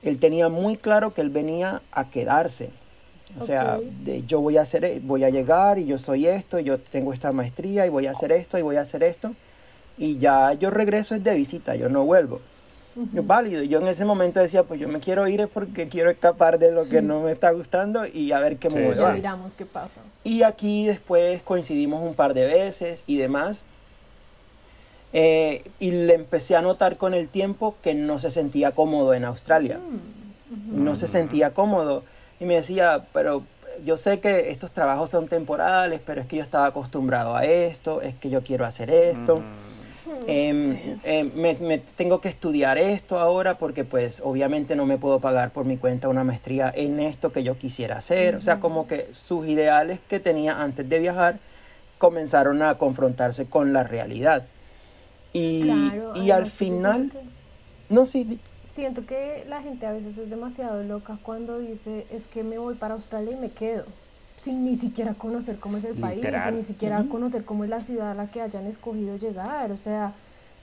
él 0.01 0.17
tenía 0.17 0.49
muy 0.49 0.75
claro 0.75 1.13
que 1.13 1.21
él 1.21 1.29
venía 1.29 1.83
a 1.91 2.09
quedarse. 2.09 2.71
O 3.35 3.41
sea, 3.41 3.77
Ok. 3.77 3.83
de, 4.03 4.23
yo 4.23 4.39
voy 4.39 4.57
a 4.57 4.61
hacer, 4.61 4.85
e- 4.85 4.99
voy 5.01 5.23
a 5.23 5.29
llegar 5.29 5.79
y 5.79 5.85
yo 5.85 5.97
soy 5.97 6.27
esto, 6.27 6.59
y 6.59 6.63
yo 6.63 6.79
tengo 6.79 7.11
esta 7.13 7.31
maestría 7.31 7.85
y 7.85 7.89
voy 7.89 8.07
a 8.07 8.11
hacer 8.11 8.31
esto 8.31 8.57
y 8.57 8.61
voy 8.61 8.77
a 8.77 8.81
hacer 8.81 9.03
esto. 9.03 9.33
Y 9.97 10.17
ya 10.17 10.53
yo 10.53 10.69
regreso 10.69 11.15
es 11.15 11.23
de 11.23 11.33
visita, 11.33 11.75
yo 11.75 11.89
no 11.89 12.05
vuelvo. 12.05 12.39
Ujú. 12.95 13.09
Es 13.19 13.27
válido. 13.27 13.61
Y 13.63 13.67
yo 13.67 13.79
en 13.79 13.87
ese 13.87 14.05
momento 14.05 14.39
decía, 14.39 14.63
pues 14.63 14.79
yo 14.79 14.87
me 14.87 14.99
quiero 14.99 15.27
ir 15.27 15.41
es 15.41 15.47
porque 15.47 15.87
quiero 15.87 16.09
escapar 16.09 16.57
de 16.57 16.71
lo 16.71 16.83
que 16.83 16.99
Sí. 16.99 17.05
no 17.05 17.21
me 17.21 17.31
está 17.31 17.51
gustando 17.51 18.05
y 18.07 18.31
a 18.31 18.39
ver 18.39 18.57
qué 18.57 18.69
Sí, 18.71 18.77
me 18.77 18.95
sí. 18.95 19.01
Miramos 19.13 19.53
qué 19.53 19.65
pasa. 19.65 20.01
Y 20.23 20.43
aquí 20.43 20.85
después 20.87 21.41
coincidimos 21.43 22.01
un 22.03 22.13
par 22.15 22.33
de 22.33 22.45
veces 22.45 23.03
y 23.07 23.17
demás. 23.17 23.61
Eh, 25.13 25.63
y 25.79 25.91
le 25.91 26.13
empecé 26.15 26.55
a 26.55 26.61
notar 26.61 26.97
con 26.97 27.13
el 27.13 27.27
tiempo 27.29 27.75
que 27.81 27.93
no 27.93 28.19
se 28.19 28.29
sentía 28.31 28.71
cómodo 28.71 29.13
en 29.13 29.25
Australia. 29.25 29.77
Mm, 29.79 30.71
ujú. 30.73 30.83
No 30.83 30.95
se 30.95 31.07
sentía 31.07 31.51
cómodo. 31.53 32.03
Y 32.39 32.45
me 32.45 32.55
decía, 32.55 33.05
pero 33.13 33.43
yo 33.85 33.97
sé 33.97 34.19
que 34.19 34.49
estos 34.49 34.71
trabajos 34.71 35.09
son 35.09 35.27
temporales, 35.27 36.01
pero 36.05 36.21
es 36.21 36.27
que 36.27 36.37
yo 36.37 36.43
estaba 36.43 36.67
acostumbrado 36.67 37.35
a 37.35 37.45
esto, 37.45 38.01
es 38.01 38.15
que 38.15 38.29
yo 38.29 38.43
quiero 38.43 38.65
hacer 38.65 38.89
esto. 38.89 39.35
Mm. 39.35 39.67
Em, 40.25 40.99
em, 41.03 41.31
me, 41.35 41.77
tengo 41.79 42.21
que 42.21 42.29
estudiar 42.29 42.77
esto 42.77 43.19
ahora 43.19 43.57
porque 43.57 43.83
pues 43.83 44.21
obviamente 44.23 44.75
no 44.75 44.85
me 44.85 44.97
puedo 44.97 45.19
pagar 45.19 45.51
por 45.51 45.65
mi 45.65 45.75
cuenta 45.75 46.07
una 46.07 46.23
maestría 46.23 46.71
en 46.73 46.99
esto 47.01 47.31
que 47.31 47.43
yo 47.43 47.57
quisiera 47.57 47.97
hacer. 47.97 48.35
O 48.35 48.41
sea, 48.41 48.59
como 48.59 48.87
que 48.87 49.13
sus 49.13 49.47
ideales 49.47 49.99
que 50.07 50.19
tenía 50.19 50.61
antes 50.61 50.87
de 50.87 50.99
viajar 50.99 51.39
comenzaron 51.97 52.61
a 52.61 52.75
confrontarse 52.77 53.47
con 53.47 53.73
la 53.73 53.83
realidad. 53.83 54.45
Y, 55.33 55.69
y 56.15 56.31
al 56.31 56.49
final... 56.49 57.11
No, 57.89 58.05
sí. 58.05 58.39
Siento 58.77 59.07
que 59.07 59.43
la 59.49 59.63
gente 59.63 59.87
a 59.87 59.91
veces 59.91 60.19
es 60.19 60.29
demasiado 60.29 60.83
loca 60.83 61.17
cuando 61.23 61.57
dice, 61.57 62.05
es 62.11 62.27
que 62.27 62.43
me 62.43 62.59
voy 62.59 62.75
para 62.75 62.93
Australia 62.93 63.31
y 63.31 63.35
me 63.35 63.49
quedo 63.49 63.85
sin 64.35 64.63
ni 64.63 64.75
siquiera 64.75 65.15
conocer 65.15 65.57
cómo 65.57 65.77
es 65.77 65.83
el 65.83 65.95
país, 65.95 66.23
sin 66.43 66.55
ni 66.57 66.61
siquiera 66.61 67.03
conocer 67.09 67.43
cómo 67.43 67.63
es 67.63 67.71
la 67.71 67.81
ciudad 67.81 68.11
a 68.11 68.13
la 68.13 68.29
que 68.29 68.39
hayan 68.39 68.67
escogido 68.67 69.17
llegar. 69.17 69.71
O 69.71 69.77
sea, 69.77 70.13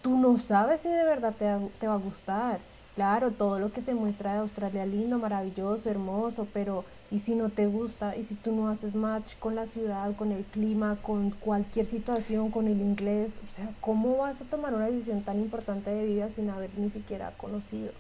tú 0.01 0.17
no 0.17 0.39
sabes 0.39 0.83
si 0.83 0.89
de 0.91 1.03
verdad 1.03 1.35
te, 1.37 1.47
te 1.81 1.89
va 1.89 1.95
a 1.95 1.97
gustar. 1.97 2.61
Claro, 2.95 3.33
todo 3.33 3.59
lo 3.59 3.73
que 3.73 3.83
se 3.83 3.95
muestra 3.95 4.35
de 4.35 4.39
Australia 4.39 4.87
lindo, 4.87 5.19
maravilloso, 5.19 5.91
hermoso, 5.91 6.47
pero 6.53 6.85
¿y 7.11 7.19
si 7.19 7.35
no 7.35 7.49
te 7.49 7.67
gusta? 7.67 8.17
¿Y 8.17 8.23
si 8.23 8.37
tú 8.37 8.53
no 8.53 8.69
haces 8.69 8.95
match 8.95 9.35
con 9.41 9.57
la 9.57 9.67
ciudad, 9.67 10.15
con 10.15 10.31
el 10.31 10.45
clima, 10.45 10.99
con 11.03 11.31
cualquier 11.31 11.87
situación, 11.87 12.53
con 12.53 12.69
el 12.69 12.81
inglés? 12.81 13.35
O 13.51 13.57
sea, 13.57 13.71
¿cómo 13.81 14.19
vas 14.19 14.41
a 14.41 14.45
tomar 14.45 14.73
una 14.73 14.87
decisión 14.87 15.25
tan 15.25 15.41
importante 15.41 15.91
de 15.91 16.07
vida 16.07 16.29
sin 16.29 16.49
haber 16.49 16.71
ni 16.79 16.91
siquiera 16.91 17.33
conocido? 17.37 17.91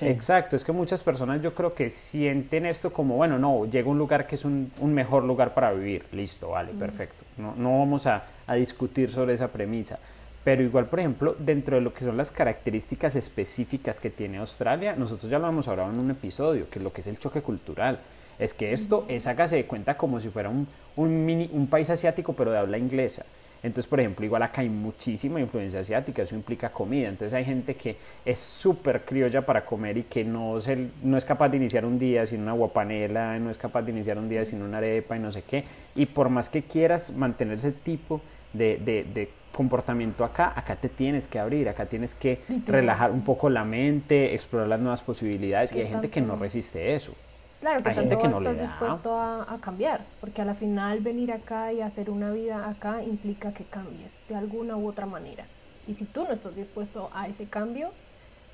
Exacto, 0.00 0.54
es 0.54 0.64
que 0.64 0.72
muchas 0.72 1.02
personas 1.02 1.40
yo 1.40 1.54
creo 1.54 1.74
que 1.74 1.90
sienten 1.90 2.66
esto 2.66 2.92
como, 2.92 3.16
bueno, 3.16 3.38
no, 3.38 3.64
llega 3.66 3.88
un 3.88 3.98
lugar 3.98 4.26
que 4.26 4.34
es 4.34 4.44
un, 4.44 4.70
mejor 4.80 5.24
lugar 5.24 5.54
para 5.54 5.72
vivir, 5.72 6.04
listo, 6.12 6.50
vale, 6.50 6.72
perfecto, 6.72 7.24
no, 7.36 7.54
no 7.56 7.78
vamos 7.78 8.06
a, 8.06 8.24
a, 8.46 8.54
discutir 8.54 9.10
sobre 9.10 9.34
esa 9.34 9.48
premisa, 9.48 9.98
pero 10.44 10.62
igual, 10.62 10.86
por 10.86 11.00
ejemplo, 11.00 11.34
dentro 11.38 11.76
de 11.76 11.82
lo 11.82 11.94
que 11.94 12.04
son 12.04 12.16
las 12.16 12.30
características 12.30 13.16
específicas 13.16 13.98
que 13.98 14.10
tiene 14.10 14.38
Australia, 14.38 14.94
nosotros 14.96 15.30
ya 15.30 15.38
lo 15.38 15.48
hemos 15.48 15.68
hablado 15.68 15.90
en 15.90 15.98
un 15.98 16.10
episodio, 16.10 16.68
que 16.70 16.78
es 16.78 16.82
lo 16.82 16.92
que 16.92 17.00
es 17.00 17.06
el 17.06 17.18
choque 17.18 17.40
cultural, 17.40 17.98
es 18.38 18.54
que 18.54 18.72
esto 18.72 19.04
es, 19.08 19.26
hágase 19.26 19.56
de 19.56 19.66
cuenta 19.66 19.96
como 19.96 20.20
si 20.20 20.28
fuera 20.28 20.48
un, 20.48 20.68
un, 20.96 21.24
mini, 21.24 21.50
un 21.52 21.66
país 21.66 21.90
asiático, 21.90 22.34
pero 22.34 22.52
de 22.52 22.58
habla 22.58 22.78
inglesa. 22.78 23.24
Entonces, 23.62 23.88
por 23.88 24.00
ejemplo, 24.00 24.24
igual 24.24 24.42
acá 24.42 24.60
hay 24.60 24.68
muchísima 24.68 25.40
influencia 25.40 25.80
asiática, 25.80 26.22
eso 26.22 26.34
implica 26.34 26.70
comida. 26.70 27.08
Entonces 27.08 27.34
hay 27.34 27.44
gente 27.44 27.74
que 27.74 27.96
es 28.24 28.38
súper 28.38 29.04
criolla 29.04 29.44
para 29.44 29.64
comer 29.64 29.98
y 29.98 30.02
que 30.04 30.24
no, 30.24 30.60
se, 30.60 30.88
no 31.02 31.16
es 31.16 31.24
capaz 31.24 31.48
de 31.48 31.56
iniciar 31.56 31.84
un 31.84 31.98
día 31.98 32.26
sin 32.26 32.42
una 32.42 32.52
guapanela, 32.52 33.38
no 33.38 33.50
es 33.50 33.58
capaz 33.58 33.82
de 33.82 33.90
iniciar 33.90 34.18
un 34.18 34.28
día 34.28 34.44
sin 34.44 34.62
una 34.62 34.78
arepa 34.78 35.16
y 35.16 35.20
no 35.20 35.32
sé 35.32 35.42
qué. 35.42 35.64
Y 35.94 36.06
por 36.06 36.28
más 36.28 36.48
que 36.48 36.62
quieras 36.62 37.12
mantener 37.12 37.56
ese 37.56 37.72
tipo 37.72 38.20
de, 38.52 38.78
de, 38.78 39.30
comportamiento 39.52 40.24
acá, 40.24 40.52
acá 40.54 40.76
te 40.76 40.88
tienes 40.88 41.26
que 41.26 41.40
abrir, 41.40 41.68
acá 41.68 41.86
tienes 41.86 42.14
que 42.14 42.40
relajar 42.64 43.10
un 43.10 43.22
poco 43.22 43.50
la 43.50 43.64
mente, 43.64 44.32
explorar 44.32 44.68
las 44.68 44.78
nuevas 44.78 45.02
posibilidades. 45.02 45.72
Y 45.72 45.80
hay 45.80 45.88
gente 45.88 46.10
que 46.10 46.20
no 46.20 46.36
resiste 46.36 46.94
eso. 46.94 47.12
Claro, 47.60 47.82
que 47.82 47.90
tanto 47.90 48.18
que 48.18 48.28
no 48.28 48.38
estás 48.38 48.60
dispuesto 48.60 49.18
a, 49.18 49.58
cambiar, 49.60 50.04
porque 50.20 50.42
a 50.42 50.44
la 50.44 50.54
final 50.54 51.00
venir 51.00 51.32
acá 51.32 51.72
y 51.72 51.80
hacer 51.80 52.08
una 52.08 52.30
vida 52.30 52.68
acá 52.68 53.02
implica 53.02 53.52
que 53.52 53.64
cambies 53.64 54.12
de 54.28 54.36
alguna 54.36 54.76
u 54.76 54.88
otra 54.88 55.06
manera. 55.06 55.46
Y 55.86 55.94
si 55.94 56.04
tú 56.04 56.24
no 56.24 56.32
estás 56.32 56.54
dispuesto 56.54 57.10
a 57.12 57.26
ese 57.26 57.46
cambio, 57.46 57.90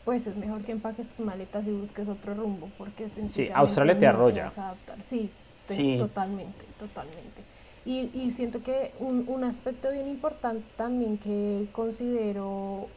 pues 0.05 0.27
es 0.27 0.37
mejor 0.37 0.63
que 0.63 0.73
empaques 0.73 1.09
tus 1.09 1.25
maletas 1.25 1.67
y 1.67 1.73
busques 1.73 2.09
otro 2.09 2.35
rumbo, 2.35 2.71
porque 2.79 3.09
Sí, 3.29 3.51
Australia 3.53 3.99
te 3.99 4.07
arrolla. 4.07 4.51
sí, 5.03 5.31
totalmente, 5.99 6.65
totalmente. 6.79 7.43
Y, 7.85 8.11
y 8.15 8.31
siento 8.31 8.63
que 8.63 8.93
un, 8.99 9.27
un 9.29 9.45
aspecto 9.45 9.91
bien 9.91 10.09
importante 10.09 10.65
también 10.77 11.19
que 11.19 11.67
considero 11.73 12.89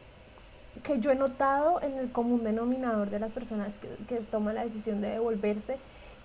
que 0.82 1.00
yo 1.00 1.10
he 1.10 1.14
notado 1.14 1.82
en 1.82 1.98
el 1.98 2.10
común 2.10 2.44
denominador 2.44 3.10
de 3.10 3.18
las 3.18 3.32
personas 3.32 3.78
que, 3.78 3.88
que, 4.08 4.16
toman 4.22 4.54
la 4.54 4.64
decisión 4.64 5.00
de 5.00 5.10
devolverse 5.10 5.76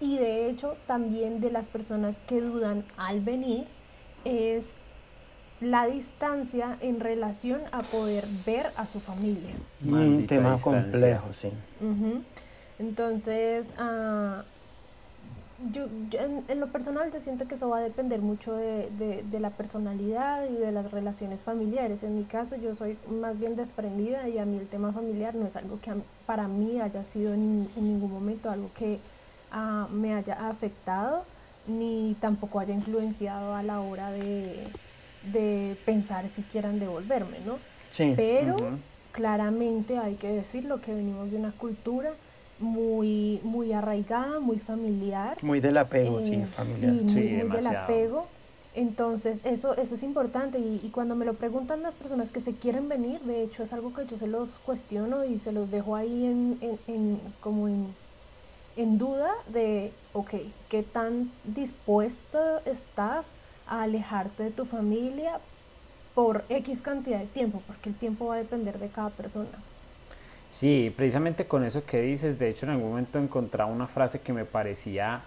y 0.04 0.18
de 0.18 0.50
hecho 0.50 0.76
también 0.86 1.40
de 1.40 1.50
las 1.50 1.68
personas 1.68 2.22
que 2.28 2.42
dudan 2.42 2.84
al 2.98 3.22
venir 3.22 3.66
es 4.26 4.76
la 5.62 5.86
distancia 5.88 6.78
en 6.82 7.00
relación 7.00 7.62
a 7.72 7.80
poder 7.80 8.26
ver 8.46 8.66
a 8.78 8.86
su 8.86 9.00
familia. 9.00 9.56
Un 9.86 10.28
tema 10.28 10.58
complejo, 10.60 11.32
sí. 11.32 11.50
Entonces, 12.80 13.70
uh, 13.80 14.44
yo, 15.72 15.88
en, 16.48 16.60
lo 16.60 16.68
personal 16.68 17.10
yo 17.12 17.22
siento 17.22 17.48
que 17.48 17.56
eso 17.56 17.70
va 17.70 17.78
a 17.78 17.82
depender 17.82 18.22
mucho 18.22 18.54
de, 18.56 19.24
de, 19.24 19.40
la 19.40 19.52
personalidad 19.52 20.50
y 20.50 20.56
de 20.56 20.74
las 20.74 20.92
relaciones 20.92 21.44
familiares. 21.44 22.04
En 22.04 22.18
mi 22.18 22.26
caso 22.26 22.58
yo 22.58 22.76
soy 22.76 22.98
más 23.10 23.40
bien 23.40 23.56
desprendida 23.56 24.28
y 24.28 24.40
a 24.40 24.46
mí 24.46 24.58
el 24.58 24.68
tema 24.68 24.92
familiar 24.92 25.36
no 25.36 25.48
es 25.48 25.56
algo 25.56 25.80
que 25.80 25.94
para 26.26 26.50
mí 26.50 26.82
haya 26.82 27.06
sido 27.06 27.34
en, 27.34 27.70
ningún 27.78 28.12
momento 28.12 28.50
algo 28.50 28.70
que 28.76 29.00
ah, 29.54 29.88
me 29.92 30.14
haya 30.14 30.50
afectado 30.50 31.26
ni 31.68 32.18
tampoco 32.20 32.60
haya 32.60 32.74
influenciado 32.74 33.56
a 33.56 33.64
la 33.64 33.80
hora 33.80 34.12
de, 34.12 34.68
de 35.32 35.78
pensar 35.86 36.30
si 36.30 36.42
quieran 36.42 36.80
devolverme, 36.80 37.40
¿no? 37.46 37.58
Sí. 37.90 38.14
Pero 38.16 38.58
claramente 39.14 39.98
hay 39.98 40.16
que 40.16 40.28
decirlo 40.28 40.82
que 40.82 40.94
venimos 40.94 41.32
de 41.32 41.38
una 41.38 41.52
cultura 41.52 42.12
muy, 42.60 43.40
muy 43.44 43.72
arraigada, 43.74 44.40
muy 44.40 44.58
familiar. 44.58 45.38
Muy 45.42 45.60
del 45.60 45.78
apego, 45.78 46.20
sí, 46.22 46.34
eh, 46.36 46.48
familiar. 46.48 47.10
Sí, 47.10 47.22
muy, 47.22 47.50
del 47.50 47.68
apego. 47.68 48.28
Entonces, 48.76 49.42
eso, 49.44 49.78
eso 49.78 49.94
es 49.94 50.02
importante 50.02 50.58
y, 50.58 50.90
cuando 50.92 51.16
me 51.16 51.26
lo 51.26 51.36
preguntan 51.36 51.84
las 51.84 51.94
personas 51.94 52.32
que 52.32 52.42
se 52.42 52.54
quieren 52.54 52.90
venir, 52.90 53.22
de 53.22 53.44
hecho 53.44 53.62
es 53.62 53.72
algo 53.72 53.94
que 53.94 54.08
yo 54.08 54.18
se 54.18 54.26
los 54.26 54.58
cuestiono 54.66 55.26
y 55.26 55.38
se 55.38 55.52
los 55.52 55.70
dejo 55.70 55.96
ahí 55.96 56.26
en, 56.26 56.80
en, 56.88 57.20
como 57.40 57.68
en, 57.68 57.94
en 58.76 58.98
duda 58.98 59.32
de, 59.48 59.92
ok, 60.14 60.34
¿qué 60.70 60.84
tan 60.84 61.32
dispuesto 61.44 62.62
estás 62.66 63.34
a 63.68 63.84
alejarte 63.84 64.44
de 64.44 64.52
tu 64.52 64.66
familia 64.66 65.40
por 66.16 66.44
X 66.50 66.82
cantidad 66.82 67.20
de 67.20 67.28
tiempo? 67.28 67.62
Porque 67.68 67.90
el 67.90 67.96
tiempo 67.96 68.28
va 68.28 68.36
a 68.36 68.38
depender 68.40 68.80
de 68.80 68.90
cada 68.90 69.10
persona. 69.10 69.50
Sí, 70.50 70.94
precisamente 70.96 71.48
con 71.48 71.64
eso 71.64 71.84
que 71.84 72.02
dices, 72.02 72.38
de 72.38 72.50
hecho 72.50 72.66
en 72.66 72.74
algún 72.74 72.90
momento 72.90 73.18
encontraba 73.18 73.72
una 73.72 73.88
frase 73.88 74.22
que 74.22 74.34
me 74.34 74.46
parecía 74.46 75.24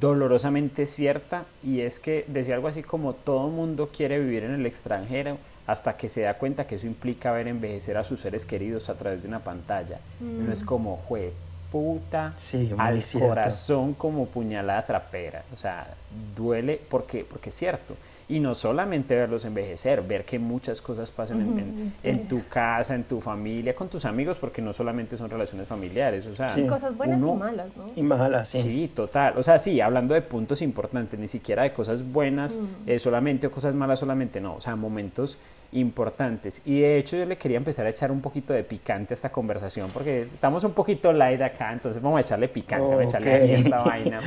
dolorosamente 0.00 0.86
cierta 0.86 1.44
y 1.62 1.80
es 1.80 2.00
que 2.00 2.24
decía 2.26 2.54
algo 2.54 2.66
así 2.66 2.82
como 2.82 3.12
todo 3.12 3.48
mundo 3.48 3.90
quiere 3.94 4.18
vivir 4.18 4.44
en 4.44 4.52
el 4.52 4.66
extranjero 4.66 5.38
hasta 5.66 5.96
que 5.96 6.08
se 6.08 6.22
da 6.22 6.38
cuenta 6.38 6.66
que 6.66 6.76
eso 6.76 6.86
implica 6.86 7.32
ver 7.32 7.48
envejecer 7.48 7.98
a 7.98 8.04
sus 8.04 8.20
seres 8.20 8.46
queridos 8.46 8.88
a 8.88 8.94
través 8.94 9.22
de 9.22 9.28
una 9.28 9.40
pantalla. 9.40 10.00
No 10.20 10.50
es 10.50 10.62
mm. 10.62 10.66
como, 10.66 10.96
jue 10.96 11.32
puta, 11.70 12.32
al 12.78 13.02
corazón 13.12 13.94
como 13.94 14.26
puñalada 14.26 14.84
trapera. 14.84 15.44
O 15.54 15.58
sea, 15.58 15.94
duele 16.36 16.80
porque, 16.88 17.24
porque 17.28 17.50
es 17.50 17.56
cierto. 17.56 17.94
Y 18.28 18.40
no 18.40 18.56
solamente 18.56 19.14
verlos 19.14 19.44
envejecer, 19.44 20.02
ver 20.02 20.24
que 20.24 20.40
muchas 20.40 20.80
cosas 20.80 21.12
pasan 21.12 21.92
en, 22.02 22.26
tu 22.26 22.44
casa, 22.48 22.96
en 22.96 23.04
tu 23.04 23.20
familia, 23.20 23.76
con 23.76 23.88
tus 23.88 24.04
amigos, 24.04 24.38
porque 24.40 24.60
no 24.60 24.72
solamente 24.72 25.16
son 25.16 25.30
relaciones 25.30 25.68
familiares, 25.68 26.26
o 26.26 26.34
sea, 26.34 26.48
cosas 26.66 26.96
buenas 26.96 27.20
y 27.20 27.24
malas, 27.24 27.76
¿no? 27.76 27.86
Y 27.94 28.02
malas, 28.02 28.48
sí. 28.48 28.60
Sí, 28.62 28.92
total, 28.92 29.34
o 29.38 29.44
sea, 29.44 29.60
sí, 29.60 29.80
hablando 29.80 30.12
de 30.12 30.22
puntos 30.22 30.60
importantes, 30.60 31.20
ni 31.20 31.28
siquiera 31.28 31.62
de 31.62 31.72
cosas 31.72 32.02
buenas 32.02 32.58
eh, 32.84 32.98
solamente 32.98 33.46
o 33.46 33.52
cosas 33.52 33.76
malas 33.76 34.00
solamente, 34.00 34.40
no, 34.40 34.56
o 34.56 34.60
sea, 34.60 34.74
momentos 34.74 35.38
importantes. 35.72 36.62
Y 36.64 36.80
de 36.80 36.98
hecho 36.98 37.16
yo 37.16 37.24
le 37.24 37.36
quería 37.36 37.56
empezar 37.56 37.86
a 37.86 37.90
echar 37.90 38.10
un 38.10 38.20
poquito 38.20 38.52
de 38.52 38.64
picante 38.64 39.12
a 39.12 39.16
esta 39.16 39.30
conversación, 39.30 39.90
porque 39.92 40.22
estamos 40.22 40.64
un 40.64 40.72
poquito 40.72 41.12
light 41.12 41.40
acá, 41.40 41.72
entonces 41.72 42.02
vamos 42.02 42.18
a 42.18 42.20
echarle 42.20 42.48
picante, 42.48 42.86
vamos 42.86 43.00
a 43.00 43.04
echarle 43.04 43.32
ahí 43.32 43.52
esta 43.52 43.80
vaina. 43.80 44.20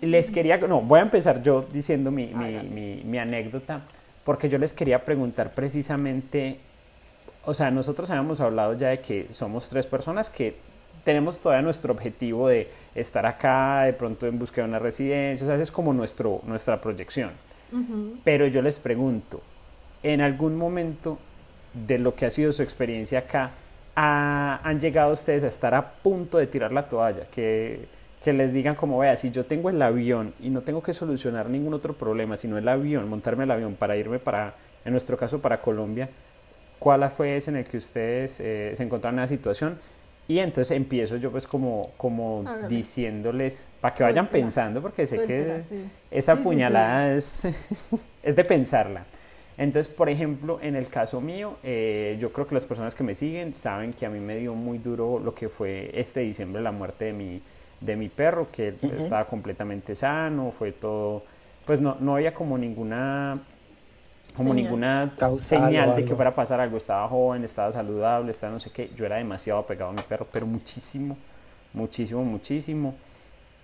les 0.00 0.30
quería, 0.30 0.58
no, 0.58 0.80
voy 0.80 1.00
a 1.00 1.02
empezar 1.02 1.42
yo 1.42 1.66
diciendo 1.72 2.10
mi, 2.10 2.26
mi, 2.26 3.02
mi, 3.04 3.18
anécdota, 3.18 3.82
porque 4.24 4.48
yo 4.48 4.58
les 4.58 4.72
quería 4.72 5.04
preguntar 5.04 5.54
precisamente, 5.54 6.60
o 7.44 7.54
sea, 7.54 7.70
nosotros 7.70 8.10
habíamos 8.10 8.40
hablado 8.40 8.74
ya 8.74 8.88
de 8.88 9.00
que 9.00 9.28
somos 9.32 9.68
tres 9.68 9.86
personas 9.86 10.30
que 10.30 10.56
tenemos 11.04 11.40
todavía 11.40 11.62
nuestro 11.62 11.92
objetivo 11.92 12.48
de 12.48 12.70
estar 12.94 13.24
acá, 13.26 13.84
de 13.84 13.92
pronto 13.92 14.26
en 14.26 14.38
búsqueda 14.38 14.64
de 14.64 14.70
una 14.70 14.78
residencia, 14.78 15.46
o 15.46 15.48
sea, 15.48 15.60
es 15.60 15.70
como 15.70 15.92
nuestro, 15.92 16.42
nuestra 16.44 16.80
proyección. 16.80 17.30
Pero 18.24 18.46
yo 18.46 18.62
les 18.62 18.78
pregunto, 18.78 19.42
¿en 20.02 20.20
algún 20.20 20.56
momento 20.56 21.18
de 21.74 21.98
lo 21.98 22.14
que 22.14 22.26
ha 22.26 22.30
sido 22.30 22.52
su 22.52 22.62
experiencia 22.62 23.20
acá, 23.20 23.52
han 23.94 24.78
llegado 24.78 25.12
ustedes 25.12 25.42
a 25.44 25.48
estar 25.48 25.74
a 25.74 25.94
punto 25.94 26.38
de 26.38 26.46
tirar 26.46 26.72
la 26.72 26.88
toalla? 26.88 27.26
Que 27.30 27.88
que 28.22 28.32
les 28.32 28.52
digan 28.52 28.74
como, 28.74 28.98
vea, 28.98 29.16
si 29.16 29.30
yo 29.30 29.44
tengo 29.44 29.70
el 29.70 29.80
avión 29.80 30.34
y 30.40 30.50
no 30.50 30.62
tengo 30.62 30.82
que 30.82 30.92
solucionar 30.92 31.48
ningún 31.48 31.74
otro 31.74 31.94
problema, 31.94 32.36
sino 32.36 32.58
el 32.58 32.68
avión, 32.68 33.08
montarme 33.08 33.44
el 33.44 33.50
avión 33.50 33.74
para 33.76 33.96
irme 33.96 34.18
para, 34.18 34.54
en 34.84 34.92
nuestro 34.92 35.16
caso, 35.16 35.40
para 35.40 35.60
Colombia, 35.60 36.08
¿cuál 36.78 37.08
fue 37.10 37.36
ese 37.36 37.50
en 37.50 37.58
el 37.58 37.64
que 37.64 37.76
ustedes 37.76 38.40
eh, 38.40 38.72
se 38.74 38.82
encontraron 38.82 39.18
en 39.18 39.24
esa 39.24 39.34
situación? 39.34 39.78
Y 40.26 40.40
entonces 40.40 40.76
empiezo 40.76 41.16
yo 41.16 41.30
pues 41.30 41.46
como, 41.46 41.88
como 41.96 42.44
diciéndoles, 42.68 43.66
para 43.80 43.94
que 43.94 44.02
vayan 44.02 44.26
pensando, 44.26 44.82
porque 44.82 45.06
sé 45.06 45.24
que 45.24 45.62
esa 46.10 46.36
puñalada 46.36 47.14
Es, 47.14 47.46
es 48.22 48.36
de 48.36 48.44
pensarla. 48.44 49.06
Entonces, 49.58 49.92
por 49.92 50.08
ejemplo, 50.08 50.60
en 50.62 50.76
el 50.76 50.86
caso 50.86 51.20
mío, 51.20 51.56
eh, 51.64 52.16
yo 52.20 52.32
creo 52.32 52.46
que 52.46 52.54
las 52.54 52.64
personas 52.64 52.94
que 52.94 53.02
me 53.02 53.16
siguen 53.16 53.54
saben 53.54 53.92
que 53.92 54.06
a 54.06 54.08
mí 54.08 54.20
me 54.20 54.36
dio 54.36 54.54
muy 54.54 54.78
duro 54.78 55.18
lo 55.18 55.34
que 55.34 55.48
fue 55.48 55.90
este 55.92 56.20
diciembre 56.20 56.62
la 56.62 56.70
muerte 56.70 57.06
de 57.06 57.12
mi, 57.12 57.42
de 57.80 57.96
mi 57.96 58.08
perro, 58.08 58.52
que 58.52 58.74
estaba 58.96 59.26
completamente 59.26 59.96
sano, 59.96 60.52
fue 60.56 60.70
todo, 60.70 61.24
pues 61.66 61.80
no, 61.80 61.96
no 61.98 62.14
había 62.14 62.32
como 62.32 62.56
ninguna 62.56 63.40
como 64.36 64.54
ninguna 64.54 65.12
señal 65.38 65.96
de 65.96 66.04
que 66.04 66.14
fuera 66.14 66.30
a 66.30 66.34
pasar 66.36 66.60
algo. 66.60 66.76
Estaba 66.76 67.08
joven, 67.08 67.42
estaba 67.42 67.72
saludable, 67.72 68.30
estaba 68.30 68.52
no 68.52 68.60
sé 68.60 68.70
qué. 68.70 68.90
Yo 68.94 69.04
era 69.06 69.16
demasiado 69.16 69.58
apegado 69.58 69.90
a 69.90 69.94
mi 69.94 70.02
perro, 70.02 70.28
pero 70.30 70.46
muchísimo, 70.46 71.16
muchísimo, 71.72 72.22
muchísimo. 72.22 72.94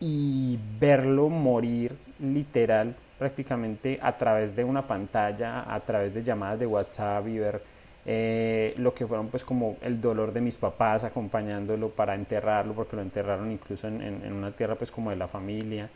Y 0.01 0.59
verlo 0.81 1.29
morir 1.29 1.97
literal 2.19 2.97
prácticamente 3.19 3.99
a 4.03 4.17
través 4.17 4.55
de 4.55 4.65
una 4.65 4.87
pantalla, 4.87 5.73
a 5.73 5.81
través 5.81 6.13
de 6.15 6.23
llamadas 6.23 6.59
de 6.59 6.67
WhatsApp 6.67 7.27
y 7.29 7.39
ver 7.39 7.63
eh, 8.07 8.75
lo 8.77 8.93
que 8.93 9.07
fueron 9.07 9.29
pues 9.29 9.45
como 9.45 9.77
el 9.81 10.01
dolor 10.01 10.33
de 10.33 10.41
mis 10.41 10.57
papás 10.57 11.05
acompañándolo 11.05 11.91
para 11.91 12.15
enterrarlo, 12.15 12.75
porque 12.75 12.97
lo 12.97 13.03
enterraron 13.03 13.51
incluso 13.51 13.89
en, 13.89 14.33
una 14.33 14.51
tierra 14.51 14.75
pues 14.75 14.91
como 14.91 15.11
de 15.11 15.17
la 15.17 15.29
familia. 15.29 15.89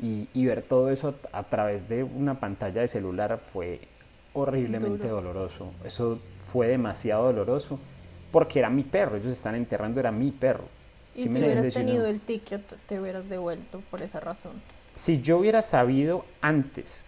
Y, 0.00 0.26
y, 0.32 0.46
ver 0.46 0.62
todo 0.62 0.90
eso 0.90 1.14
a 1.32 1.42
través 1.42 1.86
de 1.86 2.02
una 2.02 2.40
pantalla 2.40 2.80
de 2.80 2.88
celular 2.88 3.38
fue 3.52 3.78
horriblemente 4.32 5.06
doloroso. 5.06 5.72
Eso 5.84 6.18
fue 6.44 6.68
demasiado 6.68 7.26
doloroso 7.26 7.78
porque 8.30 8.58
era 8.58 8.70
mi 8.70 8.82
perro, 8.82 9.16
ellos 9.16 9.32
están 9.32 9.54
enterrando, 9.54 10.00
era 10.00 10.10
mi 10.10 10.30
perro. 10.30 10.64
Y 11.14 11.28
si, 11.28 11.42
hubieras 11.42 11.74
tenido 11.74 12.06
el 12.06 12.20
ticket, 12.20 12.62
te 12.86 12.98
hubieras 12.98 13.28
devuelto 13.28 13.82
por 13.90 14.00
esa 14.00 14.18
razón. 14.18 14.62
Si 14.94 15.20
yo 15.22 15.38
hubiera 15.38 15.62
sabido 15.62 16.24
antes 16.40 17.04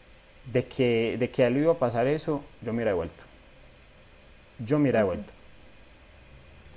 de 0.53 0.65
que, 0.67 1.17
de 1.19 1.31
que 1.31 1.45
a 1.45 1.47
él 1.49 1.59
iba 1.59 1.73
a 1.73 1.79
pasar 1.79 2.07
eso, 2.07 2.43
yo 2.63 2.73
me 2.73 2.79
hubiera 2.79 2.93
devuelto. 2.93 3.25
Yo 4.59 4.79
me 4.79 4.85
hubiera 4.85 5.01
devuelto. 5.01 5.33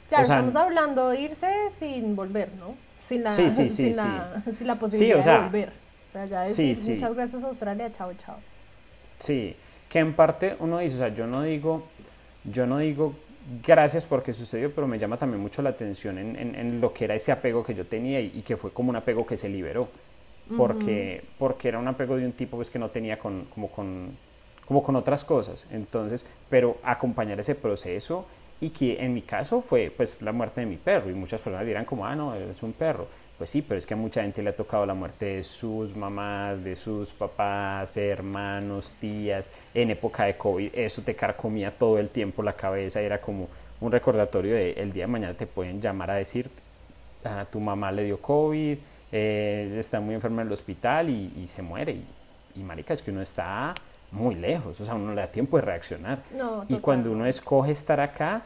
Claro, 0.09 0.23
estamos 0.23 0.55
hablando 0.55 1.09
de 1.09 1.21
irse 1.21 1.69
sin 1.71 2.15
volver, 2.15 2.49
¿no? 2.53 2.75
Sin 2.99 3.23
la, 3.23 3.31
sí, 3.31 3.49
sí, 3.49 3.69
sin, 3.69 3.95
la, 3.95 4.41
sin 4.57 4.67
la 4.67 4.75
posibilidad 4.75 5.23
de 5.23 5.43
volver. 5.43 5.73
O 6.05 6.09
sea, 6.09 6.25
ya 6.25 6.41
decir 6.41 6.77
muchas 6.93 7.13
gracias 7.13 7.43
a 7.43 7.47
Australia, 7.47 7.91
chao, 7.91 8.13
chao. 8.13 8.37
Sí, 9.19 9.55
que 9.89 9.99
en 9.99 10.13
parte 10.13 10.55
uno 10.59 10.79
dice, 10.79 10.95
o 10.95 10.99
sea, 10.99 11.09
yo 11.09 11.27
no 11.27 11.43
digo, 11.43 11.87
yo 12.45 12.65
no 12.65 12.77
digo 12.77 13.13
gracias 13.65 14.05
porque 14.05 14.33
sucedió, 14.33 14.73
pero 14.73 14.87
me 14.87 14.99
llama 14.99 15.17
también 15.17 15.41
mucho 15.41 15.61
la 15.61 15.69
atención 15.69 16.17
en, 16.17 16.35
en, 16.35 16.81
lo 16.81 16.93
que 16.93 17.05
era 17.05 17.15
ese 17.15 17.31
apego 17.31 17.63
que 17.63 17.73
yo 17.73 17.85
tenía 17.85 18.19
y, 18.19 18.41
que 18.41 18.57
fue 18.57 18.71
como 18.71 18.89
un 18.89 18.95
apego 18.95 19.25
que 19.25 19.37
se 19.37 19.47
liberó, 19.47 19.89
porque, 20.55 21.23
porque 21.37 21.67
era 21.67 21.79
un 21.79 21.87
apego 21.87 22.15
de 22.15 22.25
un 22.25 22.33
tipo 22.33 22.57
pues, 22.57 22.69
que 22.69 22.79
no 22.79 22.89
tenía 22.89 23.19
con, 23.19 23.45
como, 23.45 23.69
con, 23.69 24.17
como 24.65 24.83
con 24.83 24.95
otras 24.95 25.25
cosas, 25.25 25.67
entonces, 25.71 26.25
pero 26.49 26.77
acompañar 26.83 27.39
ese 27.39 27.55
proceso 27.55 28.25
y 28.59 28.69
que 28.69 29.03
en 29.03 29.13
mi 29.13 29.21
caso 29.21 29.61
fue 29.61 29.91
pues 29.95 30.21
la 30.21 30.31
muerte 30.31 30.61
de 30.61 30.67
mi 30.67 30.77
perro. 30.77 31.09
Y 31.09 31.13
muchas 31.13 31.41
personas 31.41 31.65
dirán 31.65 31.85
como, 31.85 32.05
ah, 32.05 32.15
no, 32.15 32.35
es 32.35 32.63
un 32.63 32.73
perro, 32.73 33.07
pues 33.37 33.49
sí, 33.49 33.61
pero 33.61 33.77
es 33.77 33.85
que 33.85 33.93
a 33.93 33.97
mucha 33.97 34.21
gente 34.21 34.41
le 34.41 34.49
ha 34.49 34.55
tocado 34.55 34.85
la 34.85 34.93
muerte 34.93 35.25
de 35.25 35.43
sus 35.43 35.95
mamás, 35.95 36.63
de 36.63 36.75
sus 36.75 37.13
papás, 37.13 37.95
hermanos, 37.97 38.95
tías, 38.99 39.51
en 39.73 39.91
época 39.91 40.25
de 40.25 40.37
COVID. 40.37 40.71
Eso 40.73 41.03
te 41.03 41.15
carcomía 41.15 41.77
todo 41.77 41.99
el 41.99 42.09
tiempo 42.09 42.41
la 42.41 42.53
cabeza, 42.53 43.01
era 43.01 43.21
como 43.21 43.47
un 43.79 43.91
recordatorio 43.91 44.55
de 44.55 44.71
el 44.71 44.91
día 44.91 45.03
de 45.03 45.07
mañana 45.07 45.33
te 45.35 45.45
pueden 45.45 45.79
llamar 45.79 46.09
a 46.09 46.15
decir, 46.15 46.49
a 47.23 47.41
ah, 47.41 47.45
tu 47.45 47.59
mamá 47.59 47.91
le 47.91 48.05
dio 48.05 48.19
COVID, 48.19 48.77
eh, 49.11 49.75
está 49.77 49.99
muy 49.99 50.15
enferma 50.15 50.41
en 50.41 50.47
el 50.47 50.53
hospital 50.53 51.09
y, 51.09 51.47
se 51.47 51.61
muere. 51.61 51.93
Y, 51.93 52.05
y, 52.55 52.63
marica, 52.63 52.93
es 52.93 53.01
que 53.01 53.11
uno 53.11 53.21
está 53.21 53.73
muy 54.11 54.35
lejos, 54.35 54.79
o 54.79 54.85
sea, 54.85 54.95
uno 54.95 55.13
le 55.13 55.21
da 55.21 55.27
tiempo 55.27 55.57
de 55.57 55.63
reaccionar. 55.63 56.19
y 56.69 56.77
cuando 56.77 57.11
uno 57.11 57.25
escoge 57.25 57.71
estar 57.71 57.99
acá, 57.99 58.43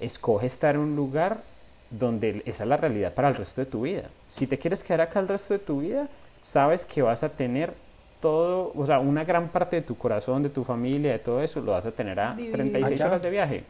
escoge 0.00 0.46
estar 0.46 0.74
en 0.74 0.82
un 0.82 0.96
lugar 0.96 1.42
donde 1.90 2.42
esa 2.44 2.64
es 2.64 2.68
la 2.68 2.76
realidad 2.76 3.14
para 3.14 3.28
el 3.28 3.34
resto 3.34 3.62
de 3.62 3.66
tu 3.66 3.82
vida. 3.82 4.10
Si 4.28 4.46
te 4.46 4.58
quieres 4.58 4.84
quedar 4.84 5.02
acá 5.02 5.20
el 5.20 5.28
resto 5.28 5.54
de 5.54 5.60
tu 5.60 5.80
vida, 5.80 6.08
sabes 6.42 6.84
que 6.84 7.00
vas 7.00 7.22
a 7.22 7.30
tener 7.30 7.72
todo, 8.20 8.72
o 8.74 8.84
sea, 8.84 8.98
una 8.98 9.24
gran 9.24 9.48
parte 9.48 9.76
de 9.76 9.82
tu 9.82 9.96
corazón, 9.96 10.42
de 10.42 10.50
tu 10.50 10.64
familia, 10.64 11.12
de 11.12 11.18
todo 11.18 11.42
eso, 11.42 11.60
lo 11.60 11.72
vas 11.72 11.86
a 11.86 11.92
tener 11.92 12.18
a 12.20 12.34
36 12.34 13.00
horas 13.00 13.22
de 13.22 13.30
viaje. 13.30 13.64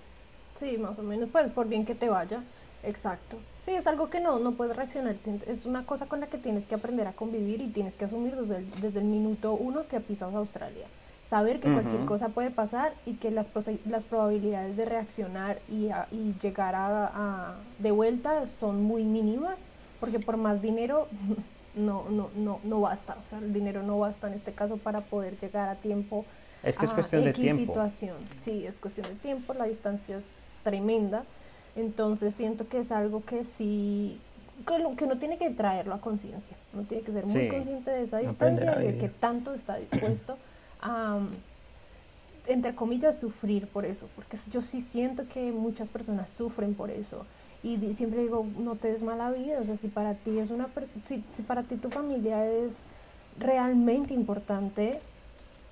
Sí, 0.55 0.77
más 0.79 0.99
o 0.99 1.03
menos, 1.03 1.29
pues 1.31 1.51
por 1.51 1.69
bien 1.69 1.85
que 1.85 1.95
te 1.95 2.09
vaya. 2.09 2.43
Exacto. 2.83 3.37
Sí, 3.61 3.73
es 3.73 3.87
algo 3.87 4.09
que 4.09 4.21
no, 4.21 4.39
no 4.39 4.53
puedes 4.53 4.77
reaccionar. 4.77 5.17
Es 5.47 5.67
una 5.67 5.85
cosa 5.85 6.07
con 6.07 6.21
la 6.21 6.27
que 6.29 6.39
tienes 6.39 6.67
que 6.67 6.75
aprender 6.75 7.07
a 7.07 7.13
convivir 7.13 7.61
y 7.61 7.69
tienes 7.69 7.97
que 7.97 8.05
asumir 8.05 8.37
desde 8.37 8.59
el, 8.59 8.81
desde 8.81 9.01
el 9.01 9.05
minuto 9.05 9.53
uno 9.53 9.87
que 9.87 10.01
pisas 10.01 10.35
Australia 10.35 10.87
saber 11.29 11.61
que 11.61 11.71
cualquier 11.71 12.07
cosa 12.07 12.31
puede 12.31 12.51
pasar 12.51 12.95
y 13.05 13.15
que 13.15 13.31
las, 13.31 13.51
las 13.85 14.07
probabilidades 14.07 14.79
de 14.79 14.87
reaccionar 14.87 15.59
y, 15.69 15.91
y 16.11 16.35
llegar 16.41 16.75
a, 16.75 17.57
de 17.79 17.91
vuelta 17.91 18.47
son 18.47 18.83
muy 18.83 19.05
mínimas, 19.05 19.59
porque 20.01 20.21
por 20.21 20.39
más 20.39 20.63
dinero 20.63 21.07
no, 21.75 22.09
no, 22.09 22.31
no, 22.35 22.61
no 22.65 22.81
basta, 22.81 23.19
o 23.21 23.25
sea, 23.27 23.41
el 23.41 23.53
dinero 23.53 23.83
no 23.83 23.99
basta 23.99 24.27
en 24.27 24.33
este 24.33 24.53
caso 24.53 24.79
para 24.79 25.03
poder 25.03 25.39
llegar 25.39 25.69
a 25.69 25.75
tiempo. 25.75 26.25
Es 26.63 26.79
que 26.79 26.87
es 26.87 26.95
cuestión 26.95 27.25
de 27.25 27.35
tiempo. 27.35 27.75
situación. 27.75 28.17
Sí, 28.39 28.67
es 28.67 28.79
cuestión 28.79 29.07
de 29.07 29.15
tiempo, 29.15 29.53
la 29.53 29.65
distancia 29.65 30.17
es 30.17 30.33
tremenda, 30.65 31.25
entonces 31.77 32.35
siento 32.35 32.69
que 32.69 32.81
es 32.81 32.93
algo 32.93 33.25
que 33.25 33.45
sí 33.45 34.21
que 34.97 35.05
uno 35.05 35.19
tiene 35.19 35.39
que 35.39 35.51
traerlo 35.51 35.95
a 35.95 36.01
conciencia, 36.01 36.57
uno 36.75 36.83
tiene 36.85 37.05
que 37.05 37.13
ser 37.13 37.25
muy 37.25 37.49
consciente 37.49 37.91
de 37.91 38.03
esa 38.03 38.19
distancia 38.19 38.83
y 38.83 38.93
de 38.93 38.99
que 38.99 39.09
tanto 39.09 39.55
está 39.55 39.77
dispuesto 39.77 40.37
a, 40.83 41.21
entre 42.47 42.75
comillas, 42.75 43.19
sufrir 43.19 43.67
por 43.69 43.85
eso, 43.85 44.09
porque 44.17 44.37
yo 44.51 44.63
sí 44.63 44.81
siento 44.81 45.29
que 45.29 45.53
muchas 45.53 45.91
personas 45.91 46.31
sufren 46.31 46.75
por 46.75 46.91
eso. 46.91 47.25
Y 47.63 47.77
siempre 47.95 48.23
digo, 48.23 48.47
no 48.59 48.77
te 48.77 48.89
des 48.93 49.03
mala 49.03 49.33
vida, 49.33 49.59
o 49.61 49.65
sea, 49.65 49.77
si 49.77 49.89
para 49.89 50.15
ti 50.15 50.39
es 50.39 50.51
una 50.51 50.69
si, 51.03 51.25
si 51.33 51.43
para 51.43 51.65
ti 51.65 51.77
tu 51.77 51.91
familia 51.91 52.47
es 52.47 52.83
realmente 53.39 54.15
importante, 54.15 55.01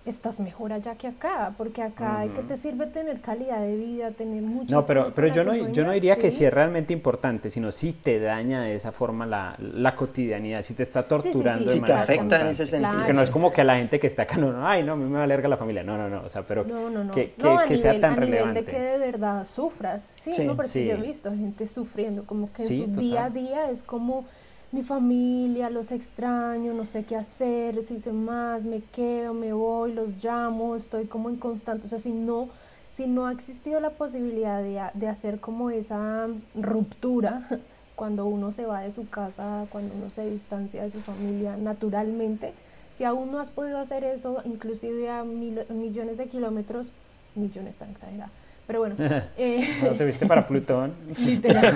estás 0.07 0.41
mejor 0.41 0.73
allá 0.73 0.95
que 0.95 1.09
acá, 1.09 1.53
porque 1.57 1.83
acá 1.83 2.21
hay 2.21 2.29
que 2.31 2.43
te 2.43 2.57
sirve 2.57 2.87
tener 2.87 3.21
calidad 3.21 3.61
de 3.61 3.77
vida, 3.77 4.11
tener 4.13 4.43
muchas 4.43 4.71
No, 4.71 4.87
pero, 4.87 5.09
pero 5.15 5.29
yo, 5.29 5.43
no, 5.45 5.55
yo 5.55 5.85
no 5.85 5.93
diría 5.93 6.17
que 6.17 6.31
sí. 6.31 6.45
es 6.45 6.53
realmente 6.53 6.93
importante, 6.93 7.51
sino 7.51 7.73
si 7.73 7.93
te 7.93 8.21
daña 8.21 8.63
de 8.63 8.77
esa 8.77 8.93
forma 8.93 9.27
la, 9.27 9.57
la 9.59 9.97
cotidianidad, 9.97 10.63
si 10.63 10.75
te 10.75 10.85
está 10.85 11.03
torturando 11.03 11.73
sí, 11.73 11.81
te 11.81 11.93
afecta 11.93 12.41
en 12.41 12.47
ese 12.49 12.67
sentido. 12.67 13.05
Que 13.05 13.13
no 13.13 13.23
es 13.23 13.31
como 13.31 13.53
que 13.53 13.61
a 13.63 13.65
la 13.65 13.77
gente 13.77 13.99
que 13.99 14.07
está 14.07 14.23
acá, 14.23 14.37
no, 14.37 14.53
no, 14.53 14.67
ay, 14.67 14.83
no, 14.83 14.93
a 14.93 14.97
mí 14.97 15.05
me 15.05 15.19
alerga 15.19 15.49
la 15.49 15.57
familia, 15.57 15.83
no, 15.83 15.99
no, 15.99 16.09
no, 16.09 16.23
o 16.23 16.29
sea, 16.29 16.43
pero 16.43 16.65
que, 17.13 17.35
que, 17.69 17.77
sea 17.77 18.01
tan 18.01 18.17
relevante. 18.17 18.63
de 18.63 18.71
que 18.71 18.79
de 18.79 18.99
verdad 18.99 19.45
sufras, 19.45 20.13
sí, 20.15 20.33
no, 20.45 20.57
porque 20.57 20.87
yo 20.87 20.95
he 20.95 21.01
visto 21.01 21.31
gente 21.33 21.67
sufriendo, 21.67 22.25
como 22.25 22.53
que 22.53 22.63
su 22.63 22.87
día 22.87 23.25
a 23.25 23.31
día 23.31 23.71
es 23.71 23.83
como 23.83 24.27
mi 24.73 24.83
familia, 24.83 25.71
los 25.71 25.93
extraño, 25.93 26.73
no 26.73 26.85
sé 26.85 27.05
qué 27.05 27.17
hacer, 27.17 27.83
si 27.83 27.95
hice 27.95 28.13
más, 28.13 28.65
me 28.65 28.81
quedo, 28.81 29.33
me 29.33 29.53
voy, 29.53 29.93
los 29.93 30.23
llamo, 30.23 30.77
estoy 30.77 31.07
como 31.07 31.31
en 31.31 31.37
constante, 31.37 31.87
o 31.87 31.91
sea, 31.91 31.99
si 31.99 32.13
no, 32.13 32.49
si 32.91 33.07
no 33.07 33.27
ha 33.27 33.33
existido 33.33 33.81
la 33.81 33.91
posibilidad 33.91 34.63
de, 34.63 34.83
de 34.95 35.09
hacer 35.09 35.41
como 35.41 35.71
esa 35.71 36.29
ruptura 36.55 37.49
cuando 37.95 38.27
uno 38.27 38.53
se 38.53 38.67
va 38.67 38.81
de 38.81 38.93
su 38.93 39.09
casa, 39.09 39.67
cuando 39.71 39.95
uno 39.95 40.11
se 40.11 40.29
distancia 40.29 40.83
de 40.83 40.91
su 40.91 41.01
familia 41.01 41.57
naturalmente, 41.57 42.53
si 42.97 43.05
aún 43.05 43.31
no 43.31 43.39
has 43.39 43.51
podido 43.51 43.79
hacer 43.79 44.05
eso, 44.05 44.43
inclusive 44.45 45.11
a 45.11 45.23
millones 45.23 46.17
de 46.17 46.27
kilómetros, 46.27 46.93
millones 47.35 47.77
tan 47.77 47.91
exagerados, 47.91 48.33
pero 48.67 48.81
bueno. 48.81 48.97
Eh, 49.39 49.69
no 49.83 49.91
te 49.91 50.05
viste 50.05 50.27
para 50.27 50.47
Plutón. 50.47 50.95
Literal, 51.19 51.75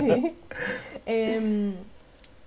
sí. 0.00 0.36
Em, 1.06 1.74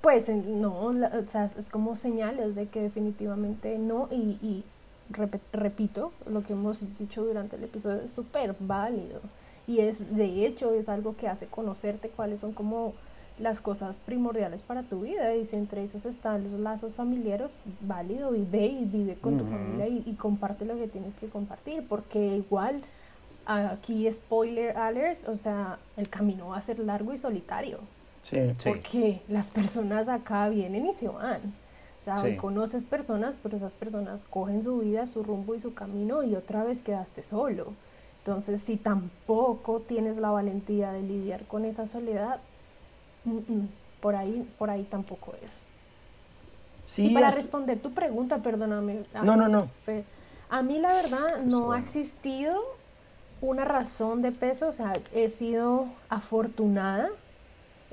pues 0.03 0.27
no, 0.27 0.87
o 0.87 1.27
sea, 1.29 1.49
es 1.57 1.69
como 1.69 1.95
señales 1.95 2.55
de 2.55 2.67
que 2.67 2.81
definitivamente 2.81 3.77
no 3.77 4.09
y, 4.11 4.37
y 4.41 4.65
repito, 5.53 6.11
lo 6.29 6.43
que 6.43 6.51
hemos 6.51 6.81
dicho 6.99 7.23
durante 7.23 7.55
el 7.55 7.63
episodio 7.63 8.01
es 8.01 8.11
súper 8.11 8.53
válido 8.59 9.21
y 9.65 9.79
es 9.79 10.13
de 10.13 10.45
hecho 10.45 10.73
es 10.73 10.89
algo 10.89 11.15
que 11.15 11.29
hace 11.29 11.45
conocerte 11.47 12.09
cuáles 12.09 12.41
son 12.41 12.51
como 12.51 12.93
las 13.39 13.61
cosas 13.61 13.99
primordiales 13.99 14.61
para 14.61 14.83
tu 14.83 15.03
vida 15.03 15.35
y 15.35 15.45
si 15.45 15.55
entre 15.55 15.85
esos 15.85 16.05
están 16.05 16.51
los 16.51 16.59
lazos 16.59 16.91
familiares, 16.91 17.55
válido 17.79 18.35
y 18.35 18.43
ve 18.43 18.65
y 18.65 18.83
vive 18.83 19.15
con 19.15 19.37
tu 19.37 19.45
familia 19.45 19.87
y, 19.87 20.03
y, 20.05 20.15
comparte 20.15 20.65
lo 20.65 20.75
que 20.75 20.89
tienes 20.89 21.15
que 21.15 21.29
compartir 21.29 21.87
porque 21.87 22.19
igual 22.19 22.81
aquí 23.45 24.11
spoiler 24.11 24.75
alert, 24.77 25.29
o 25.29 25.37
sea, 25.37 25.79
el 25.95 26.09
camino 26.09 26.49
va 26.49 26.57
a 26.57 26.61
ser 26.61 26.79
largo 26.79 27.13
y 27.13 27.17
solitario. 27.17 27.79
Sí, 28.23 28.37
Porque 28.63 29.21
las 29.27 29.51
personas 29.51 30.07
acá 30.07 30.49
vienen 30.49 30.87
y 30.87 30.93
se 30.93 31.09
van. 31.09 31.53
O 31.99 32.01
sea, 32.03 32.37
conoces 32.37 32.83
personas, 32.85 33.37
pero 33.41 33.55
esas 33.55 33.73
personas 33.75 34.25
cogen 34.29 34.63
su 34.63 34.79
vida, 34.79 35.07
su 35.07 35.23
rumbo 35.23 35.55
y 35.55 35.61
su 35.61 35.73
camino 35.73 36.23
y 36.23 36.35
otra 36.35 36.63
vez 36.63 36.81
quedaste 36.81 37.21
solo. 37.21 37.73
Entonces, 38.19 38.61
si 38.61 38.77
tampoco 38.77 39.81
tienes 39.81 40.17
la 40.17 40.31
valentía 40.31 40.91
de 40.91 41.01
lidiar 41.01 41.45
con 41.45 41.65
esa 41.65 41.87
soledad, 41.87 42.39
por 44.01 44.15
ahí, 44.15 44.49
por 44.57 44.69
ahí 44.69 44.83
tampoco 44.83 45.33
es. 45.43 45.61
Sí, 46.85 47.07
y 47.07 47.13
para 47.13 47.31
responder 47.31 47.79
tu 47.79 47.93
pregunta, 47.93 48.39
perdóname. 48.39 49.03
No, 49.23 49.35
no, 49.35 49.47
no. 49.47 49.69
A 50.49 50.61
mí 50.61 50.79
la 50.79 50.93
verdad 50.93 51.41
no 51.43 51.71
ha 51.71 51.79
existido 51.79 52.61
una 53.41 53.65
razón 53.65 54.21
de 54.21 54.31
peso, 54.31 54.67
o 54.67 54.73
sea, 54.73 54.99
he 55.13 55.29
sido 55.29 55.87
afortunada 56.09 57.09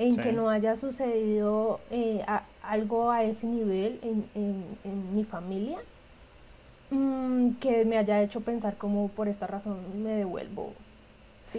en 0.00 0.16
que 0.16 0.32
no 0.32 0.48
haya 0.48 0.76
sucedido 0.76 1.78
eh, 1.90 2.24
algo 2.62 3.10
a 3.10 3.22
ese 3.22 3.46
nivel 3.46 4.00
en, 4.02 4.64
mi 5.14 5.24
familia 5.24 5.78
mm, 6.90 7.50
que 7.60 7.84
me 7.84 7.98
haya 7.98 8.22
hecho 8.22 8.40
pensar 8.40 8.76
como 8.78 9.08
por 9.08 9.28
esta 9.28 9.46
razón 9.46 9.76
me 10.02 10.12
devuelvo. 10.12 10.72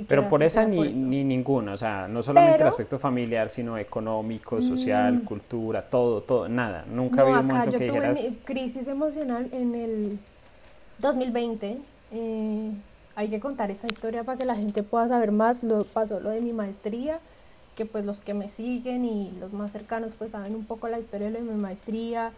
Pero 0.08 0.28
por 0.28 0.42
esa 0.42 0.66
ni, 0.66 0.80
ni, 0.94 1.24
ninguna, 1.24 1.74
o 1.74 1.78
sea, 1.78 2.08
no 2.08 2.24
solamente 2.24 2.62
el 2.62 2.68
aspecto 2.70 2.98
familiar, 2.98 3.50
sino 3.50 3.78
económico, 3.78 4.62
social, 4.62 5.16
mm. 5.16 5.26
cultura, 5.26 5.84
todo, 5.84 6.22
todo, 6.22 6.50
nada. 6.50 6.86
Nunca 6.90 7.24
no, 7.24 7.40
un 7.40 7.46
momento 7.46 7.72
yo 7.72 7.78
que 7.78 7.88
tuve 7.88 8.14
crisis 8.46 8.88
emocional 8.88 9.50
en 9.52 9.76
el 9.76 10.20
2020. 10.98 11.78
Eh, 12.14 12.72
hay 13.16 13.28
que 13.28 13.40
contar 13.42 13.70
esta 13.70 13.88
historia 13.88 14.24
para 14.24 14.38
que 14.38 14.46
la 14.46 14.56
gente 14.56 14.82
pueda 14.82 15.10
saber 15.10 15.32
más. 15.34 15.62
Lo 15.62 15.84
pasó 15.84 16.22
lo 16.22 16.30
de 16.30 16.40
mi 16.40 16.54
maestría 16.54 17.20
que 17.82 17.88
pues 17.88 18.06
los 18.06 18.22
que 18.22 18.36
me 18.36 18.48
siguen 18.48 19.06
y 19.06 19.32
los 19.40 19.54
más 19.54 19.72
cercanos 19.72 20.14
pues 20.14 20.32
saben 20.32 20.54
un 20.54 20.66
poco 20.66 20.88
la 20.88 21.00
historia 21.00 21.32
de 21.32 21.42
mi 21.42 21.60
maestría. 21.60 22.32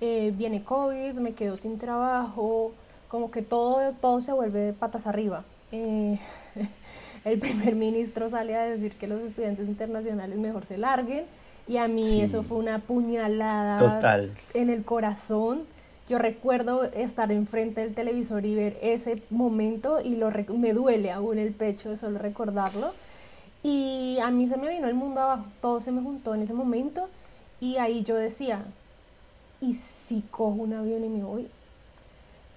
Eh, 0.00 0.32
viene 0.36 0.62
COVID, 0.62 1.14
me 1.14 1.32
quedo 1.32 1.56
sin 1.56 1.78
trabajo, 1.78 2.72
como 3.08 3.32
que 3.32 3.42
todo, 3.42 3.92
todo 3.94 4.20
se 4.20 4.32
vuelve 4.32 4.72
patas 4.72 5.08
arriba. 5.08 5.42
Eh, 5.72 6.16
el 7.24 7.40
primer 7.40 7.74
ministro 7.74 8.30
sale 8.30 8.54
a 8.54 8.66
decir 8.66 8.92
que 8.92 9.08
los 9.08 9.20
estudiantes 9.22 9.66
internacionales 9.66 10.38
mejor 10.38 10.64
se 10.64 10.78
larguen 10.78 11.24
y 11.66 11.78
a 11.78 11.88
mí 11.88 12.20
eso 12.20 12.44
fue 12.44 12.58
una 12.58 12.78
puñalada 12.78 14.30
en 14.52 14.70
el 14.70 14.84
corazón. 14.84 15.62
Yo 16.08 16.18
recuerdo 16.18 16.84
estar 16.84 17.32
enfrente 17.32 17.80
del 17.80 17.94
televisor 17.94 18.46
y 18.46 18.54
ver 18.54 18.78
ese 18.80 19.22
momento 19.30 20.00
y 20.00 20.14
lo 20.14 20.30
me 20.56 20.72
duele 20.72 21.10
aún 21.10 21.38
el 21.38 21.52
pecho 21.52 21.90
de 21.90 21.96
solo 21.96 22.20
recordarlo. 22.20 22.92
Y 23.64 24.18
a 24.22 24.30
mí 24.30 24.46
se 24.46 24.58
me 24.58 24.68
vino 24.68 24.86
el 24.86 24.94
mundo 24.94 25.22
abajo, 25.22 25.46
todo 25.62 25.80
se 25.80 25.90
me 25.90 26.02
juntó 26.02 26.34
en 26.34 26.42
ese 26.42 26.52
momento 26.52 27.08
y 27.60 27.78
ahí 27.78 28.02
yo 28.02 28.14
decía, 28.14 28.62
¿y 29.62 29.72
si 29.72 30.20
cojo 30.30 30.62
un 30.62 30.74
avión 30.74 31.02
y 31.02 31.08
me 31.08 31.24
voy? 31.24 31.48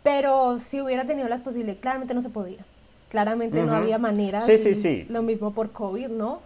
Pero 0.03 0.59
si 0.59 0.81
hubiera 0.81 1.05
tenido 1.05 1.29
las 1.29 1.39
posibilidades, 1.39 1.81
claramente 1.81 2.13
no 2.13 2.21
se 2.21 2.29
podía. 2.29 2.65
Claramente 3.09 3.63
no 3.63 3.73
había 3.73 3.97
manera. 3.97 4.41
Sí, 4.41 4.57
sí, 4.57 4.73
sí. 4.73 5.05
Lo 5.07 5.21
mismo 5.21 5.53
por 5.53 5.71
COVID, 5.71 6.09
¿no? 6.09 6.41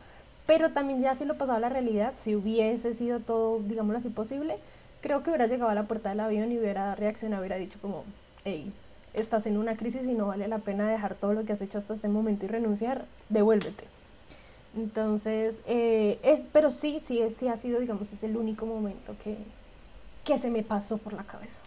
Pero 0.45 0.69
también 0.69 1.01
ya 1.01 1.15
si 1.15 1.25
lo 1.25 1.39
pasaba 1.39 1.57
a 1.57 1.61
la 1.61 1.69
realidad, 1.69 2.13
si 2.19 2.35
hubiese 2.35 2.93
sido 2.93 3.19
todo, 3.19 3.59
digámoslo 3.67 3.97
así, 3.97 4.09
posible, 4.09 4.57
creo 5.01 5.23
que 5.23 5.31
hubiera 5.31 5.47
llegado 5.47 5.71
a 5.71 5.75
la 5.75 5.85
puerta 5.85 6.09
del 6.09 6.19
avión 6.19 6.51
y 6.51 6.59
hubiera 6.59 6.93
reaccionado, 6.93 7.41
hubiera 7.41 7.55
dicho 7.55 7.79
como, 7.81 8.03
hey, 8.45 8.71
estás 9.15 9.47
en 9.47 9.57
una 9.57 9.75
crisis 9.75 10.03
y 10.03 10.13
no 10.13 10.27
vale 10.27 10.47
la 10.47 10.59
pena 10.59 10.87
dejar 10.87 11.15
todo 11.15 11.33
lo 11.33 11.45
que 11.45 11.53
has 11.53 11.61
hecho 11.61 11.79
hasta 11.79 11.95
este 11.95 12.09
momento 12.09 12.45
y 12.45 12.47
renunciar, 12.47 13.05
devuélvete. 13.29 13.85
Entonces, 14.75 15.61
eh, 15.67 16.19
es, 16.23 16.47
pero 16.51 16.71
sí, 16.71 17.01
sí, 17.03 17.21
sí 17.29 17.47
ha 17.47 17.57
sido, 17.57 17.79
digamos, 17.79 18.11
es 18.13 18.23
el 18.23 18.37
único 18.37 18.65
momento 18.65 19.15
que, 19.23 19.37
que 20.23 20.37
se 20.37 20.49
me 20.49 20.63
pasó 20.63 20.97
por 20.97 21.13
la 21.13 21.23
cabeza. 21.23 21.59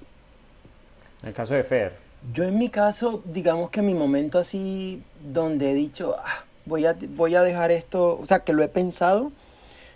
En 1.23 1.29
el 1.29 1.35
caso 1.35 1.55
de 1.55 1.65
Fer. 1.65 1.93
Yo 2.33 2.45
en 2.45 2.59
mi 2.59 2.71
caso, 2.71 3.23
digamos 3.27 3.71
que 3.71 3.83
mi 3.83 3.93
momento 3.93 4.39
así 4.39 5.03
donde 5.23 5.71
he 5.71 5.75
dicho, 5.75 6.17
ah, 6.19 6.45
voy, 6.65 6.87
a, 6.87 6.97
voy 7.11 7.35
a 7.35 7.43
dejar 7.43 7.71
esto, 7.71 8.19
o 8.19 8.27
sea, 8.27 8.41
que 8.41 8.55
lo 8.55 8.63
he 8.63 8.69
pensado, 8.69 9.31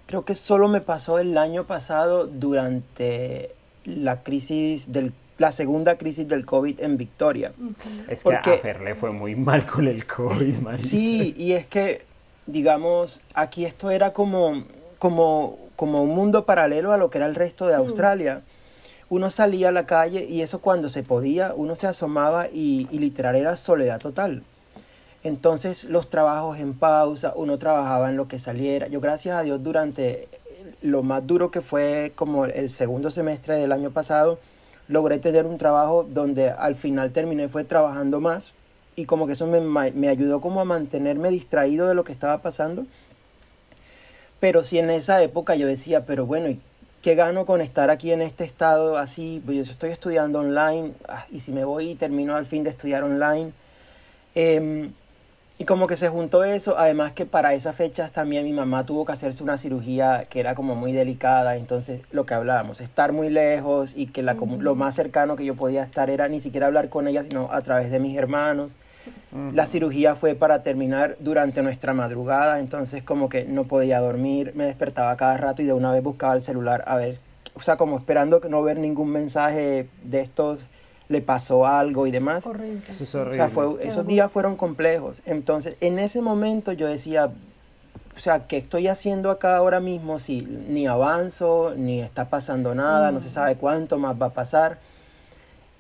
creo 0.07 0.27
que 0.27 0.35
solo 0.35 0.69
me 0.69 0.83
pasó 0.83 1.19
el 1.19 1.39
año 1.39 1.65
pasado 1.65 2.27
durante 2.27 3.55
la 3.85 4.23
crisis 4.23 4.93
del 4.93 5.15
la 5.39 5.53
segunda 5.53 5.97
crisis 5.97 6.27
del 6.27 6.45
COVID 6.45 6.81
en 6.81 6.97
Victoria. 6.97 7.53
Es 8.09 8.25
que 8.25 8.35
a 8.35 8.59
Fer 8.59 8.81
le 8.81 8.95
fue 8.97 9.13
muy 9.13 9.37
mal 9.37 9.65
con 9.65 9.87
el 9.87 10.05
COVID, 10.05 10.57
man. 10.59 10.79
Sí, 10.79 11.33
y 11.37 11.53
es 11.53 11.67
que 11.67 12.08
digamos, 12.49 13.21
aquí 13.35 13.65
esto 13.65 13.91
era 13.91 14.13
como, 14.13 14.65
como, 14.99 15.59
como 15.77 16.03
un 16.03 16.15
mundo 16.15 16.45
paralelo 16.45 16.93
a 16.93 16.97
lo 16.97 17.11
que 17.11 17.19
era 17.19 17.27
el 17.27 17.35
resto 17.35 17.67
de 17.67 17.77
mm. 17.77 17.81
Australia. 17.81 18.43
Uno 19.11 19.31
salía 19.31 19.69
a 19.69 19.73
la 19.73 19.87
calle 19.87 20.25
y 20.25 20.43
eso 20.43 20.61
cuando 20.61 20.89
se 20.89 21.03
podía, 21.03 21.53
uno 21.55 21.77
se 21.77 21.87
asomaba 21.87 22.49
y, 22.49 22.89
y 22.91 22.99
literal 22.99 23.37
era 23.37 23.57
soledad 23.57 24.01
total. 24.01 24.43
Entonces 25.23 25.85
los 25.85 26.11
trabajos 26.11 26.59
en 26.59 26.75
pausa, 26.75 27.33
uno 27.37 27.59
trabajaba 27.59 28.09
en 28.09 28.17
lo 28.17 28.29
que 28.29 28.39
saliera. 28.39 28.89
Yo 28.89 29.01
gracias 29.01 29.37
a 29.37 29.43
Dios 29.43 29.63
durante 29.63 30.29
lo 30.83 31.03
más 31.03 31.27
duro 31.27 31.51
que 31.51 31.61
fue 31.61 32.13
como 32.15 32.47
el 32.47 32.71
segundo 32.71 33.11
semestre 33.11 33.57
del 33.57 33.73
año 33.73 33.91
pasado, 33.91 34.39
logré 34.89 35.19
tener 35.19 35.45
un 35.45 35.59
trabajo 35.59 36.07
donde 36.09 36.51
al 36.51 36.75
final 36.75 37.11
terminé 37.13 37.49
fue 37.49 37.65
trabajando 37.65 38.21
más 38.21 38.53
y 38.99 39.05
como 39.05 39.27
que 39.27 39.35
eso 39.35 39.47
me, 39.47 39.61
me, 39.93 40.09
ayudó 40.09 40.41
como 40.41 40.61
a 40.61 40.65
mantenerme 40.65 41.31
distraído 41.31 41.87
de 41.87 41.95
lo 41.95 42.03
que 42.03 42.13
estaba 42.13 42.43
pasando. 42.43 42.85
Pero 44.41 44.65
sí 44.65 44.79
en 44.79 44.91
esa 44.91 45.23
época 45.23 45.55
yo 45.55 45.69
decía, 45.69 46.05
pero 46.05 46.27
bueno, 46.27 46.57
¿qué 47.01 47.15
gano 47.15 47.47
con 47.47 47.61
estar 47.61 47.91
aquí 47.91 48.11
en 48.11 48.23
este 48.23 48.45
estado 48.45 48.99
así? 48.99 49.41
Pues 49.45 49.67
yo 49.67 49.73
estoy 49.73 49.91
estudiando 49.91 50.41
online 50.41 50.95
ah, 51.09 51.27
y 51.31 51.41
si 51.41 51.53
me 51.53 51.65
voy 51.65 51.91
y 51.91 51.95
termino 51.95 52.35
al 52.35 52.47
fin 52.47 52.65
de 52.65 52.71
estudiar 52.71 53.05
online. 53.05 53.53
Em, 54.35 54.93
y 55.59 55.65
como 55.65 55.87
que 55.87 55.97
se 55.97 56.09
juntó 56.09 56.43
eso, 56.45 56.77
además 56.79 57.13
que 57.13 57.27
para 57.27 57.55
esas 57.55 57.77
fechas 57.77 58.13
también 58.13 58.45
mi 58.45 58.53
mamá 58.53 58.85
tuvo 58.87 59.05
que 59.05 59.13
hacerse 59.13 59.43
una 59.43 59.59
cirugía 59.59 60.25
que 60.29 60.41
era 60.41 60.55
como 60.55 60.77
muy 60.77 60.93
delicada, 60.93 61.57
entonces 61.57 62.01
lo 62.13 62.27
que 62.27 62.35
hablábamos, 62.35 62.81
estar 62.81 63.13
muy 63.13 63.29
lejos 63.29 63.97
y 63.97 64.07
que 64.07 64.23
la, 64.23 64.35
lo 64.35 64.75
más 64.77 64.95
cercano 64.95 65.35
que 65.37 65.45
yo 65.45 65.57
podía 65.57 65.83
estar 65.83 66.11
era 66.11 66.29
ni 66.29 66.41
siquiera 66.41 66.67
hablar 66.67 66.89
con 66.89 67.09
ella, 67.09 67.25
sino 67.25 67.49
a 67.53 67.61
través 67.63 67.91
de 67.91 67.99
mis 68.01 68.17
hermanos. 68.17 68.75
La 69.55 69.67
cirugía 69.67 70.15
fue 70.15 70.35
para 70.35 70.63
terminar 70.63 71.17
durante 71.21 71.63
nuestra 71.63 71.93
madrugada, 71.93 72.61
entonces 72.61 73.03
como 73.03 73.29
que 73.29 73.45
no 73.45 73.65
podía 73.65 74.01
dormir, 74.01 74.53
me 74.55 74.65
despertaba 74.65 75.17
cada 75.17 75.37
rato 75.37 75.63
y 75.63 75.67
de 75.67 75.73
una 75.73 75.93
vez 75.93 76.03
buscaba 76.03 76.35
el 76.35 76.41
celular 76.41 76.85
a 76.87 76.97
ver, 76.97 77.19
o 77.55 77.61
sea, 77.61 77.77
como 77.77 77.99
esperando 77.99 78.41
que 78.41 78.49
no 78.49 78.63
ver 78.63 78.79
ningún 78.79 79.11
mensaje 79.11 79.89
de 80.03 80.21
estos, 80.21 80.71
le 81.09 81.21
pasó 81.21 81.67
algo 81.67 82.07
y 82.07 82.11
demás. 82.11 82.47
Horrible. 82.47 82.83
Eso 82.89 83.05
es 83.05 83.15
horrible. 83.15 83.43
O 83.43 83.79
sea, 83.79 83.89
esos 83.89 84.07
días 84.07 84.31
fueron 84.31 84.57
complejos. 84.57 85.23
Entonces, 85.27 85.77
en 85.81 85.99
ese 85.99 86.21
momento 86.21 86.73
yo 86.73 86.87
decía, 86.87 87.31
o 88.17 88.21
sea, 88.21 88.47
¿qué 88.47 88.59
estoy 88.59 88.89
haciendo 88.89 89.31
acá 89.31 89.57
ahora 89.57 89.81
mismo 89.81 90.19
si 90.19 90.43
ni 90.43 90.87
avanzo, 90.87 91.75
ni 91.77 92.01
está 92.01 92.29
pasando 92.29 92.75
nada, 92.75 93.11
no 93.13 93.21
se 93.21 93.31
sabe 93.31 93.57
cuánto 93.57 93.99
más 93.99 94.21
va 94.21 94.27
a 94.27 94.31
pasar? 94.31 94.79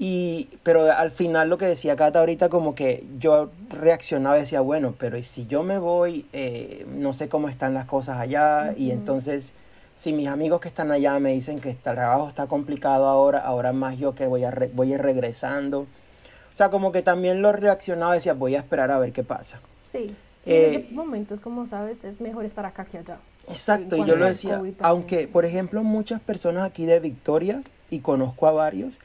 Y, 0.00 0.48
pero 0.62 0.92
al 0.92 1.10
final 1.10 1.48
lo 1.48 1.58
que 1.58 1.66
decía 1.66 1.96
Cata 1.96 2.20
ahorita, 2.20 2.48
como 2.48 2.74
que 2.74 3.04
yo 3.18 3.50
reaccionaba 3.68 4.36
y 4.38 4.42
decía, 4.42 4.60
bueno, 4.60 4.94
pero 4.96 5.20
si 5.22 5.46
yo 5.46 5.64
me 5.64 5.78
voy, 5.78 6.26
eh, 6.32 6.86
no 6.88 7.12
sé 7.12 7.28
cómo 7.28 7.48
están 7.48 7.74
las 7.74 7.86
cosas 7.86 8.18
allá, 8.18 8.74
y 8.76 8.92
entonces 8.92 9.52
si 9.96 10.12
mis 10.12 10.28
amigos 10.28 10.60
que 10.60 10.68
están 10.68 10.92
allá 10.92 11.18
me 11.18 11.32
dicen 11.32 11.58
que 11.58 11.70
el 11.70 11.76
trabajo 11.76 12.28
está 12.28 12.46
complicado 12.46 13.06
ahora, 13.06 13.40
ahora 13.40 13.72
más 13.72 13.98
yo 13.98 14.14
que 14.14 14.28
voy 14.28 14.44
a, 14.44 14.54
voy 14.72 14.92
a 14.92 14.94
ir 14.94 15.02
regresando. 15.02 15.80
O 15.80 16.56
sea, 16.56 16.70
como 16.70 16.92
que 16.92 17.02
también 17.02 17.42
lo 17.42 17.52
reaccionaba 17.52 18.14
y 18.14 18.18
decía, 18.18 18.34
voy 18.34 18.54
a 18.54 18.58
esperar 18.60 18.92
a 18.92 18.98
ver 18.98 19.12
qué 19.12 19.24
pasa. 19.24 19.60
Sí, 19.84 20.14
y 20.46 20.52
en 20.52 20.64
ese 20.64 20.76
eh, 20.76 20.88
momento, 20.92 21.36
como 21.40 21.66
sabes, 21.66 22.04
es 22.04 22.20
mejor 22.20 22.44
estar 22.44 22.64
acá 22.64 22.84
que 22.84 22.98
allá. 22.98 23.18
Exacto, 23.48 23.96
y 23.96 24.04
yo 24.04 24.14
lo 24.14 24.26
decía, 24.26 24.60
aunque, 24.80 25.26
por 25.26 25.44
ejemplo, 25.44 25.82
muchas 25.82 26.20
personas 26.20 26.64
aquí 26.64 26.86
de 26.86 27.00
Victoria, 27.00 27.62
y 27.90 28.00
conozco 28.00 28.46
a 28.46 28.52
varios, 28.52 28.98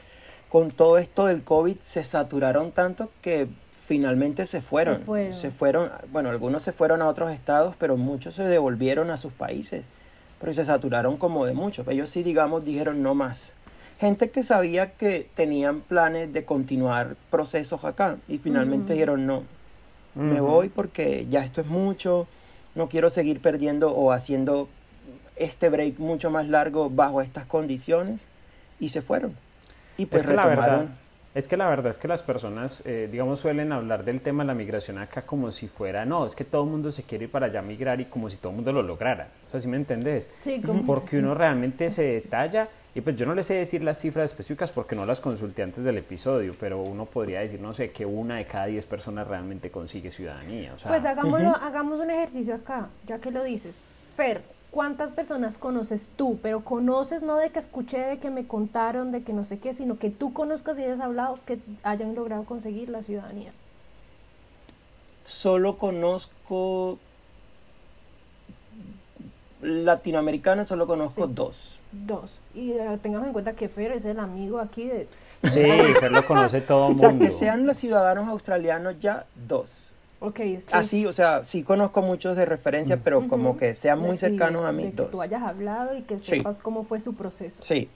con 0.53 0.69
todo 0.69 0.99
esto 0.99 1.25
del 1.25 1.43
COVID 1.43 1.77
se 1.81 2.03
saturaron 2.03 2.71
tanto 2.73 3.09
que 3.23 3.47
finalmente 3.87 4.45
se 4.45 4.61
fueron. 4.61 5.03
Se 5.33 5.49
fueron. 5.49 5.89
bueno, 6.11 6.29
algunos 6.29 6.61
se 6.61 6.71
fueron 6.71 7.01
a 7.01 7.07
otros 7.07 7.31
estados, 7.31 7.75
pero 7.79 7.97
muchos 7.97 8.35
se 8.35 8.43
devolvieron 8.43 9.09
a 9.09 9.17
sus 9.17 9.33
países. 9.33 9.85
Pero 10.39 10.53
se 10.53 10.63
saturaron 10.63 11.17
como 11.17 11.47
de 11.47 11.55
muchos. 11.55 11.87
Ellos 11.87 12.11
sí, 12.11 12.21
digamos, 12.21 12.65
dijeron 12.65 13.01
no 13.01 13.15
más. 13.15 13.53
Gente 13.99 14.29
que 14.29 14.43
sabía 14.43 14.91
que 14.91 15.27
tenían 15.33 15.81
planes 15.81 16.31
de 16.31 16.45
continuar 16.45 17.15
procesos 17.31 17.83
acá 17.83 18.17
y 18.27 18.37
finalmente 18.37 18.93
dijeron 18.93 19.25
no, 19.25 19.45
me 20.13 20.39
voy 20.39 20.69
porque 20.69 21.25
ya 21.31 21.43
esto 21.43 21.61
es 21.61 21.67
mucho, 21.67 22.27
no 22.75 22.89
quiero 22.89 23.09
seguir 23.09 23.41
perdiendo 23.41 23.91
o 23.91 24.11
haciendo 24.11 24.69
este 25.35 25.69
break 25.69 25.97
mucho 25.97 26.29
más 26.29 26.47
largo 26.47 26.91
bajo 26.91 27.23
estas 27.23 27.45
condiciones 27.45 28.27
y 28.79 28.89
se 28.89 29.01
fueron. 29.01 29.35
Y 29.97 30.05
pues 30.05 30.23
es 30.23 30.29
que 30.29 30.35
la 30.35 30.47
verdad, 30.47 30.87
es 31.35 31.47
que 31.47 31.57
la 31.57 31.67
verdad 31.67 31.87
es 31.87 31.97
que 31.97 32.07
las 32.07 32.21
personas, 32.23 32.83
eh, 32.85 33.09
digamos, 33.11 33.39
suelen 33.39 33.71
hablar 33.71 34.03
del 34.03 34.21
tema 34.21 34.43
de 34.43 34.47
la 34.47 34.53
migración 34.53 34.97
acá 34.97 35.23
como 35.23 35.51
si 35.51 35.67
fuera, 35.67 36.05
no, 36.05 36.25
es 36.25 36.35
que 36.35 36.43
todo 36.43 36.63
el 36.63 36.69
mundo 36.69 36.91
se 36.91 37.03
quiere 37.03 37.25
ir 37.25 37.31
para 37.31 37.47
allá 37.47 37.59
a 37.59 37.63
migrar 37.63 37.99
y 38.01 38.05
como 38.05 38.29
si 38.29 38.37
todo 38.37 38.49
el 38.49 38.57
mundo 38.57 38.71
lo 38.71 38.83
lograra. 38.83 39.29
O 39.47 39.49
sea, 39.49 39.59
¿sí 39.59 39.67
me 39.67 39.77
entendés? 39.77 40.29
Sí, 40.39 40.61
como 40.61 40.85
Porque 40.85 41.17
uno 41.17 41.33
realmente 41.33 41.89
se 41.89 42.03
detalla 42.03 42.69
y 42.95 43.01
pues 43.01 43.15
yo 43.15 43.25
no 43.25 43.33
les 43.33 43.47
sé 43.47 43.55
decir 43.55 43.83
las 43.83 43.99
cifras 43.99 44.25
específicas 44.25 44.71
porque 44.71 44.95
no 44.95 45.05
las 45.05 45.19
consulté 45.19 45.63
antes 45.63 45.83
del 45.83 45.97
episodio, 45.97 46.53
pero 46.59 46.79
uno 46.79 47.05
podría 47.05 47.39
decir, 47.39 47.59
no 47.59 47.73
sé, 47.73 47.91
que 47.91 48.05
una 48.05 48.35
de 48.37 48.45
cada 48.45 48.67
diez 48.67 48.85
personas 48.85 49.27
realmente 49.27 49.71
consigue 49.71 50.11
ciudadanía. 50.11 50.73
O 50.75 50.79
sea, 50.79 50.91
pues 50.91 51.03
hagámoslo, 51.03 51.55
hagamos 51.55 51.99
un 51.99 52.11
ejercicio 52.11 52.53
acá, 52.53 52.89
ya 53.07 53.17
que 53.17 53.31
lo 53.31 53.43
dices. 53.43 53.81
Fer, 54.15 54.43
¿cuántas 54.73 55.11
personas 55.13 55.57
conoces 55.57 56.11
tú? 56.17 56.39
Pero 56.41 56.61
conoces 56.65 57.21
no 57.23 57.37
de 57.37 57.51
que 57.51 57.59
escuché, 57.59 57.99
de 57.99 58.17
que 58.19 58.29
me 58.31 58.45
contaron, 58.47 59.11
de 59.11 59.23
que 59.23 59.31
no 59.31 59.43
sé 59.43 59.59
qué, 59.59 59.73
sino 59.73 59.97
que 59.99 60.09
tú 60.09 60.33
conozcas 60.33 60.77
y 60.79 60.83
hayas 60.83 60.99
hablado 60.99 61.39
que 61.45 61.59
hayan 61.83 62.15
logrado 62.15 62.43
conseguir 62.43 62.89
la 62.89 63.03
ciudadanía. 63.03 63.51
Solo 65.23 65.77
conozco 65.77 66.97
latinoamericanas, 69.61 70.67
solo 70.67 70.87
conozco 70.87 71.27
Sí. 71.27 71.33
dos. 71.33 71.79
Dos. 71.91 72.39
Y 72.53 72.71
eh, 72.71 72.99
tengamos 73.01 73.27
en 73.27 73.33
cuenta 73.33 73.53
que 73.53 73.69
Fer 73.69 73.91
es 73.93 74.03
el 74.05 74.19
amigo 74.19 74.59
aquí 74.59 74.87
de... 74.87 75.07
Sí, 75.43 75.61
Fer 75.99 76.11
lo 76.11 76.25
conoce 76.25 76.61
todo 76.61 76.87
el 76.89 76.95
O 76.95 76.99
sea, 76.99 77.09
mundo. 77.09 77.25
que 77.25 77.31
sean 77.31 77.65
los 77.65 77.77
ciudadanos 77.77 78.27
australianos 78.27 78.99
ya 78.99 79.25
dos. 79.47 79.87
Ok, 80.25 80.39
es 80.39 80.65
que- 80.67 80.73
Así, 80.73 81.05
o 81.05 81.11
sea, 81.11 81.43
sí 81.43 81.63
conozco 81.63 82.01
muchos 82.01 82.37
de 82.37 82.45
referencia, 82.45 82.95
pero 82.95 83.27
como 83.27 83.57
que 83.57 83.75
sean 83.75 83.99
muy 83.99 84.11
sí, 84.15 84.19
cercanos 84.19 84.63
a 84.63 84.71
mí, 84.71 84.83
de 84.85 84.91
que 84.91 84.95
dos. 84.95 85.11
tú 85.11 85.21
hayas 85.21 85.41
hablado 85.43 85.97
y 85.97 86.03
que 86.03 86.17
Sí. 86.17 86.37
sepas 86.37 86.59
cómo 86.61 86.85
fue 86.85 87.01
su 87.01 87.13
proceso. 87.13 87.61
Sí, 87.61 87.89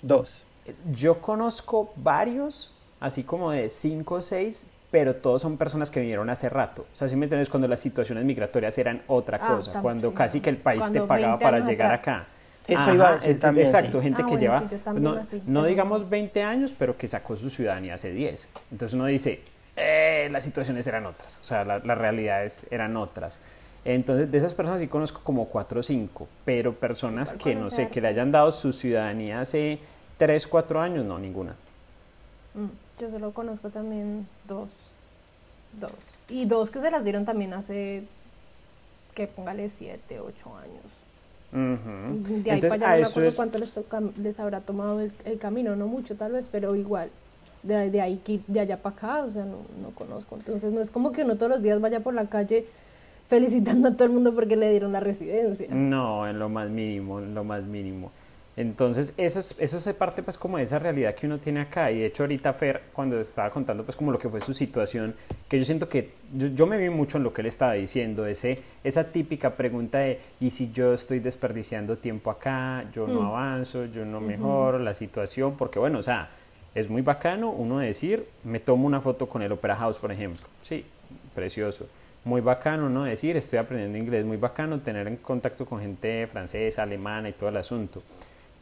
dos. 0.00 0.42
Yo 0.90 1.20
conozco 1.20 1.92
varios, 1.96 2.72
así 3.00 3.22
como 3.22 3.50
de 3.50 3.68
cinco 3.68 4.14
o 4.14 4.20
seis, 4.22 4.66
pero 4.90 5.16
todos 5.16 5.42
son 5.42 5.58
personas 5.58 5.90
que 5.90 6.00
vinieron 6.00 6.30
hace 6.30 6.48
rato. 6.48 6.86
O 6.90 6.96
sea, 6.96 7.06
si 7.06 7.16
me 7.16 7.26
entiendes, 7.26 7.50
cuando 7.50 7.68
las 7.68 7.80
situaciones 7.80 8.24
migratorias 8.24 8.78
eran 8.78 9.02
otra 9.06 9.38
Ah, 9.42 9.54
cosa, 9.56 9.82
cuando 9.82 10.08
sí. 10.08 10.14
casi 10.14 10.40
que 10.40 10.48
el 10.48 10.56
país 10.56 10.80
te 10.90 11.02
pagaba 11.02 11.36
20 11.36 11.44
para 11.44 11.58
llegar 11.60 11.92
atrás. 11.92 12.00
acá. 12.16 12.28
Eso 12.66 12.94
iba 12.94 13.10
a 13.10 13.14
decir 13.14 13.38
también, 13.38 13.66
Exacto, 13.66 13.98
sí. 13.98 14.04
gente 14.04 14.22
Ah, 14.22 14.26
que 14.26 14.32
bueno, 14.36 14.40
lleva, 14.40 15.24
sí, 15.24 15.42
no, 15.46 15.64
digamos 15.64 16.08
20 16.08 16.42
años, 16.42 16.74
pero 16.78 16.96
que 16.96 17.08
sacó 17.08 17.36
su 17.36 17.50
ciudadanía 17.50 17.94
hace 17.94 18.10
10. 18.12 18.48
Entonces 18.70 18.94
uno 18.94 19.04
dice, 19.06 19.42
eh, 19.78 20.28
las 20.30 20.44
situaciones 20.44 20.86
eran 20.86 21.06
otras, 21.06 21.38
o 21.42 21.44
sea, 21.44 21.64
la- 21.64 21.78
las 21.78 21.98
realidades 21.98 22.64
eran 22.70 22.96
otras. 22.96 23.38
Entonces, 23.84 24.30
de 24.30 24.36
esas 24.38 24.52
personas 24.54 24.80
sí 24.80 24.88
conozco 24.88 25.20
como 25.22 25.46
4 25.46 25.80
o 25.80 25.82
5, 25.82 26.28
pero 26.44 26.74
personas 26.74 27.32
que 27.32 27.54
no 27.54 27.70
sé, 27.70 27.88
que 27.88 28.00
le 28.00 28.08
hayan 28.08 28.30
dado 28.32 28.52
su 28.52 28.72
ciudadanía 28.72 29.40
hace 29.40 29.78
3, 30.18 30.46
4 30.46 30.80
años, 30.80 31.04
no, 31.06 31.18
ninguna. 31.18 31.54
Mm, 32.54 32.66
Yo 33.00 33.10
solo 33.10 33.30
conozco 33.32 33.70
también 33.70 34.26
dos. 34.48 34.70
Dos. 35.80 35.92
Y 36.28 36.44
dos 36.46 36.70
que 36.70 36.80
se 36.80 36.90
las 36.90 37.04
dieron 37.04 37.24
también 37.24 37.52
hace, 37.54 38.02
que 39.14 39.26
póngale 39.28 39.70
siete, 39.70 40.18
ocho 40.18 40.56
años. 40.56 40.84
Ujú. 41.52 42.42
De 42.42 42.50
ahí 42.50 42.56
Entonces, 42.56 42.70
para 42.78 42.92
allá 42.92 42.96
no 42.96 43.06
me 43.06 43.10
acuerdo 43.10 43.28
es- 43.30 43.36
cuánto 43.36 43.58
les, 43.58 43.72
toca- 43.72 44.02
les 44.18 44.40
habrá 44.40 44.60
tomado 44.60 45.00
el, 45.00 45.12
el 45.24 45.38
camino, 45.38 45.76
no 45.76 45.86
mucho 45.86 46.16
tal 46.16 46.32
vez, 46.32 46.48
pero 46.50 46.74
igual. 46.74 47.10
De, 47.68 47.90
de 47.90 48.00
ahí 48.00 48.20
de 48.46 48.60
allá 48.60 48.78
para 48.82 48.96
acá, 48.96 49.22
o 49.24 49.30
sea, 49.30 49.44
no, 49.44 49.58
no 49.82 49.90
conozco. 49.94 50.36
Entonces 50.36 50.72
no 50.72 50.80
es 50.80 50.90
como 50.90 51.12
que 51.12 51.22
uno 51.22 51.36
todos 51.36 51.52
los 51.52 51.62
días 51.62 51.80
vaya 51.80 52.00
por 52.00 52.14
la 52.14 52.26
calle 52.26 52.64
felicitando 53.28 53.88
a 53.88 53.92
todo 53.92 54.04
el 54.04 54.10
mundo 54.10 54.34
porque 54.34 54.56
le 54.56 54.70
dieron 54.70 54.90
la 54.92 55.00
residencia. 55.00 55.66
No, 55.70 56.26
en 56.26 56.38
lo 56.38 56.48
más 56.48 56.68
mínimo, 56.70 57.18
en 57.20 57.34
lo 57.34 57.44
más 57.44 57.62
mínimo. 57.62 58.10
Entonces, 58.56 59.14
eso 59.16 59.38
es, 59.38 59.54
eso 59.60 59.76
es 59.76 59.96
parte 59.96 60.20
pues 60.24 60.36
como 60.36 60.56
de 60.58 60.64
esa 60.64 60.80
realidad 60.80 61.14
que 61.14 61.26
uno 61.26 61.38
tiene 61.38 61.60
acá. 61.60 61.92
Y 61.92 61.98
de 62.00 62.06
hecho 62.06 62.24
ahorita 62.24 62.52
Fer, 62.54 62.82
cuando 62.92 63.20
estaba 63.20 63.50
contando 63.50 63.84
pues 63.84 63.96
como 63.96 64.10
lo 64.10 64.18
que 64.18 64.28
fue 64.28 64.40
su 64.40 64.52
situación, 64.52 65.14
que 65.48 65.58
yo 65.60 65.64
siento 65.64 65.88
que 65.88 66.10
yo, 66.34 66.48
yo 66.48 66.66
me 66.66 66.76
vi 66.78 66.88
mucho 66.90 67.18
en 67.18 67.22
lo 67.24 67.32
que 67.32 67.42
él 67.42 67.46
estaba 67.46 67.74
diciendo, 67.74 68.26
ese, 68.26 68.58
esa 68.82 69.04
típica 69.04 69.54
pregunta 69.54 69.98
de, 69.98 70.18
¿y 70.40 70.50
si 70.50 70.72
yo 70.72 70.94
estoy 70.94 71.20
desperdiciando 71.20 71.98
tiempo 71.98 72.30
acá? 72.32 72.84
Yo 72.92 73.06
no 73.06 73.20
Mm. 73.20 73.26
avanzo, 73.26 73.84
yo 73.84 74.04
no 74.04 74.20
mejoro 74.20 74.78
la 74.80 74.94
situación, 74.94 75.54
porque 75.56 75.78
bueno, 75.78 76.00
o 76.00 76.02
sea, 76.02 76.28
es 76.74 76.88
muy 76.88 77.02
bacano 77.02 77.50
uno 77.50 77.78
decir, 77.78 78.26
me 78.44 78.60
tomo 78.60 78.86
una 78.86 79.00
foto 79.00 79.28
con 79.28 79.42
el 79.42 79.52
Opera 79.52 79.76
House, 79.76 79.98
por 79.98 80.12
ejemplo. 80.12 80.46
Sí, 80.62 80.84
precioso. 81.34 81.88
Muy 82.24 82.40
bacano, 82.40 82.88
¿no? 82.88 83.04
Decir, 83.04 83.36
estoy 83.36 83.58
aprendiendo 83.58 83.96
inglés, 83.96 84.24
muy 84.24 84.36
bacano 84.36 84.80
tener 84.80 85.06
en 85.08 85.16
contacto 85.16 85.66
con 85.66 85.80
gente 85.80 86.26
francesa, 86.26 86.82
alemana 86.82 87.28
y 87.28 87.32
todo 87.32 87.48
el 87.48 87.56
asunto. 87.56 88.02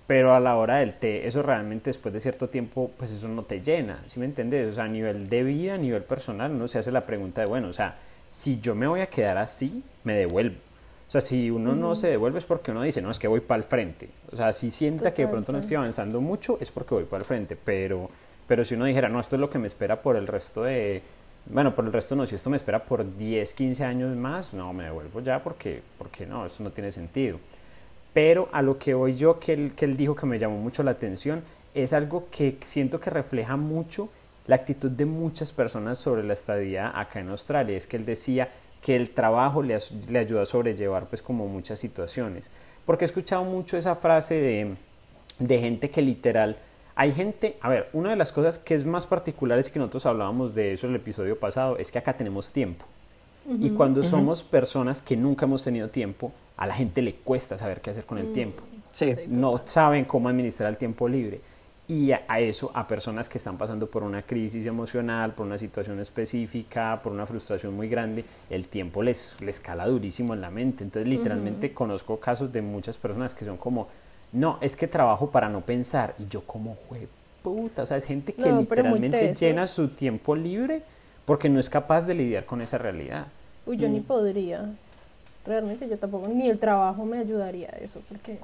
Pero 0.06 0.34
a 0.34 0.40
la 0.40 0.56
hora 0.56 0.76
del 0.76 0.94
té, 0.94 1.26
eso 1.26 1.42
realmente 1.42 1.90
después 1.90 2.14
de 2.14 2.20
cierto 2.20 2.48
tiempo, 2.48 2.92
pues 2.96 3.10
eso 3.10 3.26
no 3.26 3.42
te 3.42 3.60
llena, 3.60 4.02
¿sí 4.06 4.20
me 4.20 4.26
entiendes? 4.26 4.70
O 4.70 4.72
sea, 4.74 4.84
a 4.84 4.88
nivel 4.88 5.28
de 5.28 5.42
vida, 5.42 5.74
a 5.74 5.78
nivel 5.78 6.04
personal, 6.04 6.52
uno 6.52 6.68
se 6.68 6.78
hace 6.78 6.92
la 6.92 7.06
pregunta 7.06 7.40
de, 7.40 7.48
bueno, 7.48 7.68
o 7.68 7.72
sea, 7.72 7.96
si 8.30 8.60
yo 8.60 8.76
me 8.76 8.86
voy 8.86 9.00
a 9.00 9.06
quedar 9.06 9.36
así, 9.38 9.82
me 10.04 10.14
devuelvo. 10.14 10.65
O 11.06 11.10
sea, 11.10 11.20
si 11.20 11.50
uno 11.50 11.74
no 11.74 11.94
se 11.94 12.08
devuelve 12.08 12.38
es 12.38 12.44
porque 12.44 12.72
uno 12.72 12.82
dice, 12.82 13.00
no, 13.00 13.10
es 13.10 13.18
que 13.18 13.28
voy 13.28 13.40
para 13.40 13.58
el 13.58 13.64
frente. 13.64 14.08
O 14.32 14.36
sea, 14.36 14.52
si 14.52 14.70
sienta 14.72 15.14
que 15.14 15.22
de 15.22 15.28
pronto 15.28 15.52
no 15.52 15.58
estoy 15.58 15.76
avanzando 15.76 16.20
mucho, 16.20 16.58
es 16.60 16.72
porque 16.72 16.94
voy 16.94 17.04
para 17.04 17.20
el 17.20 17.24
frente. 17.24 17.56
Pero, 17.56 18.10
pero 18.46 18.64
si 18.64 18.74
uno 18.74 18.86
dijera, 18.86 19.08
no, 19.08 19.20
esto 19.20 19.36
es 19.36 19.40
lo 19.40 19.48
que 19.48 19.58
me 19.58 19.68
espera 19.68 20.02
por 20.02 20.16
el 20.16 20.26
resto 20.26 20.64
de... 20.64 21.02
Bueno, 21.48 21.76
por 21.76 21.84
el 21.84 21.92
resto 21.92 22.16
no, 22.16 22.26
si 22.26 22.34
esto 22.34 22.50
me 22.50 22.56
espera 22.56 22.84
por 22.84 23.16
10, 23.16 23.54
15 23.54 23.84
años 23.84 24.16
más, 24.16 24.52
no, 24.52 24.72
me 24.72 24.84
devuelvo 24.84 25.20
ya 25.20 25.40
porque, 25.44 25.80
porque 25.96 26.26
no, 26.26 26.44
eso 26.44 26.64
no 26.64 26.72
tiene 26.72 26.90
sentido. 26.90 27.38
Pero 28.12 28.48
a 28.50 28.62
lo 28.62 28.76
que 28.76 28.94
voy 28.94 29.14
yo, 29.14 29.38
que 29.38 29.52
él, 29.52 29.74
que 29.76 29.84
él 29.84 29.96
dijo 29.96 30.16
que 30.16 30.26
me 30.26 30.40
llamó 30.40 30.58
mucho 30.58 30.82
la 30.82 30.90
atención, 30.90 31.44
es 31.72 31.92
algo 31.92 32.26
que 32.32 32.56
siento 32.62 32.98
que 32.98 33.10
refleja 33.10 33.56
mucho 33.56 34.08
la 34.46 34.56
actitud 34.56 34.90
de 34.90 35.04
muchas 35.04 35.52
personas 35.52 35.98
sobre 35.98 36.24
la 36.24 36.32
estadía 36.32 36.98
acá 36.98 37.20
en 37.20 37.28
Australia. 37.28 37.76
Es 37.76 37.86
que 37.86 37.96
él 37.96 38.04
decía 38.04 38.48
que 38.86 38.94
el 38.94 39.10
trabajo 39.10 39.64
le, 39.64 39.74
ayuda 40.16 40.42
a 40.42 40.46
sobrellevar 40.46 41.06
pues 41.08 41.20
como 41.20 41.48
muchas 41.48 41.80
situaciones. 41.80 42.50
Porque 42.84 43.04
he 43.04 43.06
escuchado 43.06 43.42
mucho 43.42 43.76
esa 43.76 43.96
frase 43.96 44.36
de, 44.36 44.76
de 45.40 45.58
gente 45.58 45.90
que 45.90 46.00
literal... 46.00 46.56
Hay 46.94 47.10
gente, 47.10 47.56
a 47.62 47.68
ver, 47.68 47.90
una 47.92 48.10
de 48.10 48.16
las 48.16 48.30
cosas 48.30 48.60
que 48.60 48.76
es 48.76 48.84
más 48.84 49.04
particular 49.04 49.58
es 49.58 49.70
que 49.70 49.80
nosotros 49.80 50.06
hablábamos 50.06 50.54
de 50.54 50.72
eso 50.72 50.86
en 50.86 50.92
el 50.92 51.00
episodio 51.00 51.36
pasado, 51.36 51.76
es 51.78 51.90
que 51.90 51.98
acá 51.98 52.16
tenemos 52.16 52.52
tiempo. 52.52 52.84
Y 53.60 53.70
cuando 53.70 54.04
somos 54.04 54.44
personas 54.44 55.02
que 55.02 55.16
nunca 55.16 55.46
hemos 55.46 55.64
tenido 55.64 55.88
tiempo, 55.88 56.32
a 56.56 56.68
la 56.68 56.74
gente 56.74 57.02
le 57.02 57.16
cuesta 57.16 57.58
saber 57.58 57.80
qué 57.80 57.90
hacer 57.90 58.04
con 58.04 58.18
el 58.18 58.32
tiempo. 58.32 58.62
Sí. 58.92 59.16
Sí. 59.16 59.24
No 59.26 59.60
saben 59.64 60.04
cómo 60.04 60.28
administrar 60.28 60.70
el 60.70 60.76
tiempo 60.76 61.08
libre. 61.08 61.40
Y 61.88 62.10
a, 62.10 62.40
eso, 62.40 62.72
a 62.74 62.88
personas 62.88 63.28
que 63.28 63.38
están 63.38 63.56
pasando 63.56 63.88
por 63.88 64.02
una 64.02 64.22
crisis 64.22 64.66
emocional, 64.66 65.34
por 65.34 65.46
una 65.46 65.56
situación 65.56 66.00
específica, 66.00 67.00
por 67.00 67.12
una 67.12 67.26
frustración 67.26 67.74
muy 67.76 67.88
grande, 67.88 68.24
el 68.50 68.66
tiempo 68.66 69.04
les, 69.04 69.40
les 69.40 69.60
cala 69.60 69.86
durísimo 69.86 70.34
en 70.34 70.40
la 70.40 70.50
mente. 70.50 70.82
Entonces, 70.82 71.08
literalmente 71.08 71.72
conozco 71.72 72.18
casos 72.18 72.52
de 72.52 72.60
muchas 72.60 72.96
personas 72.96 73.34
que 73.34 73.44
son 73.44 73.56
como, 73.56 73.86
no, 74.32 74.58
es 74.60 74.74
que 74.74 74.88
trabajo 74.88 75.30
para 75.30 75.48
no 75.48 75.60
pensar. 75.60 76.14
Y 76.18 76.26
yo 76.26 76.42
como, 76.44 76.76
"Jue 76.88 77.06
puta, 77.42 77.84
o 77.84 77.86
sea, 77.86 77.98
es 77.98 78.04
gente 78.04 78.32
que 78.34 78.50
No, 78.50 78.58
literalmente 78.58 79.32
llena 79.34 79.68
su 79.68 79.86
tiempo 79.88 80.34
libre 80.34 80.82
porque 81.24 81.48
no 81.48 81.60
es 81.60 81.70
capaz 81.70 82.04
de 82.04 82.14
lidiar 82.14 82.44
con 82.46 82.60
esa 82.60 82.78
realidad. 82.78 83.28
Uy, 83.64 83.76
yo 83.76 83.88
ni 83.88 84.00
Mm. 84.00 84.04
podría. 84.04 84.70
Realmente 85.46 85.88
yo 85.88 85.96
tampoco, 85.96 86.26
ni 86.26 86.48
el 86.50 86.58
trabajo 86.58 87.04
me 87.04 87.18
ayudaría 87.18 87.68
a 87.68 87.76
eso, 87.76 88.00
porque 88.08 88.40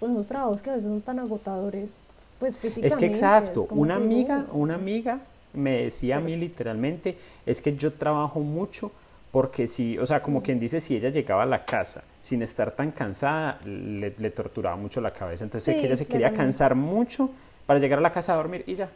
pues 0.00 0.10
los 0.10 0.26
trabajos 0.26 0.60
que 0.62 0.70
a 0.70 0.74
veces 0.74 0.88
son 0.90 1.00
tan 1.00 1.20
agotadores, 1.20 1.96
pues 2.40 2.58
físicamente. 2.58 2.88
Es 2.88 2.96
que 2.96 3.06
exacto, 3.06 3.68
una 3.70 3.96
que, 3.96 4.02
amiga, 4.02 4.46
una 4.52 4.74
amiga 4.74 5.20
me 5.52 5.82
decía 5.82 6.16
a 6.16 6.20
mí 6.20 6.36
literalmente, 6.36 7.16
es 7.46 7.60
que 7.60 7.76
yo 7.76 7.92
trabajo 7.92 8.40
mucho 8.40 8.90
porque 9.30 9.68
si, 9.68 9.96
o 9.98 10.06
sea, 10.06 10.20
como 10.22 10.42
quien 10.42 10.58
dice, 10.58 10.80
si 10.80 10.96
ella 10.96 11.10
llegaba 11.10 11.44
a 11.44 11.46
la 11.46 11.64
casa 11.64 12.02
sin 12.18 12.42
estar 12.42 12.72
tan 12.72 12.90
cansada, 12.90 13.60
le, 13.64 14.12
le 14.18 14.30
torturaba 14.30 14.74
mucho 14.76 15.00
la 15.00 15.12
cabeza. 15.12 15.44
Entonces 15.44 15.72
Sí, 15.72 15.80
que 15.80 15.86
ella 15.86 15.96
se 15.96 16.06
quería 16.06 16.32
cansar 16.32 16.74
mucho 16.74 17.30
para 17.66 17.78
llegar 17.78 18.00
a 18.00 18.02
la 18.02 18.12
casa 18.12 18.32
a 18.32 18.36
dormir 18.36 18.64
y 18.66 18.74
ya. 18.74 18.88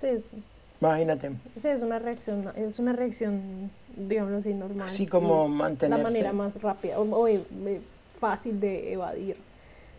Sí, 0.00 0.06
es, 0.06 0.30
Imagínate. 0.80 1.30
sí, 1.56 1.68
es 1.68 1.82
una 1.82 1.98
reacción, 1.98 2.52
es 2.54 2.78
una 2.78 2.92
reacción, 2.92 3.70
digámoslo 3.96 4.38
así, 4.38 4.52
normal. 4.54 4.88
Sí, 4.90 5.06
como 5.06 5.48
mantenerse. 5.48 6.02
La 6.02 6.08
manera 6.08 6.32
más 6.32 6.60
rápida 6.60 7.00
o, 7.00 7.02
o, 7.02 7.26
eh, 7.26 7.40
fácil 8.12 8.60
de 8.60 8.92
evadir 8.92 9.36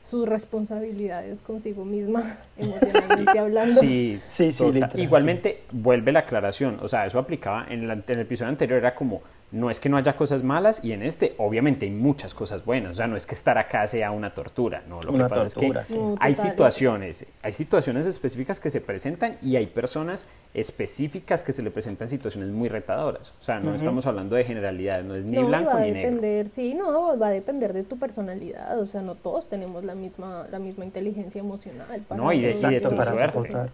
sus 0.02 0.28
responsabilidades 0.28 1.42
consigo 1.42 1.86
misma, 1.86 2.38
emocionalmente 2.58 3.38
hablando. 3.40 3.74
Sí, 3.80 4.20
Sí, 4.30 4.52
sí, 4.52 4.64
Igualmente, 4.96 5.64
vuelve 5.72 6.12
la 6.12 6.20
aclaración. 6.20 6.80
O 6.82 6.88
sea, 6.88 7.06
eso 7.06 7.20
aplicaba 7.20 7.66
en, 7.70 7.88
la- 7.88 7.94
en 7.94 8.04
el 8.08 8.20
episodio 8.20 8.50
anterior, 8.50 8.80
era 8.80 8.96
como, 8.96 9.22
no 9.50 9.70
es 9.70 9.80
que 9.80 9.88
no 9.88 9.96
haya 9.98 10.16
cosas 10.18 10.44
malas, 10.44 10.84
y 10.84 10.92
en 10.92 11.02
este, 11.04 11.34
obviamente, 11.38 11.86
hay 11.86 11.92
muchas 11.92 12.34
cosas 12.34 12.66
buenas. 12.66 12.92
O 12.92 12.94
sea, 12.96 13.08
no 13.08 13.16
es 13.16 13.26
que 13.26 13.34
estar 13.34 13.58
acá 13.58 13.88
sea 13.88 14.12
una 14.12 14.34
tortura, 14.34 14.84
no. 14.90 15.02
Lo 15.02 15.12
Una 15.14 15.26
que 15.26 15.30
pasa 15.30 15.42
tortura, 15.60 15.82
es 15.84 15.88
que 15.88 15.94
sí. 15.96 16.02
Hay 16.20 16.36
situaciones, 16.36 17.26
hay 17.42 17.52
situaciones 17.54 18.08
específicas 18.08 18.60
que 18.60 18.70
se 18.70 18.82
presentan 18.82 19.38
y 19.42 19.56
hay 19.56 19.68
personas 19.68 20.28
específicas 20.54 21.44
que 21.44 21.54
se 21.54 21.62
le 21.64 21.72
presentan 21.72 22.10
situaciones 22.10 22.50
muy 22.50 22.68
retadoras. 22.68 23.34
O 23.40 23.44
sea, 23.44 23.60
no 23.60 23.74
estamos 23.74 24.06
hablando 24.06 24.36
de 24.36 24.44
generalidades, 24.44 25.06
no 25.06 25.16
es 25.16 25.24
ni 25.24 25.38
no, 25.38 25.48
blanco 25.48 25.70
va 25.72 25.78
a 25.78 25.86
ni 25.86 25.92
negro. 25.92 26.10
depender, 26.16 26.50
sí, 26.50 26.74
no, 26.74 27.18
va 27.18 27.28
a 27.28 27.32
depender 27.32 27.72
de 27.74 27.84
tu 27.84 27.98
personalidad, 27.98 28.80
o 28.80 28.86
sea, 28.86 29.02
no 29.02 29.16
todos 29.16 29.48
tenemos 29.48 29.84
la 29.86 29.96
misma, 29.96 30.46
la 30.52 30.60
misma 30.60 30.84
inteligencia 30.84 31.40
emocional. 31.40 32.02
para 32.08 32.22
No, 32.22 32.34
y 32.34 32.42
de- 32.42 32.52
y 32.52 32.62
de 32.74 32.82
tu 32.82 32.90
suerte. 33.02 33.70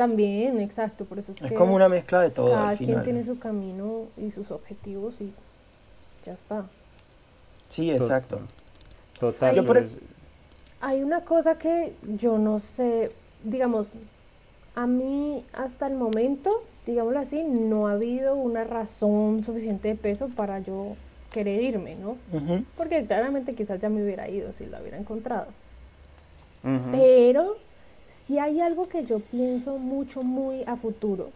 También, 0.00 0.58
exacto, 0.60 1.04
por 1.04 1.18
eso 1.18 1.32
es, 1.32 1.42
Es 1.42 1.50
que 1.50 1.54
como 1.54 1.74
una 1.74 1.90
mezcla 1.90 2.22
de 2.22 2.30
todo 2.30 2.52
cada 2.52 2.70
al 2.70 2.78
quien 2.78 3.02
tiene 3.02 3.22
su 3.22 3.38
camino 3.38 4.06
y 4.16 4.30
sus 4.30 4.50
objetivos 4.50 5.20
y 5.20 5.30
ya 6.24 6.32
está. 6.32 6.64
Sí, 7.68 7.90
exacto. 7.90 8.40
Total. 9.18 9.54
Pero 9.54 9.80
es- 9.80 9.98
Hay 10.80 11.02
una 11.02 11.22
cosa 11.26 11.58
que 11.58 11.92
yo 12.16 12.38
no 12.38 12.60
sé, 12.60 13.12
digamos, 13.44 13.92
a 14.74 14.86
mí 14.86 15.44
hasta 15.52 15.86
el 15.86 15.96
momento, 15.96 16.64
digámoslo 16.86 17.18
así, 17.20 17.44
no 17.44 17.86
ha 17.86 17.92
habido 17.92 18.36
una 18.36 18.64
razón 18.64 19.44
suficiente 19.44 19.88
de 19.88 19.96
peso 19.96 20.28
para 20.34 20.60
yo 20.60 20.96
querer 21.30 21.62
irme, 21.62 21.96
¿no? 21.96 22.16
Porque 22.74 23.04
claramente 23.04 23.54
quizás 23.54 23.78
ya 23.80 23.90
me 23.90 24.02
hubiera 24.02 24.30
ido 24.30 24.50
si 24.52 24.64
lo 24.64 24.80
hubiera 24.80 24.96
encontrado. 24.96 25.48
Pero 26.90 27.58
si 28.10 28.38
hay 28.38 28.60
algo 28.60 28.88
que 28.88 29.04
yo 29.04 29.20
pienso 29.20 29.78
mucho, 29.78 30.22
muy 30.22 30.64
a 30.64 30.76
futuro, 30.76 31.30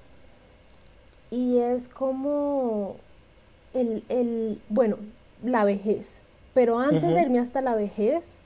y 1.31 1.59
es 1.59 1.89
como 1.89 2.97
el, 3.73 4.03
el 4.09 4.61
bueno, 4.69 4.97
la 5.43 5.65
vejez. 5.65 6.21
Pero 6.53 6.79
antes 6.79 7.03
de 7.15 7.21
irme 7.21 7.39
hasta 7.39 7.61
la 7.61 7.75
vejez, 7.75 8.39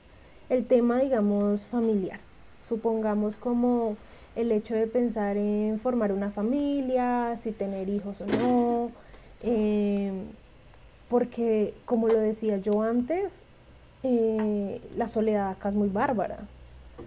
el 0.49 0.65
tema, 0.65 0.99
digamos, 0.99 1.67
familiar. 1.67 2.19
Supongamos 2.63 3.37
como 3.37 3.97
el 4.35 4.51
hecho 4.51 4.75
de 4.75 4.87
pensar 4.87 5.37
en 5.37 5.79
formar 5.79 6.11
una 6.11 6.31
familia, 6.31 7.35
si 7.37 7.51
tener 7.51 7.89
hijos 7.89 8.21
o 8.21 8.25
no, 8.25 8.91
em, 9.41 10.23
porque 11.09 11.73
como 11.85 12.07
lo 12.07 12.19
decía 12.19 12.57
yo 12.57 12.81
antes, 12.81 13.43
eh, 14.03 14.81
la 14.95 15.07
soledad 15.07 15.51
acá 15.51 15.69
es 15.69 15.75
muy 15.75 15.89
bárbara. 15.89 16.39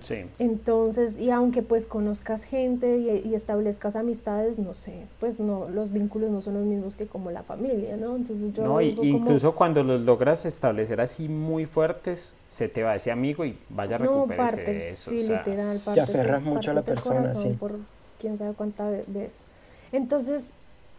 Sí. 0.01 0.25
Entonces, 0.39 1.19
y 1.19 1.31
aunque 1.31 1.63
pues 1.63 1.87
conozcas 1.87 2.45
gente 2.45 2.99
y, 2.99 3.35
establezcas 3.35 3.97
amistades, 3.97 4.59
no 4.59 4.75
sé, 4.75 5.07
pues 5.21 5.41
no, 5.41 5.69
los 5.69 5.93
vínculos 5.93 6.31
no 6.31 6.43
son 6.43 6.55
los 6.55 6.65
mismos 6.65 6.97
que 6.97 7.07
como 7.07 7.31
la 7.31 7.43
familia, 7.43 7.97
¿no? 7.97 8.17
Entonces 8.17 8.53
yo... 8.53 8.65
No, 8.65 8.81
incluso 8.81 9.55
cuando 9.55 9.83
los 9.83 10.01
logras 10.01 10.45
establecer 10.45 11.01
así 11.01 11.29
muy 11.29 11.67
fuertes, 11.67 12.35
se 12.49 12.69
te 12.69 12.83
va 12.83 12.95
ese 12.95 13.11
amigo 13.11 13.45
y 13.45 13.59
vaya 13.69 13.97
a 13.97 13.99
recuperarse 13.99 14.63
de 14.63 14.91
eso. 14.91 15.11
Sí, 15.11 15.19
literal, 15.19 15.79
parte, 15.85 15.95
te 15.95 16.01
aferras 16.01 16.43
mucho 16.43 16.71
a 16.71 16.75
la 16.75 16.83
persona, 16.83 17.35
sí. 17.35 17.57
Por 17.59 17.77
quién 18.21 18.37
sabe 18.37 18.55
cuánta 18.55 18.89
vez. 18.89 19.45
Entonces, 19.93 20.49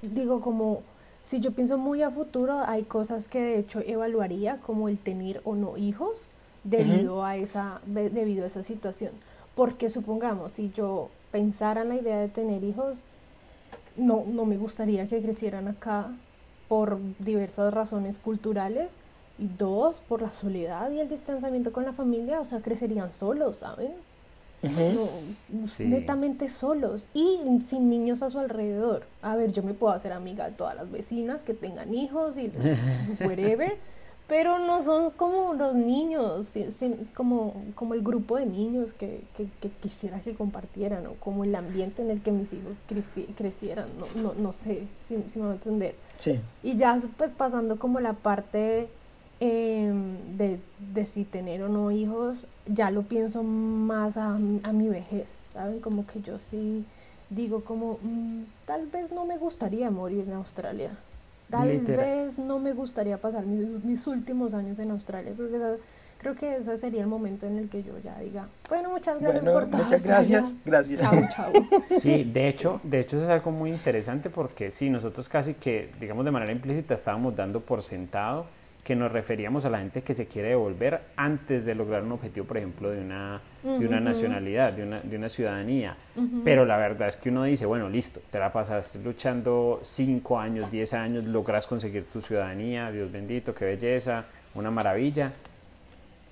digo 0.01 0.41
como... 0.41 0.81
Si 1.23 1.39
yo 1.39 1.51
pienso 1.51 1.77
muy 1.77 2.01
a 2.01 2.11
futuro, 2.11 2.63
hay 2.65 2.83
cosas 2.83 3.29
que 3.29 3.41
de 3.41 3.57
hecho 3.57 3.79
evaluaría, 3.79 4.57
como 4.57 4.89
el 4.89 4.97
tener 4.97 5.39
o 5.45 5.55
no 5.55 5.77
hijos, 5.77 6.29
debido, 6.63 7.23
a 7.23 7.37
esa, 7.37 7.81
debido 7.85 8.43
a 8.43 8.47
esa 8.47 8.63
situación. 8.63 9.11
Porque 9.55 9.89
supongamos, 9.89 10.53
si 10.53 10.71
yo 10.71 11.09
pensara 11.31 11.81
en 11.81 11.89
la 11.89 11.95
idea 11.95 12.19
de 12.19 12.27
tener 12.27 12.63
hijos, 12.63 12.97
no, 13.95 14.23
no 14.27 14.45
me 14.45 14.57
gustaría 14.57 15.05
que 15.05 15.21
crecieran 15.21 15.67
acá 15.67 16.11
por 16.67 16.97
diversas 17.19 17.73
razones 17.73 18.19
culturales 18.19 18.89
y 19.37 19.47
dos, 19.47 20.01
por 20.07 20.21
la 20.21 20.31
soledad 20.31 20.91
y 20.91 20.99
el 20.99 21.09
distanciamiento 21.09 21.71
con 21.71 21.85
la 21.85 21.93
familia, 21.93 22.39
o 22.39 22.45
sea, 22.45 22.61
crecerían 22.61 23.11
solos, 23.11 23.57
¿saben? 23.57 23.93
Netamente 25.79 26.47
solos 26.47 27.05
y 27.13 27.39
sin 27.65 27.89
niños 27.89 28.23
a 28.23 28.29
su 28.29 28.39
alrededor. 28.39 29.03
A 29.21 29.35
ver, 29.35 29.51
yo 29.51 29.61
me 29.61 29.73
puedo 29.73 29.93
hacer 29.93 30.13
amiga 30.13 30.49
de 30.49 30.55
todas 30.55 30.75
las 30.75 30.89
vecinas 30.89 31.43
que 31.43 31.53
tengan 31.53 31.93
hijos 31.93 32.37
y 32.37 32.49
whatever, 33.25 33.77
pero 34.27 34.57
no 34.57 34.81
son 34.81 35.11
como 35.11 35.53
los 35.53 35.75
niños, 35.75 36.49
como, 37.13 37.53
como 37.75 37.93
el 37.93 38.01
grupo 38.01 38.37
de 38.37 38.45
niños 38.45 38.93
que, 38.93 39.21
que, 39.35 39.69
quisiera 39.81 40.19
que 40.19 40.33
compartieran, 40.33 41.05
o 41.07 41.13
como 41.15 41.43
el 41.43 41.53
ambiente 41.55 42.01
en 42.01 42.09
el 42.09 42.21
que 42.21 42.31
mis 42.31 42.51
hijos 42.53 42.79
crecieran, 43.35 43.87
no, 43.99 44.21
no, 44.21 44.33
no 44.33 44.53
sé 44.53 44.87
si, 45.07 45.15
me 45.37 45.45
va 45.45 45.51
a 45.51 45.55
entender. 45.55 45.95
Sí. 46.17 46.39
Y 46.61 46.77
ya 46.77 46.97
pues 47.17 47.31
pasando 47.31 47.77
como 47.77 47.99
la 47.99 48.13
parte 48.13 48.87
em, 49.39 50.37
de, 50.37 50.59
de, 50.93 51.05
si 51.05 51.25
tener 51.25 51.61
o 51.63 51.69
no 51.69 51.91
hijos, 51.91 52.45
ya 52.65 52.91
lo 52.91 53.03
pienso 53.03 53.43
más 53.43 54.15
a, 54.15 54.35
a 54.35 54.71
mi 54.71 54.87
vejez, 54.87 55.35
¿saben? 55.51 55.81
Como 55.81 56.07
que 56.07 56.21
yo 56.21 56.39
sí 56.39 56.85
digo 57.29 57.63
como, 57.63 57.99
mm, 58.01 58.43
tal 58.65 58.87
vez 58.87 59.11
no 59.11 59.25
me 59.25 59.37
gustaría 59.37 59.89
morir 59.89 60.25
en 60.27 60.33
Australia. 60.33 60.91
Tal 61.53 61.79
vez 61.79 62.39
no 62.39 62.59
me 62.59 62.73
gustaría 62.73 63.17
pasar 63.17 63.45
mis, 63.45 64.07
últimos 64.07 64.53
años 64.53 64.79
en 64.79 64.91
Australia, 64.91 65.33
porque 65.35 65.59
creo 66.17 66.35
que 66.35 66.57
ese 66.57 66.77
sería 66.77 67.01
el 67.01 67.07
momento 67.07 67.45
en 67.45 67.57
el 67.57 67.69
que 67.69 67.83
yo 67.83 67.93
ya 68.03 68.17
diga, 68.19 68.47
bueno, 68.69 68.89
muchas 68.89 69.19
gracias 69.19 69.45
por 69.45 69.69
todo. 69.69 69.83
Muchas 69.83 70.03
gracias, 70.03 70.45
gracias. 70.65 71.01
Chao, 71.01 71.13
chao. 71.33 71.53
Sí, 71.91 72.23
de 72.23 72.47
hecho, 72.47 72.81
de 72.83 73.01
hecho 73.01 73.17
eso 73.17 73.25
es 73.25 73.29
algo 73.29 73.51
muy 73.51 73.69
interesante 73.69 74.29
porque 74.29 74.71
sí, 74.71 74.89
nosotros 74.89 75.29
casi 75.29 75.53
que, 75.53 75.91
digamos 75.99 76.25
de 76.25 76.31
manera 76.31 76.51
implícita, 76.51 76.93
estábamos 76.95 77.35
dando 77.35 77.59
por 77.59 77.83
sentado 77.83 78.45
que 78.83 78.95
nos 78.95 79.11
referíamos 79.11 79.63
a 79.63 79.69
la 79.69 79.79
gente 79.79 80.01
que 80.01 80.13
se 80.13 80.27
quiere 80.27 80.49
devolver 80.49 80.99
antes 81.15 81.63
de 81.63 81.73
lograr 81.73 82.03
un 82.03 82.11
objetivo, 82.11 82.45
por 82.45 82.57
ejemplo, 82.57 82.89
de 82.89 82.99
una, 82.99 83.41
de 83.63 83.87
una 83.87 84.01
nacionalidad, 84.01 84.73
de 84.73 84.83
una, 84.83 84.99
de 84.99 85.15
una 85.15 85.29
ciudadanía. 85.29 85.95
Pero 86.43 86.65
la 86.65 86.75
verdad 86.75 87.07
es 87.07 87.15
que 87.15 87.29
uno 87.29 87.43
dice, 87.43 87.65
bueno, 87.65 87.87
listo, 87.87 88.19
te 88.29 88.39
la 88.39 88.51
pasaste 88.51 88.99
luchando 88.99 89.79
5 89.83 90.37
años, 90.39 90.69
10 90.69 90.93
años, 90.95 91.23
logras 91.23 91.65
conseguir 91.65 92.05
tu 92.05 92.21
ciudadanía, 92.21 92.91
Dios 92.91 93.09
bendito, 93.09 93.55
qué 93.55 93.65
belleza, 93.65 94.25
una 94.53 94.69
maravilla. 94.69 95.31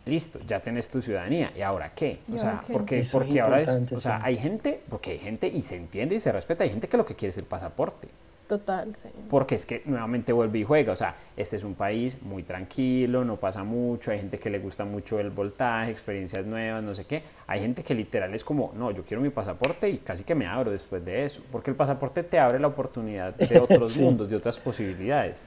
Listo, 0.06 0.40
ya 0.46 0.60
tenés 0.60 0.90
tu 0.90 1.02
ciudadanía. 1.02 1.52
¿Y 1.56 1.62
ahora 1.62 1.94
qué? 1.96 2.20
O 2.34 2.38
sea, 2.38 2.60
porque, 2.72 3.06
porque 3.10 3.40
ahora 3.40 3.62
es, 3.62 3.92
o 3.92 4.00
sea, 4.00 4.20
hay 4.24 4.36
gente, 4.36 4.82
porque 4.90 5.12
hay 5.12 5.20
gente 5.20 5.48
y 5.48 5.62
se 5.62 5.78
entiende 5.78 6.16
y 6.16 6.20
se 6.20 6.32
respeta, 6.32 6.66
hay 6.66 6.72
gente 6.72 6.90
que 6.90 6.98
lo 6.98 7.06
que 7.06 7.16
quiere 7.16 7.30
es 7.30 7.38
el 7.38 7.46
pasaporte. 7.46 8.10
Total, 8.52 8.94
sí. 8.94 9.08
Porque 9.30 9.56
es 9.56 9.66
que 9.66 9.82
nuevamente 9.86 10.34
vuelve 10.34 10.60
y 10.60 10.66
juega. 10.66 10.92
O 10.92 10.96
sea, 10.98 11.16
este 11.38 11.56
es 11.56 11.64
un 11.64 11.74
país 11.74 12.22
muy 12.22 12.44
tranquilo, 12.44 13.24
no 13.24 13.38
pasa 13.38 13.64
mucho. 13.64 14.12
Hay 14.12 14.20
gente 14.20 14.40
que 14.40 14.50
le 14.50 14.60
gusta 14.60 14.84
mucho 14.84 15.22
el 15.22 15.30
voltaje, 15.30 15.90
experiencias 15.90 16.46
nuevas, 16.46 16.84
no 16.84 16.94
sé 16.94 17.06
qué. 17.06 17.24
Hay 17.48 17.62
gente 17.62 17.82
que 17.82 17.96
literal 17.96 18.34
es 18.34 18.44
como, 18.44 18.74
no, 18.76 18.92
yo 18.92 19.06
quiero 19.06 19.24
mi 19.24 19.30
pasaporte 19.30 19.90
y 19.90 20.00
casi 20.00 20.26
que 20.26 20.36
me 20.36 20.48
abro 20.48 20.70
después 20.70 21.06
de 21.06 21.24
eso. 21.24 21.42
Porque 21.50 21.70
el 21.70 21.78
pasaporte 21.78 22.24
te 22.24 22.40
abre 22.40 22.60
la 22.60 22.68
oportunidad 22.68 23.34
de 23.36 23.58
otros 23.62 23.96
mundos, 23.96 24.30
de 24.30 24.36
otras 24.36 24.60
posibilidades. 24.60 25.46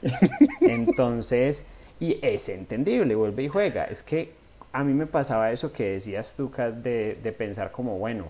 Entonces, 0.62 1.66
y 2.00 2.18
es 2.22 2.48
entendible, 2.48 3.14
vuelve 3.14 3.42
y 3.42 3.48
juega. 3.48 3.84
Es 3.84 4.02
que 4.02 4.32
a 4.72 4.82
mí 4.82 4.94
me 4.94 5.04
pasaba 5.04 5.52
eso 5.52 5.74
que 5.74 5.90
decías 5.90 6.36
tú, 6.38 6.50
de, 6.56 7.18
de 7.22 7.32
pensar 7.32 7.70
como, 7.70 7.98
bueno, 7.98 8.28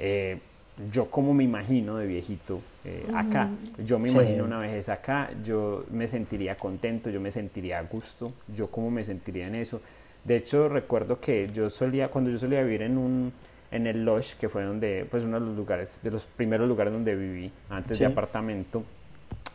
eh, 0.00 0.40
yo 0.90 1.08
como 1.08 1.34
me 1.34 1.44
imagino 1.44 1.98
de 1.98 2.08
viejito 2.08 2.62
eh, 2.84 3.06
acá, 3.14 3.48
yo 3.84 3.98
me 3.98 4.10
imagino 4.10 4.44
una 4.44 4.58
vejez 4.58 4.88
acá, 4.88 5.30
yo 5.44 5.84
me 5.90 6.08
sentiría 6.08 6.56
contento, 6.56 7.10
yo 7.10 7.20
me 7.20 7.30
sentiría 7.30 7.78
a 7.78 7.82
gusto, 7.82 8.32
yo 8.56 8.68
como 8.70 8.90
me 8.90 9.04
sentiría 9.04 9.46
en 9.46 9.54
eso. 9.54 9.80
De 10.24 10.36
hecho, 10.36 10.68
recuerdo 10.68 11.20
que 11.20 11.48
yo 11.52 11.70
solía, 11.70 12.08
cuando 12.08 12.30
yo 12.30 12.38
solía 12.38 12.62
vivir 12.62 12.82
en 12.82 12.98
un, 12.98 13.32
en 13.70 13.86
el 13.86 14.04
Lodge, 14.04 14.34
que 14.36 14.48
fue 14.48 14.64
donde, 14.64 15.06
pues 15.08 15.22
uno 15.22 15.38
de 15.38 15.46
los 15.46 15.56
lugares, 15.56 16.00
de 16.02 16.10
los 16.10 16.24
primeros 16.24 16.66
lugares 16.68 16.92
donde 16.92 17.14
viví, 17.14 17.52
antes 17.70 18.00
de 18.00 18.06
apartamento, 18.06 18.82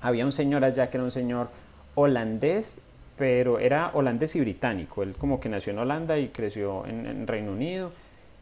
había 0.01 0.25
un 0.25 0.32
señor 0.32 0.63
allá 0.63 0.89
que 0.89 0.97
era 0.97 1.03
un 1.03 1.11
señor 1.11 1.49
holandés, 1.95 2.82
pero 3.17 3.59
era 3.59 3.91
holandés 3.93 4.36
y 4.38 4.39
británico, 4.39 5.03
él 5.03 5.15
como 5.17 5.39
que 5.39 5.49
nació 5.49 5.73
en 5.73 5.80
Holanda 5.80 6.17
y 6.17 6.30
creció 6.30 6.86
en, 6.86 7.05
en 7.05 7.28
Reino 7.28 7.51
Unido, 7.51 7.91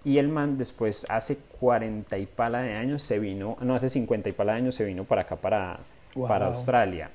y 0.05 0.19
el 0.19 0.29
man 0.29 0.57
después, 0.57 1.05
hace 1.09 1.37
40 1.59 2.17
y 2.19 2.27
pala 2.27 2.61
de 2.61 2.75
años, 2.75 3.01
se 3.01 3.17
vino, 3.17 3.57
no, 3.59 3.75
hace 3.75 3.89
50 3.89 4.29
y 4.29 4.31
pala 4.33 4.53
de 4.53 4.59
años 4.59 4.75
se 4.75 4.85
vino 4.85 5.03
para 5.03 5.23
acá, 5.23 5.35
para, 5.35 5.79
para 6.27 6.45
Australia. 6.45 7.09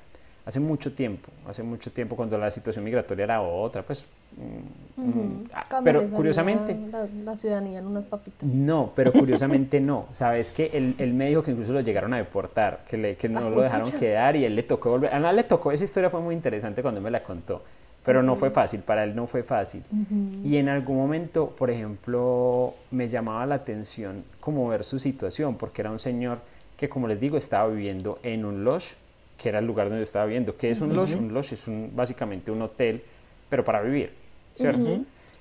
Hace 0.45 0.59
mucho 0.59 0.91
tiempo, 0.91 1.29
hace 1.47 1.63
mucho 1.63 1.91
tiempo, 1.91 2.17
cuando 2.17 2.37
la 2.37 2.51
situación 2.51 2.83
migratoria 2.83 3.23
era 3.23 3.41
otra, 3.41 3.81
pues... 3.83 4.07
Mm, 4.97 5.01
mm, 5.01 5.49
ah, 5.53 5.81
pero 5.83 6.05
curiosamente... 6.09 6.77
La, 7.23 7.35
ciudadanía 7.37 7.79
en 7.79 7.85
unas 7.85 8.05
papitas. 8.05 8.49
No, 8.49 8.91
pero 8.93 9.13
curiosamente 9.13 9.79
no. 9.79 10.07
Sabes 10.11 10.51
que 10.51 10.65
él, 10.73 10.95
él, 10.97 11.13
me 11.13 11.29
dijo 11.29 11.43
que 11.43 11.51
incluso 11.51 11.71
lo 11.71 11.79
llegaron 11.79 12.13
a 12.13 12.17
deportar, 12.17 12.83
que, 12.89 12.97
le, 12.97 13.15
que 13.15 13.29
no 13.29 13.49
lo 13.49 13.61
dejaron 13.61 13.89
quedar 13.91 14.35
y 14.35 14.43
él 14.43 14.55
le 14.55 14.63
tocó 14.63 14.89
volver. 14.89 15.13
A 15.13 15.31
le 15.31 15.43
tocó, 15.45 15.71
esa 15.71 15.85
historia 15.85 16.09
fue 16.09 16.19
muy 16.19 16.35
interesante 16.35 16.81
cuando 16.81 16.99
me 16.99 17.09
la 17.09 17.23
contó 17.23 17.63
pero 18.03 18.23
no 18.23 18.35
fue 18.35 18.49
fácil, 18.49 18.81
para 18.81 19.03
él 19.03 19.15
no 19.15 19.27
fue 19.27 19.43
fácil. 19.43 19.83
Y 20.43 20.57
en 20.57 20.69
algún 20.69 20.97
momento, 20.97 21.49
por 21.49 21.69
ejemplo, 21.69 22.73
me 22.89 23.07
llamaba 23.07 23.45
la 23.45 23.55
atención 23.55 24.23
como 24.39 24.67
ver 24.67 24.83
su 24.83 24.97
situación, 24.97 25.55
porque 25.55 25.81
era 25.81 25.91
un 25.91 25.99
señor 25.99 26.39
que, 26.77 26.89
como 26.89 27.07
les 27.07 27.19
digo, 27.19 27.37
estaba 27.37 27.67
viviendo 27.67 28.19
en 28.23 28.43
un 28.43 28.63
lodge, 28.63 28.95
que 29.37 29.49
era 29.49 29.59
el 29.59 29.65
lugar 29.65 29.89
donde 29.89 30.03
estaba 30.03 30.25
viviendo. 30.25 30.57
¿Qué 30.57 30.71
es 30.71 30.81
un 30.81 30.95
lodge? 30.95 31.15
Un 31.15 31.33
lodge 31.33 31.53
es 31.53 31.67
un, 31.67 31.91
básicamente 31.95 32.49
un 32.51 32.61
hotel, 32.63 33.03
pero 33.49 33.63
para 33.63 33.81
vivir, 33.81 34.11
¿cierto? 34.55 34.99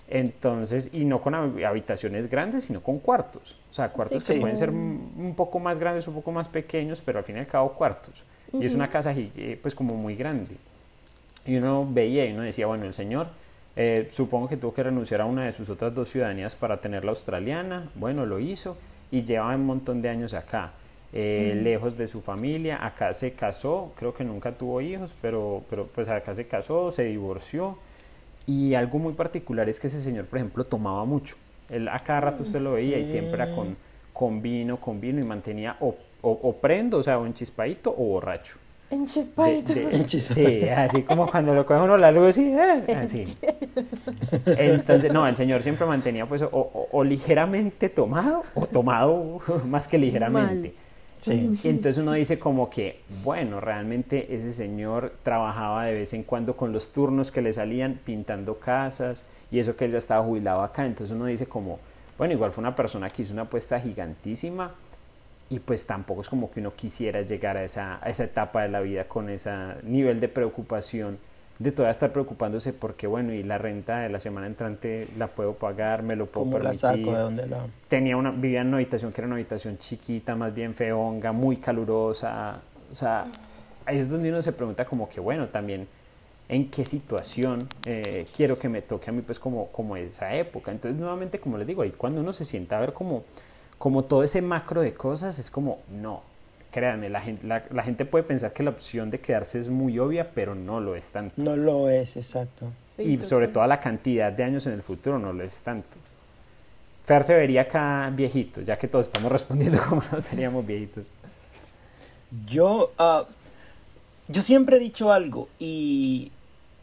Entonces, 0.09 0.91
y 0.93 1.05
no 1.05 1.21
con 1.21 1.35
habitaciones 1.35 2.29
grandes, 2.29 2.65
sino 2.65 2.83
con 2.83 2.99
cuartos. 2.99 3.57
O 3.71 3.73
sea, 3.73 3.91
cuartos 3.91 4.27
que 4.27 4.41
pueden 4.41 4.57
ser 4.57 4.69
un 4.71 5.35
poco 5.35 5.61
más 5.61 5.79
grandes, 5.79 6.07
un 6.09 6.15
poco 6.15 6.31
más 6.31 6.49
pequeños, 6.49 7.01
pero 7.01 7.21
al 7.21 7.25
fin 7.25 7.37
y 7.37 7.39
al 7.39 7.47
cabo 7.47 7.73
cuartos. 7.73 8.25
Y 8.53 8.67
es 8.67 8.75
una 8.75 8.91
casa, 8.91 9.15
eh, 9.17 9.59
pues, 9.63 9.75
como 9.75 9.95
muy 9.95 10.17
grande. 10.17 10.57
Y 11.47 11.57
uno 11.57 11.87
veía 11.91 12.27
y 12.27 12.33
uno 12.33 12.43
decía, 12.43 12.67
bueno, 12.67 12.85
el 12.85 12.95
señor 12.95 13.29
eh, 13.77 14.09
supongo 14.11 14.49
que 14.49 14.57
tuvo 14.57 14.75
que 14.75 14.83
renunciar 14.83 15.21
a 15.21 15.25
una 15.25 15.45
de 15.47 15.53
sus 15.53 15.71
otras 15.71 15.95
dos 15.95 16.11
ciudadanías 16.11 16.55
para 16.55 16.81
tener 16.81 17.05
la 17.05 17.11
australiana. 17.11 17.91
Bueno, 17.95 18.27
lo 18.27 18.39
hizo 18.41 18.77
y 19.11 19.23
lleva 19.23 19.55
un 19.55 19.65
montón 19.65 20.03
de 20.03 20.09
años 20.09 20.35
acá, 20.35 20.73
eh, 21.13 21.59
lejos 21.63 21.97
de 21.97 22.09
su 22.09 22.21
familia. 22.21 22.85
Acá 22.85 23.15
se 23.15 23.33
casó, 23.33 23.93
creo 23.97 24.13
que 24.13 24.25
nunca 24.25 24.53
tuvo 24.53 24.81
hijos, 24.81 25.15
pero, 25.23 25.63
pero 25.71 25.87
pues 25.87 26.09
acá 26.09 26.35
se 26.35 26.47
casó, 26.47 26.91
se 26.91 27.05
divorció. 27.05 27.79
Y 28.47 28.75
algo 28.75 28.99
muy 28.99 29.13
particular 29.13 29.69
es 29.69 29.79
que 29.79 29.87
ese 29.87 30.01
señor, 30.01 30.27
por 30.27 30.39
ejemplo, 30.39 30.65
tomaba 30.65 31.05
mucho. 31.05 31.37
Él 31.69 31.89
a 31.89 32.01
cada 32.01 32.21
rato 32.21 32.43
usted 32.43 32.61
lo 32.61 32.73
veía 32.73 32.99
y 32.99 33.05
siempre 33.05 33.35
era 33.35 33.55
con, 33.55 33.77
con 34.13 34.43
vino, 34.43 34.79
con 34.81 35.01
vino 35.01 35.21
y 35.21 35.27
mantenía 35.27 35.77
o, 35.81 35.95
o, 36.21 36.31
o 36.31 36.57
prendo, 36.57 36.99
o 36.99 37.03
sea, 37.03 37.19
un 37.19 37.33
chispadito 37.33 37.91
o 37.97 38.05
borracho. 38.05 38.57
Enchispadito. 38.91 39.73
de- 39.75 40.09
sí, 40.09 40.69
así 40.69 41.03
como 41.03 41.27
cuando 41.27 41.55
lo 41.55 41.65
coge 41.65 41.81
uno 41.81 41.97
la 41.97 42.11
luz, 42.11 42.29
así, 42.31 42.53
eh, 42.53 42.85
así. 42.97 43.25
Entonces, 44.47 45.13
no, 45.13 45.27
el 45.27 45.37
señor 45.37 45.63
siempre 45.63 45.87
mantenía 45.87 46.27
pues 46.27 46.43
o, 46.43 46.49
o- 46.53 46.89
o 46.93 47.05
ligeramente 47.05 47.89
tomado 47.89 48.43
o 48.55 48.67
tomado 48.67 49.41
más 49.67 49.89
que 49.89 49.99
ligeramente. 49.99 50.75
Sí. 51.19 51.59
Y 51.63 51.69
entonces 51.69 51.99
uno 52.03 52.13
dice 52.13 52.39
como 52.39 52.71
que, 52.71 53.01
bueno, 53.23 53.61
realmente 53.61 54.35
ese 54.35 54.53
señor 54.53 55.13
trabajaba 55.23 55.85
de 55.85 55.93
vez 55.95 56.15
en 56.15 56.23
cuando 56.23 56.57
con 56.57 56.73
los 56.73 56.93
turnos 56.93 57.31
que 57.31 57.43
le 57.43 57.53
salían 57.53 58.01
pintando 58.05 58.59
casas 58.59 59.27
y 59.51 59.59
eso 59.59 59.77
que 59.77 59.85
él 59.85 59.93
ya 59.93 59.99
estaba 59.99 60.25
jubilado 60.25 60.63
acá. 60.63 60.87
Entonces 60.87 61.15
uno 61.15 61.27
dice 61.27 61.45
como, 61.47 61.79
bueno, 62.17 62.33
igual 62.33 62.53
fue 62.53 62.63
una 62.63 62.75
persona 62.75 63.11
que 63.11 63.21
hizo 63.23 63.35
una 63.35 63.43
apuesta 63.43 63.79
gigantísima 63.79 64.73
y 65.51 65.59
pues 65.59 65.85
tampoco 65.85 66.21
es 66.23 66.29
como 66.29 66.51
que 66.51 66.61
uno 66.61 66.75
quisiera 66.75 67.21
llegar 67.23 67.57
a 67.57 67.65
esa, 67.65 67.99
a 68.03 68.09
esa 68.09 68.25
etapa 68.25 68.63
de 68.63 68.69
la 68.69 68.81
vida 68.81 69.05
con 69.05 69.29
ese 69.29 69.51
nivel 69.83 70.21
de 70.21 70.29
preocupación 70.29 71.19
de 71.59 71.73
todavía 71.73 71.91
estar 71.91 72.11
preocupándose 72.11 72.73
porque, 72.73 73.07
bueno, 73.07 73.35
y 73.35 73.43
la 73.43 73.59
renta 73.59 73.99
de 73.99 74.09
la 74.09 74.19
semana 74.19 74.47
entrante 74.47 75.07
la 75.19 75.27
puedo 75.27 75.53
pagar, 75.53 76.03
me 76.03 76.17
lo 76.17 76.25
puedo 76.25 76.47
¿Cómo 76.47 76.59
la 76.59 76.71
permitir 76.71 77.05
saco? 77.05 77.13
¿De 77.13 77.23
dónde 77.23 77.47
la...? 77.47 77.67
tenía 77.87 78.17
una, 78.17 78.31
vivía 78.31 78.63
en 78.63 78.69
una 78.69 78.79
habitación 78.79 79.13
que 79.13 79.21
era 79.21 79.27
una 79.27 79.37
habitación 79.37 79.77
chiquita, 79.77 80.35
más 80.35 80.55
bien 80.55 80.73
feonga, 80.73 81.33
muy 81.33 81.59
calurosa. 81.59 82.63
O 82.91 82.95
sea, 82.95 83.27
ahí 83.85 83.99
es 83.99 84.09
donde 84.09 84.31
uno 84.31 84.41
se 84.41 84.53
pregunta 84.53 84.87
como 84.87 85.07
que, 85.07 85.21
bueno, 85.21 85.49
también 85.49 85.87
en 86.49 86.71
qué 86.71 86.83
situación 86.85 87.69
eh, 87.85 88.27
quiero 88.35 88.59
que 88.59 88.71
me 88.71 88.81
toque 88.81 89.11
a 89.11 89.13
mí, 89.13 89.21
pues 89.21 89.39
como, 89.39 89.67
como 89.67 89.97
esa 89.97 90.35
época. 90.35 90.73
Entonces, 90.73 90.99
nuevamente, 90.99 91.41
como 91.41 91.59
les 91.59 91.67
digo, 91.67 91.83
ahí 91.83 91.91
cuando 91.91 92.23
uno 92.23 92.33
se 92.33 92.47
sienta 92.47 92.79
a 92.79 92.81
ver 92.81 92.95
como, 92.95 93.25
como 93.81 94.05
todo 94.05 94.23
ese 94.23 94.43
macro 94.43 94.83
de 94.83 94.93
cosas, 94.93 95.39
es 95.39 95.51
como, 95.51 95.79
no, 95.91 96.23
créanme, 96.71 97.09
la 97.09 97.23
gente, 97.23 97.47
la, 97.47 97.65
la 97.71 97.83
gente 97.83 98.05
puede 98.05 98.25
pensar 98.25 98.53
que 98.53 98.63
la 98.63 98.69
opción 98.71 99.11
de 99.11 99.21
quedarse 99.21 99.59
es 99.59 99.71
muy 99.71 99.99
obvia, 99.99 100.31
pero 100.35 100.55
no 100.55 100.81
lo 100.81 100.95
es 100.97 101.11
tanto. 101.11 101.33
No 101.43 101.57
lo 101.57 101.89
es, 101.89 102.17
exacto. 102.19 102.67
Sí, 102.85 103.03
y 103.05 103.23
sobre 103.23 103.49
todo 103.49 103.67
la 103.67 103.81
cantidad 103.81 104.31
de 104.31 104.45
años 104.45 104.67
en 104.67 104.75
el 104.75 104.83
futuro 104.83 105.19
no 105.19 105.33
lo 105.33 105.43
es 105.43 105.63
tanto. 105.63 105.97
Fer 107.07 107.25
se 107.25 107.35
vería 107.35 107.63
acá 107.63 108.13
viejito, 108.15 108.61
ya 108.61 108.77
que 108.79 108.87
todos 108.87 109.07
estamos 109.07 109.33
respondiendo 109.39 109.79
como 109.89 110.03
no 110.13 110.19
teníamos 110.21 110.67
viejitos. 110.67 111.05
Yo, 112.47 112.93
ah, 112.99 113.25
yo 114.29 114.43
siempre 114.43 114.77
he 114.77 114.79
dicho 114.81 115.11
algo 115.11 115.49
y, 115.59 116.31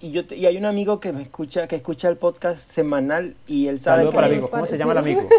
y, 0.02 0.12
yo, 0.12 0.26
te- 0.26 0.36
y 0.36 0.48
hay 0.48 0.58
un 0.58 0.66
amigo 0.66 1.00
que 1.00 1.14
me 1.14 1.22
escucha, 1.22 1.68
que 1.68 1.76
escucha 1.76 2.10
el 2.10 2.18
podcast 2.18 2.60
semanal 2.60 3.36
y 3.46 3.68
él 3.68 3.80
sabe 3.80 4.00
Saludo 4.00 4.12
que 4.12 4.16
para 4.16 4.28
el 4.28 4.34
nos 4.34 4.38
amigo. 4.40 4.50
¿Cómo 4.52 4.66
se 4.66 4.78
llama 4.80 4.92
el 4.94 4.98
amigo? 4.98 5.30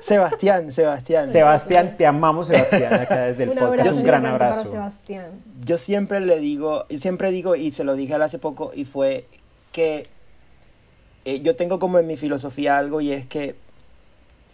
Sebastián, 0.00 0.72
Sebastián. 0.72 1.28
Sebastián, 1.28 1.96
te 1.96 2.06
amamos 2.06 2.48
Sebastián 2.48 2.94
acá 2.94 3.26
desde 3.26 3.44
el 3.44 3.50
Un 3.50 3.54
podcast. 3.56 3.78
abrazo 3.80 3.98
Un 3.98 4.06
gran 4.06 4.22
para 4.22 4.34
abrazo. 4.34 4.70
Sebastián. 4.70 5.26
Yo 5.64 5.78
siempre 5.78 6.20
le 6.20 6.38
digo, 6.38 6.86
yo 6.88 6.98
siempre 6.98 7.30
digo, 7.30 7.56
y 7.56 7.70
se 7.70 7.84
lo 7.84 7.94
dije 7.94 8.14
él 8.14 8.22
hace 8.22 8.38
poco, 8.38 8.72
y 8.74 8.84
fue 8.84 9.26
que 9.72 10.06
eh, 11.24 11.40
yo 11.40 11.56
tengo 11.56 11.78
como 11.78 11.98
en 11.98 12.06
mi 12.06 12.16
filosofía 12.16 12.78
algo, 12.78 13.00
y 13.00 13.12
es 13.12 13.26
que 13.26 13.56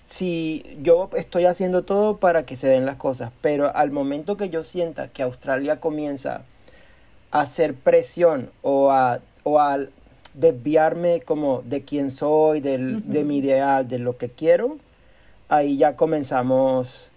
si 0.06 0.78
yo 0.82 1.10
estoy 1.14 1.46
haciendo 1.46 1.82
todo 1.84 2.18
para 2.18 2.44
que 2.44 2.56
se 2.56 2.68
den 2.68 2.86
las 2.86 2.96
cosas, 2.96 3.30
pero 3.40 3.74
al 3.74 3.90
momento 3.90 4.36
que 4.36 4.50
yo 4.50 4.62
sienta 4.62 5.08
que 5.08 5.22
Australia 5.22 5.80
comienza 5.80 6.42
a 7.30 7.40
hacer 7.40 7.74
presión 7.74 8.50
o 8.62 8.90
a, 8.90 9.20
o 9.44 9.58
a 9.60 9.78
desviarme 10.34 11.20
como 11.20 11.62
de 11.64 11.82
quién 11.84 12.10
soy, 12.10 12.60
del, 12.60 13.08
de 13.10 13.24
mi 13.24 13.38
ideal, 13.38 13.88
de 13.88 13.98
lo 13.98 14.16
que 14.18 14.28
quiero, 14.28 14.76
ahí 15.48 15.76
ya 15.76 15.96
comenzamos 15.96 17.10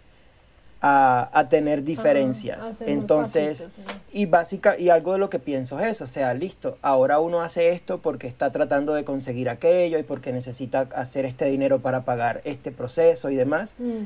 a, 0.81 1.29
a 1.33 1.49
tener 1.49 1.83
diferencias. 1.83 2.73
Entonces, 2.81 3.59
sí. 3.59 3.65
y 4.13 4.25
básica, 4.27 4.77
y 4.77 4.89
algo 4.89 5.13
de 5.13 5.19
lo 5.19 5.29
que 5.29 5.39
pienso 5.39 5.79
es 5.79 5.87
eso, 5.93 6.03
o 6.03 6.07
sea, 6.07 6.33
listo, 6.33 6.77
ahora 6.81 7.19
uno 7.19 7.41
hace 7.41 7.71
esto 7.71 7.97
porque 7.99 8.27
está 8.27 8.51
tratando 8.51 8.93
de 8.93 9.03
conseguir 9.03 9.49
aquello 9.49 9.97
y 9.97 10.03
porque 10.03 10.31
necesita 10.31 10.81
hacer 10.95 11.25
este 11.25 11.45
dinero 11.45 11.79
para 11.79 12.05
pagar 12.05 12.41
este 12.45 12.71
proceso 12.71 13.29
y 13.31 13.35
demás, 13.35 13.73
Mm. 13.79 14.03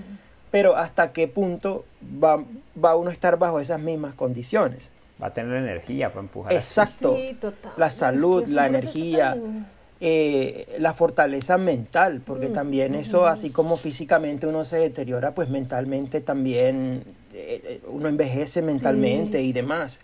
pero 0.50 0.78
hasta 0.78 1.12
qué 1.12 1.28
punto 1.28 1.84
va, 2.24 2.42
va 2.84 2.96
uno 2.96 3.10
a 3.10 3.14
estar 3.14 3.38
bajo 3.38 3.60
esas 3.60 3.82
mismas 3.82 4.14
condiciones. 4.14 4.84
Va 5.22 5.28
a 5.28 5.34
tener 5.34 5.56
energía 5.58 6.10
para 6.10 6.22
empujar. 6.22 6.54
Exacto. 6.54 7.16
Sí, 7.16 7.38
total. 7.40 7.74
La 7.78 7.92
salud, 7.92 8.44
es 8.44 8.50
la 8.50 8.66
energía, 8.68 9.34
tan- 9.34 9.68
eh, 10.04 10.78
la 10.80 10.94
fortaleza 10.96 11.58
mental, 11.60 12.22
porque 12.26 12.50
Mm, 12.50 12.54
también 12.54 12.96
eso, 12.96 13.28
así 13.28 13.52
como 13.52 13.78
físicamente 13.78 14.48
uno 14.48 14.66
se 14.66 14.78
deteriora, 14.78 15.36
pues 15.36 15.48
mentalmente 15.50 16.22
también 16.22 17.04
eh, 17.34 17.62
eh, 17.64 17.82
uno 17.88 18.08
envejece 18.10 18.62
mentalmente 18.64 19.38
Sí. 19.38 19.46
y 19.50 19.54
demás. 19.54 20.00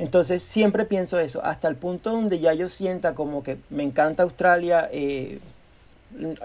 Entonces 0.00 0.42
siempre 0.42 0.84
pienso 0.84 1.20
eso, 1.20 1.44
hasta 1.44 1.68
el 1.68 1.76
punto 1.76 2.10
donde 2.10 2.40
ya 2.40 2.54
yo 2.54 2.68
sienta 2.68 3.14
como 3.14 3.42
que 3.44 3.56
me 3.70 3.82
encanta 3.84 4.24
Australia, 4.24 4.88
eh, 4.92 5.38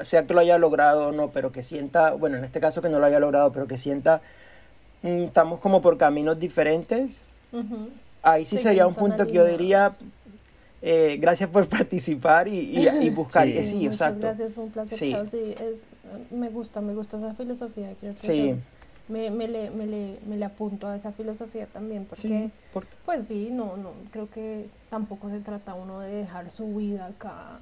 sea 0.03 0.27
que 0.27 0.33
lo 0.35 0.41
haya 0.41 0.59
logrado 0.59 1.07
o 1.07 1.11
no, 1.11 1.29
pero 1.31 1.51
que 1.51 1.63
sienta, 1.63 2.11
bueno, 2.11 2.37
en 2.37 2.43
este 2.43 2.59
caso 2.59 2.81
que 2.83 2.89
no 2.89 2.99
lo 2.99 3.05
haya 3.07 3.19
logrado, 3.19 3.51
pero 3.51 3.65
que 3.65 3.77
sienta, 3.79 4.21
mm, 5.01 5.23
estamos 5.23 5.59
como 5.59 5.81
por 5.81 5.97
caminos 5.97 6.37
diferentes, 6.37 7.19
ahí 8.21 8.45
sí, 8.45 8.57
Sí, 8.57 8.63
sería 8.63 8.85
un 8.85 8.93
punto 8.93 9.25
que 9.25 9.33
yo 9.33 9.43
diría. 9.45 9.95
Eh, 10.87 11.17
gracias 11.19 11.49
por 11.49 11.67
participar 11.79 12.47
y, 12.47 12.59
y- 12.59 12.87
y 13.01 13.09
buscar 13.09 13.47
Sí. 13.47 13.53
que 13.53 13.63
sí, 13.63 13.75
muchas 13.77 13.93
exacto. 13.93 14.19
gracias, 14.21 14.53
fue 14.53 14.63
un 14.65 14.69
placer. 14.69 14.97
Sí. 14.97 15.11
chao, 15.11 15.25
sí, 15.25 15.55
es, 15.59 15.85
me 16.31 16.49
gusta, 16.49 16.79
me 16.81 16.93
gusta 16.93 17.17
esa 17.17 17.33
filosofía. 17.33 17.93
Creo 17.99 18.13
que 18.13 18.19
Sí. 18.19 18.55
me, 19.07 19.31
me, 19.31 19.47
le, 19.47 19.71
me, 19.71 19.87
le, 19.87 20.19
me 20.27 20.37
le 20.37 20.45
apunto 20.45 20.87
a 20.87 20.95
esa 20.95 21.11
filosofía 21.11 21.65
también, 21.65 22.05
porque, 22.05 22.27
Sí, 22.27 22.51
por- 22.71 22.85
pues 23.03 23.25
sí, 23.25 23.49
no, 23.51 23.77
no, 23.77 23.91
creo 24.11 24.29
que 24.29 24.67
tampoco 24.91 25.29
se 25.31 25.39
trata 25.39 25.73
uno 25.73 25.99
de 26.01 26.11
dejar 26.13 26.51
su 26.51 26.75
vida 26.75 27.07
acá 27.07 27.59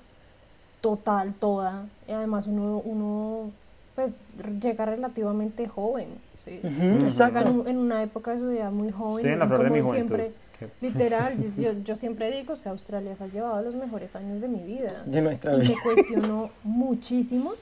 total, 0.81 1.33
toda. 1.33 1.85
Y 2.07 2.11
además 2.11 2.47
uno, 2.47 2.81
uno 2.83 3.51
pues 3.95 4.23
llega 4.59 4.85
relativamente 4.85 5.67
joven, 5.67 6.07
¿sí? 6.43 6.59
Ujú, 6.63 6.69
Ujú. 6.75 6.83
Llega 6.95 7.07
exacto. 7.07 7.39
en, 7.47 7.67
en 7.67 7.77
una 7.77 8.01
época 8.03 8.31
de 8.33 8.39
su 8.39 8.47
vida 8.49 8.69
muy 8.71 8.91
joven. 8.91 9.17
Estoy 9.19 9.31
en 9.33 9.39
la 9.39 9.47
flor 9.47 9.63
de 9.63 9.69
mi 9.69 9.79
como 9.79 9.91
juventud. 9.91 10.15
siempre, 10.15 10.42
literal, 10.81 11.37
yo, 11.57 11.73
yo 11.83 11.95
siempre 11.95 12.31
digo, 12.31 12.53
o 12.53 12.55
sea, 12.55 12.71
Australia 12.71 13.15
se 13.15 13.23
ha 13.23 13.27
llevado 13.27 13.61
los 13.61 13.75
mejores 13.75 14.15
años 14.15 14.41
de 14.41 14.47
mi 14.47 14.59
vida. 14.59 15.03
De 15.05 15.21
nuestra 15.21 15.55
Y 15.55 15.61
vida. 15.61 15.69
me 15.75 15.81
cuestionó 15.81 16.49
muchísimo 16.63 17.53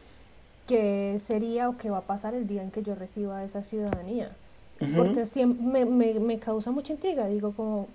qué 0.67 1.19
sería 1.23 1.69
o 1.69 1.77
qué 1.77 1.89
va 1.89 1.99
a 1.99 2.01
pasar 2.01 2.33
el 2.33 2.47
día 2.47 2.63
en 2.63 2.71
que 2.71 2.83
yo 2.83 2.95
reciba 2.95 3.43
esa 3.43 3.63
ciudadanía. 3.63 4.31
Porque 4.95 5.27
siempre 5.27 5.63
me, 5.63 5.85
me, 5.85 6.19
me 6.19 6.39
causa 6.39 6.71
mucha 6.71 6.93
intriga, 6.93 7.27
digo, 7.27 7.51
como 7.51 7.87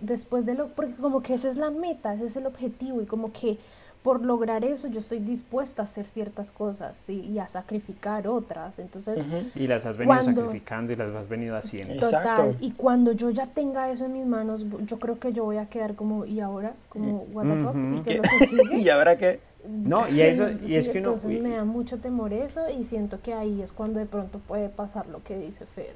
después 0.00 0.44
de 0.44 0.54
lo, 0.54 0.68
porque 0.68 0.94
como 0.94 1.22
que 1.22 1.32
esa 1.32 1.48
es 1.48 1.56
la 1.56 1.70
meta, 1.70 2.12
ese 2.12 2.26
es 2.26 2.36
el 2.36 2.44
objetivo 2.46 3.00
y 3.00 3.06
como 3.06 3.32
que 3.32 3.56
por 4.02 4.24
lograr 4.24 4.64
eso 4.64 4.86
yo 4.88 5.00
estoy 5.00 5.18
dispuesta 5.18 5.82
a 5.82 5.84
hacer 5.86 6.06
ciertas 6.06 6.52
cosas 6.52 7.08
y 7.08 7.38
a 7.40 7.48
sacrificar 7.48 8.28
otras. 8.28 8.78
Entonces. 8.78 9.24
Y 9.54 9.66
las 9.66 9.84
has 9.86 9.96
venido 9.96 10.14
Cuando- 10.16 10.42
sacrificando 10.42 10.92
y 10.92 10.96
las 10.96 11.08
has 11.08 11.28
venido 11.28 11.56
haciendo. 11.56 11.94
Total, 11.94 12.20
Exacto. 12.22 12.56
y 12.60 12.70
cuando 12.72 13.12
yo 13.12 13.30
ya 13.30 13.46
tenga 13.46 13.90
eso 13.90 14.04
en 14.06 14.12
mis 14.12 14.26
manos, 14.26 14.64
yo 14.86 14.98
creo 14.98 15.18
que 15.18 15.32
yo 15.32 15.44
voy 15.44 15.56
a 15.56 15.66
quedar 15.68 15.94
como, 15.96 16.24
¿y 16.24 16.38
ahora? 16.40 16.74
Como, 16.88 17.26
¿what 17.32 17.44
the 17.46 17.62
fuck? 17.62 17.74
Ujú. 17.74 17.94
¿Y 17.96 18.00
qué 18.02 18.14
lo 18.16 18.22
que 18.22 18.46
sigue? 18.46 18.78
y 18.78 18.88
ahora 18.88 19.18
que 19.18 19.40
No, 19.68 20.08
y 20.08 20.12
¿Quién- 20.14 20.32
eso- 20.34 20.50
y 20.64 20.76
es 20.76 20.88
que 20.88 21.00
uno- 21.00 21.08
Entonces 21.14 21.42
me 21.42 21.50
da 21.56 21.64
mucho 21.64 21.98
temor 21.98 22.32
eso 22.32 22.60
y 22.70 22.84
siento 22.84 23.20
que 23.20 23.34
ahí 23.34 23.60
es 23.62 23.72
cuando 23.72 23.98
de 23.98 24.06
pronto 24.06 24.38
puede 24.38 24.68
pasar 24.68 25.08
lo 25.08 25.24
que 25.24 25.36
dice 25.36 25.66
Fer. 25.66 25.94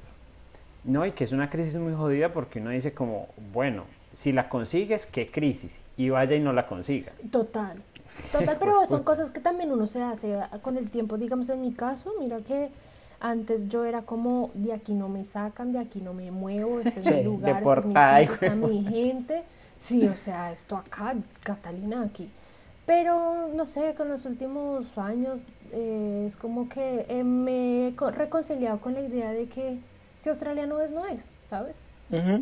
No, 0.83 1.05
y 1.05 1.11
que 1.13 1.23
es 1.23 1.31
una 1.31 1.49
crisis 1.49 1.77
muy 1.77 1.93
jodida 1.93 2.33
porque 2.33 2.59
uno 2.59 2.71
dice 2.71 2.93
como, 2.93 3.27
bueno, 3.53 3.83
si 4.13 4.33
la 4.33 4.49
consigues, 4.49 5.05
¿qué 5.05 5.31
crisis? 5.31 5.79
Y 5.95 6.09
vaya 6.09 6.35
y 6.35 6.41
no 6.41 6.51
la 6.51 6.67
consiga. 6.67 7.13
Total. 7.31 7.77
Total, 8.31 8.57
pero 8.59 8.85
son 8.87 9.03
cosas 9.03 9.31
que 9.31 9.39
también 9.41 9.71
uno 9.71 9.87
se 9.87 10.01
hace 10.01 10.39
con 10.61 10.77
el 10.77 10.89
tiempo. 10.89 11.17
Digamos, 11.17 11.49
en 11.49 11.61
mi 11.61 11.73
caso, 11.73 12.13
mira 12.19 12.41
que 12.41 12.69
antes 13.19 13.67
yo 13.67 13.83
era 13.85 14.03
como, 14.03 14.51
de 14.53 14.73
aquí 14.73 14.93
no 14.93 15.09
me 15.09 15.25
sacan, 15.25 15.71
de 15.73 15.79
aquí 15.79 16.01
no 16.01 16.13
me 16.13 16.31
muevo, 16.31 16.79
este 16.79 17.01
es 17.01 17.05
Sí, 17.05 17.11
mi 17.11 17.19
lugar, 17.19 17.63
este 17.63 17.79
es 17.81 17.85
mi 17.85 17.99
sitio, 17.99 18.33
está 18.33 18.55
mi 18.55 18.83
gente. 18.83 19.43
Sí, 19.77 20.07
o 20.07 20.15
sea, 20.15 20.51
esto 20.51 20.77
acá, 20.77 21.15
Catalina 21.43 22.03
aquí. 22.03 22.29
Pero, 22.85 23.49
no 23.53 23.67
sé, 23.67 23.93
con 23.95 24.09
los 24.09 24.25
últimos 24.25 24.97
años 24.97 25.43
eh, 25.71 26.25
es 26.27 26.35
como 26.35 26.67
que 26.69 27.05
eh, 27.09 27.23
me 27.23 27.87
he 27.87 27.95
co- 27.95 28.11
reconciliado 28.11 28.79
con 28.81 28.93
la 28.93 29.01
idea 29.01 29.31
de 29.31 29.47
que 29.47 29.79
si 30.17 30.29
Australia 30.29 30.65
no 30.67 30.79
es, 30.81 30.91
no 30.91 31.05
es, 31.05 31.29
¿sabes? 31.49 31.77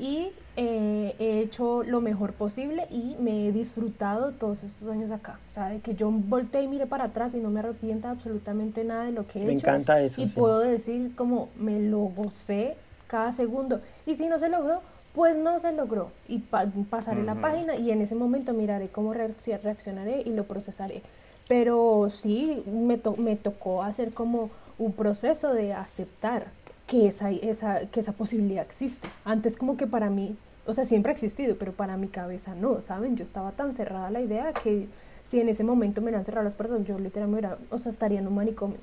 Y 0.02 0.32
eh, 0.58 1.16
he 1.20 1.40
hecho 1.40 1.84
lo 1.84 2.02
mejor 2.02 2.34
posible 2.34 2.86
y 2.90 3.16
me 3.20 3.48
he 3.48 3.52
disfrutado 3.52 4.32
todos 4.32 4.64
estos 4.64 4.88
años 4.90 5.12
acá. 5.12 5.40
O 5.50 5.52
sea, 5.52 5.70
de 5.70 5.80
que 5.80 5.96
yo 5.96 6.10
volteé 6.12 6.64
y 6.64 6.68
mire 6.68 6.86
para 6.88 7.06
atrás 7.06 7.34
y 7.34 7.38
no 7.38 7.50
me 7.50 7.60
arrepienta 7.60 8.10
absolutamente 8.10 8.84
nada 8.84 9.04
de 9.06 9.12
lo 9.12 9.26
que 9.28 9.42
he 9.42 9.46
me 9.46 9.54
hecho. 9.54 9.68
encanta 9.68 10.02
eso. 10.02 10.22
Y 10.22 10.28
sí. 10.28 10.36
puedo 10.36 10.60
decir 10.60 11.16
como 11.16 11.50
me 11.58 11.80
lo 11.80 12.00
gocé 12.00 12.76
cada 13.08 13.32
segundo. 13.32 13.82
Y 14.06 14.16
si 14.16 14.28
no 14.28 14.38
se 14.40 14.50
logró, 14.50 14.82
pues 15.14 15.38
no 15.38 15.60
se 15.60 15.72
logró. 15.72 16.12
Y 16.28 16.40
pa- 16.40 16.66
pasaré 16.90 17.24
la 17.24 17.36
página 17.36 17.76
y 17.76 17.92
en 17.92 18.02
ese 18.02 18.16
momento 18.16 18.54
miraré 18.54 18.90
cómo 18.90 19.14
reacc- 19.14 19.62
reaccionaré 19.62 20.22
y 20.26 20.32
lo 20.34 20.44
procesaré. 20.46 21.02
Pero 21.48 22.08
sí, 22.10 22.64
me, 22.68 22.98
to- 22.98 23.16
me 23.18 23.36
tocó 23.36 23.82
hacer 23.82 24.12
como 24.14 24.50
un 24.78 24.94
proceso 24.94 25.54
de 25.54 25.74
aceptar 25.74 26.48
que 26.90 27.08
esa, 27.08 27.30
esa, 27.30 27.86
que 27.86 28.00
esa 28.00 28.14
posibilidad 28.14 28.66
existe. 28.66 29.08
Antes 29.24 29.58
como 29.58 29.78
que 29.78 29.86
para 29.86 30.10
mí, 30.10 30.36
o 30.66 30.74
sea, 30.74 30.86
siempre 30.86 31.12
ha 31.12 31.14
existido, 31.14 31.56
pero 31.58 31.72
para 31.72 31.98
mi 31.98 32.08
cabeza 32.08 32.56
no, 32.56 32.82
¿saben? 32.82 33.16
Yo 33.16 33.24
estaba 33.24 33.52
tan 33.52 33.74
cerrada 33.74 34.08
a 34.08 34.12
la 34.12 34.22
idea 34.22 34.54
que 34.54 34.88
si 35.22 35.40
en 35.40 35.50
ese 35.50 35.64
momento 35.64 36.02
me 36.02 36.06
hubieran 36.06 36.26
cerrado 36.26 36.44
las 36.44 36.56
puertas, 36.56 36.84
yo 36.86 36.98
literalmente, 36.98 37.48
o 37.70 37.78
sea, 37.78 37.92
estaría 37.92 38.20
en 38.20 38.28
un 38.28 38.34
manicomio, 38.34 38.80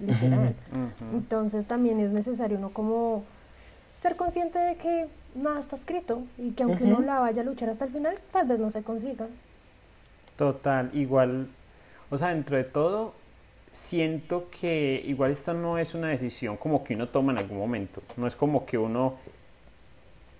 literal. 0.00 0.54
Entonces 1.12 1.66
también 1.66 2.00
es 2.00 2.12
necesario 2.12 2.56
uno 2.56 2.70
como 2.70 3.24
ser 3.94 4.16
consciente 4.16 4.58
de 4.58 4.76
que 4.76 5.08
nada 5.34 5.60
está 5.60 5.76
escrito 5.76 6.22
y 6.38 6.52
que 6.52 6.62
aunque 6.62 6.84
uno 6.84 7.00
la 7.00 7.18
vaya 7.18 7.42
a 7.42 7.44
luchar 7.44 7.68
hasta 7.68 7.84
el 7.84 7.90
final, 7.90 8.14
tal 8.30 8.48
vez 8.48 8.58
no 8.58 8.70
se 8.70 8.82
consiga. 8.82 9.26
Total, 10.36 10.90
igual, 10.94 11.48
o 12.08 12.16
sea, 12.16 12.28
dentro 12.28 12.56
de 12.56 12.64
todo, 12.64 13.12
siento 13.72 14.48
que 14.50 15.02
igual 15.06 15.30
esta 15.30 15.54
no 15.54 15.78
es 15.78 15.94
una 15.94 16.08
decisión 16.08 16.58
como 16.58 16.84
que 16.84 16.94
uno 16.94 17.08
toma 17.08 17.32
en 17.32 17.38
algún 17.38 17.58
momento, 17.58 18.02
no 18.16 18.26
es 18.26 18.36
como 18.36 18.66
que 18.66 18.76
uno 18.78 19.16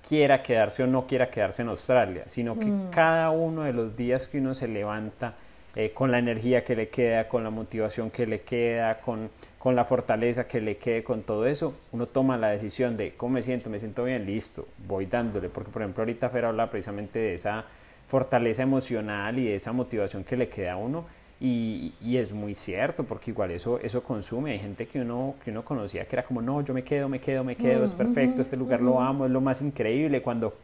quiera 0.06 0.42
quedarse 0.42 0.82
o 0.82 0.86
no 0.86 1.06
quiera 1.06 1.30
quedarse 1.30 1.62
en 1.62 1.68
Australia, 1.68 2.24
sino 2.26 2.58
que 2.58 2.66
mm. 2.66 2.90
cada 2.90 3.30
uno 3.30 3.62
de 3.62 3.72
los 3.72 3.96
días 3.96 4.28
que 4.28 4.38
uno 4.38 4.52
se 4.52 4.68
levanta 4.68 5.34
eh, 5.74 5.92
con 5.92 6.10
la 6.10 6.18
energía 6.18 6.62
que 6.62 6.76
le 6.76 6.88
queda, 6.88 7.26
con 7.26 7.42
la 7.42 7.48
motivación 7.48 8.10
que 8.10 8.26
le 8.26 8.42
queda, 8.42 9.00
con, 9.00 9.30
con 9.58 9.74
la 9.74 9.86
fortaleza 9.86 10.46
que 10.46 10.60
le 10.60 10.76
quede, 10.76 11.02
con 11.02 11.22
todo 11.22 11.46
eso, 11.46 11.74
uno 11.92 12.06
toma 12.06 12.36
la 12.36 12.50
decisión 12.50 12.98
de 12.98 13.14
cómo 13.14 13.34
me 13.34 13.42
siento, 13.42 13.70
me 13.70 13.78
siento 13.78 14.04
bien, 14.04 14.26
listo, 14.26 14.68
voy 14.86 15.06
dándole, 15.06 15.48
porque 15.48 15.70
por 15.70 15.80
ejemplo 15.80 16.02
ahorita 16.02 16.28
Fer 16.28 16.44
habla 16.44 16.68
precisamente 16.68 17.18
de 17.18 17.34
esa 17.34 17.64
fortaleza 18.08 18.62
emocional 18.62 19.38
y 19.38 19.46
de 19.46 19.54
esa 19.54 19.72
motivación 19.72 20.24
que 20.24 20.36
le 20.36 20.50
queda 20.50 20.72
a 20.72 20.76
uno 20.76 21.06
y, 21.44 22.16
es 22.16 22.32
muy 22.32 22.54
cierto, 22.54 23.02
porque 23.02 23.32
igual 23.32 23.50
eso, 23.50 23.80
eso 23.80 24.02
consume. 24.04 24.52
Hay 24.52 24.60
gente 24.60 24.86
que 24.86 25.00
uno, 25.00 25.34
que 25.42 25.50
uno 25.50 25.64
conocía 25.64 26.06
que 26.06 26.14
era 26.14 26.22
como, 26.22 26.40
no, 26.40 26.60
yo 26.60 26.72
me 26.72 26.84
quedo, 26.84 27.08
me 27.08 27.20
quedo, 27.20 27.42
me 27.42 27.56
quedo, 27.56 27.84
es 27.84 27.94
perfecto, 27.94 28.42
este 28.42 28.56
lugar 28.56 28.80
lo 28.80 29.00
amo, 29.00 29.26
es 29.26 29.32
lo 29.32 29.40
más 29.40 29.60
increíble. 29.60 30.22
Cuando, 30.22 30.54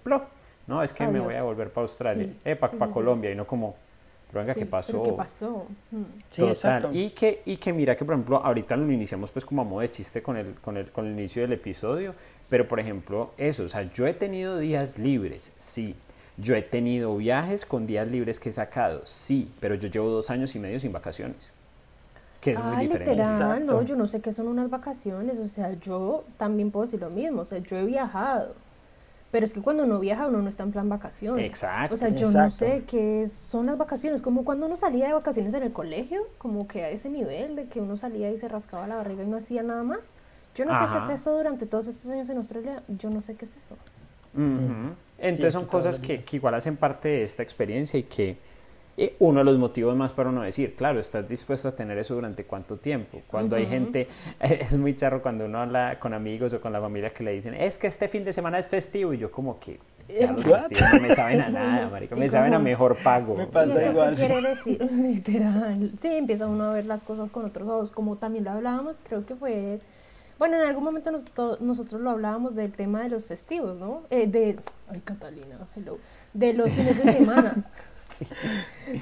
no, 0.69 0.83
es 0.83 0.93
que 0.93 1.05
me 1.09 1.19
voy 1.19 1.35
a 1.35 1.43
volver 1.43 1.71
para 1.71 1.83
Australia, 1.83 2.29
eh, 2.45 2.55
para 2.55 2.87
Colombia, 2.89 3.33
y 3.33 3.35
no 3.35 3.45
como, 3.45 3.75
pero 4.29 4.41
venga, 4.41 4.55
¿qué 4.55 4.67
pasó? 4.67 5.03
¿Qué 5.03 5.13
pasó? 5.13 5.67
Sí, 6.29 6.45
exacto. 6.45 6.91
Y 6.93 7.11
que, 7.11 7.43
y 7.45 7.57
que 7.57 7.73
mira 7.73 7.97
que, 7.97 8.05
por 8.05 8.15
ejemplo, 8.15 8.37
ahorita 8.37 8.77
lo 8.77 8.93
iniciamos 8.93 9.33
pues 9.33 9.45
como 9.45 9.63
a 9.63 9.65
modo 9.65 9.81
de 9.81 9.91
chiste 9.91 10.23
con 10.23 10.37
el, 10.37 10.55
con, 10.55 10.77
el, 10.77 10.93
con 10.93 11.07
el 11.07 11.13
inicio 11.13 11.43
del 11.43 11.55
episodio, 11.55 12.15
pero 12.49 12.69
por 12.69 12.79
ejemplo, 12.79 13.33
eso, 13.37 13.65
o 13.65 13.69
sea, 13.69 13.83
yo 13.93 14.07
he 14.07 14.15
tenido 14.15 14.59
días 14.59 14.97
libres, 14.97 15.53
sí, 15.59 15.97
yo 16.39 16.55
he 16.55 16.63
tenido 16.63 17.17
viajes 17.17 17.67
con 17.67 17.87
días 17.87 18.09
libres 18.09 18.39
que 18.39 18.49
he 18.49 18.53
sacado, 18.53 19.03
sí, 19.05 19.53
pero 19.61 19.75
yo 19.75 19.89
llevo 19.89 20.09
dos 20.09 20.31
años 20.31 20.55
y 20.55 20.59
medio 20.59 20.81
sin 20.81 20.93
vacaciones. 20.93 21.53
Que 22.41 22.53
es 22.53 22.63
muy 22.63 22.77
diferente. 22.77 23.11
Literal, 23.11 23.67
no, 23.67 23.83
yo 23.83 23.97
no 23.97 24.07
sé 24.07 24.21
qué 24.21 24.33
son 24.33 24.47
unas 24.47 24.71
vacaciones, 24.71 25.39
o 25.41 25.49
sea, 25.49 25.73
yo 25.73 26.25
también 26.37 26.71
puedo 26.71 26.87
decir 26.87 27.01
lo 27.01 27.11
mismo, 27.11 27.43
o 27.43 27.45
sea, 27.45 27.59
yo 27.59 27.77
he 27.77 27.85
viajado, 27.85 28.55
pero 29.31 29.45
es 29.45 29.53
que 29.53 29.61
cuando 29.61 29.85
uno 29.85 29.99
viaja 29.99 30.29
uno 30.29 30.41
no 30.41 30.49
está 30.49 30.63
en 30.63 30.73
plan 30.73 30.89
vacaciones. 30.89 31.45
Exacto. 31.45 31.95
O 31.95 31.99
sea, 31.99 32.11
yo 32.11 32.31
no 32.31 32.49
sé 32.51 32.85
qué 32.87 33.27
son 33.29 33.67
las 33.67 33.77
vacaciones, 33.77 34.23
como 34.23 34.45
cuando 34.45 34.67
uno 34.67 34.77
salía 34.77 35.09
de 35.09 35.15
vacaciones 35.15 35.53
en 35.55 35.65
el 35.65 35.73
colegio, 35.73 36.23
como 36.39 36.67
que 36.67 36.85
a 36.85 36.91
ese 36.91 37.11
nivel 37.11 37.57
de 37.57 37.67
que 37.67 37.81
uno 37.81 37.97
salía 37.97 38.31
y 38.31 38.39
se 38.39 38.49
rascaba 38.49 38.87
la 38.87 38.97
barriga 38.97 39.25
y 39.25 39.27
no 39.27 39.37
hacía 39.37 39.63
nada 39.63 39.83
más. 39.83 40.15
Yo 40.55 40.65
no 40.65 40.79
sé 40.79 40.85
qué 40.93 40.99
es 40.99 41.21
eso 41.21 41.37
durante 41.37 41.67
todos 41.67 41.89
estos 41.89 42.11
años 42.11 42.29
en 42.29 42.39
Australia, 42.39 42.83
yo 42.89 43.11
no 43.11 43.21
sé 43.21 43.35
qué 43.35 43.45
es 43.45 43.57
eso. 43.57 43.77
Entonces 45.19 45.53
son 45.53 45.67
cosas 45.67 45.99
que, 45.99 46.23
igual 46.33 46.55
hacen 46.55 46.77
parte 46.77 47.09
de 47.09 47.23
esta 47.25 47.43
experiencia 47.43 47.99
y 47.99 48.05
que 48.05 48.37
eh, 48.97 49.15
uno 49.19 49.41
de 49.41 49.45
los 49.45 49.59
motivos 49.59 49.97
más 49.97 50.13
para 50.13 50.31
uno 50.31 50.43
decir, 50.43 50.75
claro, 50.75 51.01
estás 51.01 51.29
dispuesto 51.29 51.69
a 51.69 51.73
tener 51.77 51.99
eso 51.99 52.15
durante 52.15 52.45
cuánto 52.45 52.77
tiempo. 52.77 53.23
Cuando 53.29 53.57
hay 53.57 53.67
gente, 53.67 54.09
es 54.41 54.77
muy 54.77 54.97
charro 54.97 55.23
cuando 55.23 55.45
uno 55.47 55.61
habla 55.61 55.99
con 56.01 56.15
amigos 56.15 56.53
o 56.55 56.61
con 56.61 56.73
la 56.73 56.81
familia 56.81 57.13
que 57.13 57.25
le 57.25 57.33
dicen, 57.33 57.55
es 57.55 57.79
que 57.79 57.87
este 57.87 58.09
fin 58.09 58.25
de 58.25 58.33
semana 58.33 58.59
es 58.59 58.69
festivo 58.69 59.13
y 59.13 59.19
yo 59.19 59.31
como 59.31 59.59
que 59.59 59.79
ya 60.09 60.33
los 60.33 60.45
festivos 60.45 60.95
no 60.95 61.01
me 61.01 61.15
saben 61.15 61.41
a 61.41 61.49
nada, 61.51 61.89
marico, 61.91 62.17
me 62.17 62.29
saben 62.29 62.55
a 62.55 62.59
mejor 62.59 62.97
pago. 62.97 63.37
Me 63.37 63.47
pasa 63.47 63.91
igual. 63.91 64.17
¿Qué 64.17 64.27
quiere 64.27 64.49
decir? 64.49 64.83
Literal. 64.93 65.93
Sí, 66.01 66.09
empieza 66.09 66.47
uno 66.47 66.65
a 66.65 66.73
ver 66.73 66.87
las 66.87 67.05
cosas 67.05 67.31
con 67.31 67.45
otros 67.45 67.69
ojos, 67.69 67.93
como 67.93 68.17
también 68.17 68.45
lo 68.45 68.53
hablábamos, 68.53 68.97
creo 69.07 69.27
que 69.27 69.35
fue 69.35 69.81
bueno, 70.39 70.57
en 70.57 70.67
algún 70.67 70.85
momento 70.85 71.11
nosotros 71.61 72.01
lo 72.01 72.11
hablábamos 72.11 72.55
del 72.55 72.73
tema 72.73 73.03
de 73.03 73.09
los 73.09 73.27
festivos, 73.27 73.77
¿no? 73.77 74.03
Eh, 74.11 74.27
de, 74.27 74.57
ay, 74.89 75.01
Catalina, 75.05 75.57
hello, 75.77 75.99
de 76.33 76.55
los 76.55 76.73
fines 76.73 77.03
de 77.03 77.13
semana. 77.13 77.65
sí. 78.11 78.27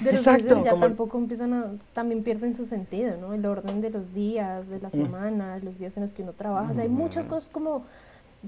De 0.02 0.12
los 0.12 0.20
Exacto, 0.20 0.64
ya 0.64 0.78
tampoco 0.80 1.18
empiezan 1.18 1.52
a, 1.52 1.72
también 1.92 2.22
pierden 2.22 2.54
su 2.54 2.64
sentido, 2.64 3.16
¿no? 3.20 3.34
El 3.34 3.44
orden 3.44 3.82
de 3.82 3.90
los 3.90 4.14
días, 4.14 4.68
de 4.68 4.80
la 4.80 4.88
mm. 4.88 4.92
semana, 4.92 5.58
los 5.58 5.78
días 5.78 5.96
en 5.98 6.04
los 6.04 6.14
que 6.14 6.22
uno 6.22 6.32
trabaja. 6.32 6.72
O 6.72 6.74
sea, 6.74 6.84
hay 6.84 6.88
muchas 6.88 7.26
cosas 7.26 7.50
como 7.50 7.84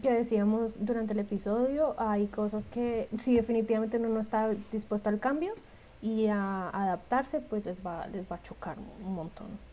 que 0.00 0.12
decíamos 0.12 0.84
durante 0.86 1.12
el 1.12 1.18
episodio, 1.18 1.94
hay 1.98 2.26
cosas 2.28 2.68
que 2.68 3.08
si 3.16 3.34
definitivamente 3.34 3.98
uno 3.98 4.08
no 4.08 4.20
está 4.20 4.50
dispuesto 4.72 5.10
al 5.10 5.18
cambio 5.18 5.52
y 6.00 6.28
a 6.28 6.70
adaptarse, 6.70 7.40
pues 7.40 7.66
les 7.66 7.84
va, 7.84 8.06
les 8.06 8.30
va 8.30 8.36
a 8.36 8.42
chocar 8.42 8.76
un 9.04 9.14
montón. 9.14 9.67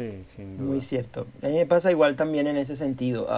Sí, 0.00 0.24
sin 0.24 0.56
duda. 0.56 0.66
Muy 0.66 0.80
cierto. 0.80 1.26
A 1.42 1.48
mí 1.48 1.56
me 1.56 1.66
pasa 1.66 1.90
igual 1.90 2.16
también 2.16 2.46
en 2.46 2.56
ese 2.56 2.74
sentido. 2.74 3.28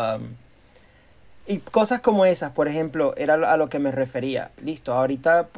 y 1.45 1.59
cosas 1.59 2.01
como 2.01 2.25
esas, 2.25 2.53
por 2.53 2.69
ejemplo, 2.69 3.15
era 3.17 3.35
a 3.35 3.57
lo 3.57 3.69
que 3.69 3.81
me 3.81 3.91
refería. 3.91 4.53
Listo, 4.65 4.93
ahorita 4.93 5.49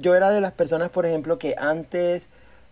yo 0.00 0.14
era 0.14 0.30
de 0.30 0.40
las 0.40 0.52
personas, 0.52 0.90
por 0.90 1.04
ejemplo, 1.04 1.36
que 1.38 1.56
antes 1.58 2.28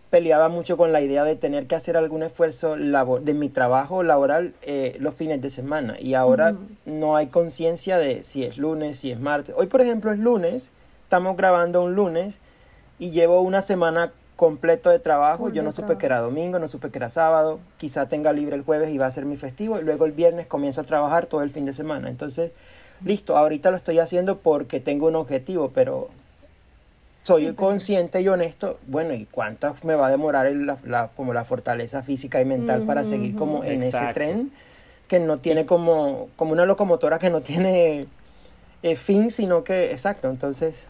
peleaba 0.09 0.47
mucho 0.47 0.77
con 0.77 0.93
la 0.93 1.01
idea 1.01 1.25
de 1.25 1.35
tener 1.35 1.67
que 1.67 1.75
hacer 1.75 1.97
algún 1.97 2.23
esfuerzo 2.23 2.75
de 2.75 3.33
mi 3.33 3.49
trabajo 3.49 4.03
laboral 4.03 4.53
eh, 4.61 4.95
los 4.99 5.13
fines 5.15 5.41
de 5.41 5.49
semana. 5.49 5.97
Y 5.99 6.13
ahora 6.13 6.55
no 6.85 7.17
hay 7.17 7.27
conciencia 7.27 7.97
de 7.97 8.23
si 8.23 8.45
es 8.45 8.57
lunes, 8.57 8.99
si 8.99 9.11
es 9.11 9.19
martes. 9.19 9.53
Hoy, 9.57 9.67
por 9.67 9.81
ejemplo, 9.81 10.13
es 10.13 10.19
lunes, 10.19 10.69
estamos 11.03 11.35
grabando 11.35 11.83
un 11.83 11.95
lunes 11.95 12.35
y 12.99 13.11
llevo 13.11 13.41
una 13.41 13.61
semana 13.61 14.11
completo 14.41 14.89
de 14.89 14.97
trabajo. 14.97 15.49
Yo 15.49 15.61
no 15.61 15.71
supe 15.71 15.99
que 15.99 16.07
era 16.07 16.17
domingo, 16.17 16.57
no 16.57 16.67
supe 16.67 16.89
que 16.89 16.97
era 16.97 17.11
sábado. 17.11 17.59
Quizá 17.77 18.07
tenga 18.07 18.33
libre 18.33 18.55
el 18.55 18.63
jueves 18.63 18.89
y 18.89 18.97
va 18.97 19.05
a 19.05 19.11
ser 19.11 19.25
mi 19.25 19.37
festivo. 19.37 19.79
Y 19.79 19.83
luego 19.83 20.05
el 20.05 20.13
viernes 20.13 20.47
comienzo 20.47 20.81
a 20.81 20.83
trabajar 20.83 21.27
todo 21.27 21.43
el 21.43 21.51
fin 21.51 21.67
de 21.67 21.73
semana. 21.73 22.09
Entonces, 22.09 22.49
listo, 23.05 23.37
ahorita 23.37 23.69
lo 23.69 23.77
estoy 23.77 23.99
haciendo 23.99 24.39
porque 24.39 24.79
tengo 24.79 25.05
un 25.05 25.15
objetivo, 25.15 25.69
pero 25.75 26.09
soy 27.21 27.53
consciente 27.53 28.19
y 28.21 28.29
honesto. 28.29 28.79
Bueno, 28.87 29.13
¿y 29.13 29.25
cuánto 29.25 29.75
me 29.83 29.93
va 29.93 30.07
a 30.07 30.09
demorar 30.09 30.51
la, 30.51 31.09
como 31.09 31.35
la 31.35 31.45
fortaleza 31.45 32.01
física 32.01 32.41
y 32.41 32.45
mental 32.45 32.81
para 32.87 33.03
seguir 33.03 33.35
como 33.35 33.63
en 33.63 33.83
ese 33.83 34.07
tren 34.11 34.51
que 35.07 35.19
no 35.19 35.37
tiene 35.37 35.67
como, 35.67 36.29
como 36.35 36.53
una 36.53 36.65
locomotora 36.65 37.19
que 37.19 37.29
no 37.29 37.41
tiene 37.41 38.07
eh, 38.81 38.95
fin, 38.95 39.29
sino 39.29 39.63
que, 39.63 39.91
exacto, 39.91 40.31
entonces 40.31 40.85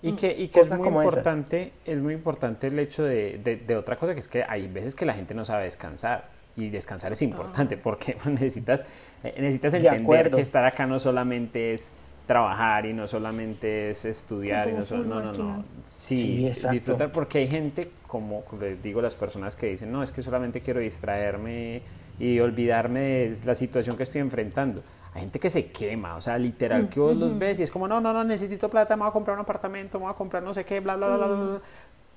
y 0.00 0.12
que, 0.12 0.30
y 0.36 0.48
que 0.48 0.60
es 0.60 0.70
muy 0.70 0.88
importante, 0.88 1.72
es 1.84 1.98
muy 1.98 2.14
importante 2.14 2.68
el 2.68 2.78
hecho 2.78 3.02
de, 3.02 3.38
de, 3.66 3.76
otra 3.76 3.96
cosa, 3.96 4.14
que 4.14 4.20
es 4.20 4.28
que 4.28 4.44
hay 4.44 4.68
veces 4.68 4.94
que 4.94 5.04
la 5.04 5.14
gente 5.14 5.34
no 5.34 5.44
sabe 5.44 5.64
descansar. 5.64 6.36
Y 6.56 6.70
descansar 6.70 7.12
es 7.12 7.22
importante 7.22 7.76
porque 7.76 8.16
necesitas, 8.26 8.84
eh, 9.22 9.34
necesitas 9.38 9.74
entender 9.74 10.30
que 10.30 10.40
estar 10.40 10.64
acá 10.64 10.86
no 10.86 10.98
solamente 10.98 11.72
es 11.72 11.92
trabajar 12.26 12.84
y 12.84 12.92
no 12.92 13.06
solamente 13.06 13.90
es 13.90 14.04
estudiar 14.04 14.68
y 14.68 14.72
no, 14.72 14.84
no, 15.04 15.20
no, 15.22 15.32
no, 15.32 15.64
sí, 15.86 16.52
disfrutar 16.70 17.10
porque 17.10 17.38
hay 17.38 17.48
gente 17.48 17.90
como 18.06 18.44
les 18.60 18.82
digo 18.82 19.00
las 19.00 19.16
personas 19.16 19.56
que 19.56 19.68
dicen 19.68 19.90
no 19.90 20.02
es 20.02 20.12
que 20.12 20.22
solamente 20.22 20.60
quiero 20.60 20.80
distraerme 20.80 21.80
y 22.18 22.40
olvidarme 22.40 23.00
de 23.00 23.38
la 23.44 23.54
situación 23.54 23.96
que 23.96 24.02
estoy 24.02 24.20
enfrentando 24.20 24.82
hay 25.14 25.22
gente 25.22 25.40
que 25.40 25.50
se 25.50 25.66
quema, 25.70 26.16
o 26.16 26.20
sea, 26.20 26.38
literal, 26.38 26.84
mm, 26.84 26.88
que 26.88 27.00
vos 27.00 27.16
los 27.16 27.38
ves 27.38 27.60
y 27.60 27.62
es 27.62 27.70
como, 27.70 27.88
no, 27.88 28.00
no, 28.00 28.12
no, 28.12 28.24
necesito 28.24 28.68
plata, 28.68 28.94
me 28.94 29.02
voy 29.02 29.10
a 29.10 29.12
comprar 29.12 29.36
un 29.36 29.42
apartamento, 29.42 29.98
me 29.98 30.04
voy 30.04 30.12
a 30.12 30.16
comprar 30.16 30.42
no 30.42 30.52
sé 30.54 30.64
qué, 30.64 30.80
bla, 30.80 30.96
bla, 30.96 31.16
bla, 31.16 31.26
bla, 31.26 31.60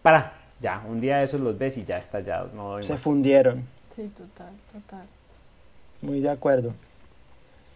Para, 0.01 0.33
ya, 0.59 0.83
un 0.87 0.99
día 0.99 1.17
de 1.17 1.23
esos 1.23 1.39
los 1.39 1.57
ves 1.57 1.77
y 1.77 1.85
ya 1.85 1.97
estallados. 1.97 2.53
No 2.53 2.81
se 2.83 2.97
fundieron. 2.97 3.63
Sí, 3.89 4.07
total, 4.09 4.53
total. 4.71 5.05
Muy 6.01 6.19
de 6.19 6.29
acuerdo. 6.29 6.73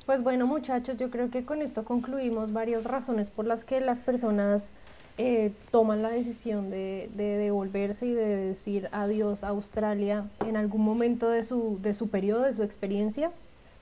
Pues 0.06 0.22
bueno, 0.22 0.46
muchachos, 0.46 0.98
yo 0.98 1.10
creo 1.10 1.32
que 1.32 1.46
con 1.46 1.62
esto 1.62 1.84
concluimos 1.84 2.54
varias 2.54 2.84
razones 2.84 3.32
por 3.32 3.46
las 3.46 3.64
que 3.64 3.82
las 3.82 4.02
personas 4.02 4.72
eh, 5.18 5.52
toman 5.72 6.02
la 6.02 6.10
decisión 6.10 6.70
de, 6.70 7.10
de, 7.14 7.38
devolverse 7.38 8.06
y 8.06 8.14
de 8.14 8.36
decir 8.36 8.90
adiós 8.92 9.44
a 9.44 9.50
Australia 9.50 10.26
en 10.46 10.58
algún 10.58 10.82
momento 10.82 11.30
de 11.30 11.44
su, 11.44 11.80
de 11.82 11.94
su 11.94 12.10
periodo, 12.10 12.44
de 12.44 12.54
su 12.54 12.64
experiencia. 12.64 13.32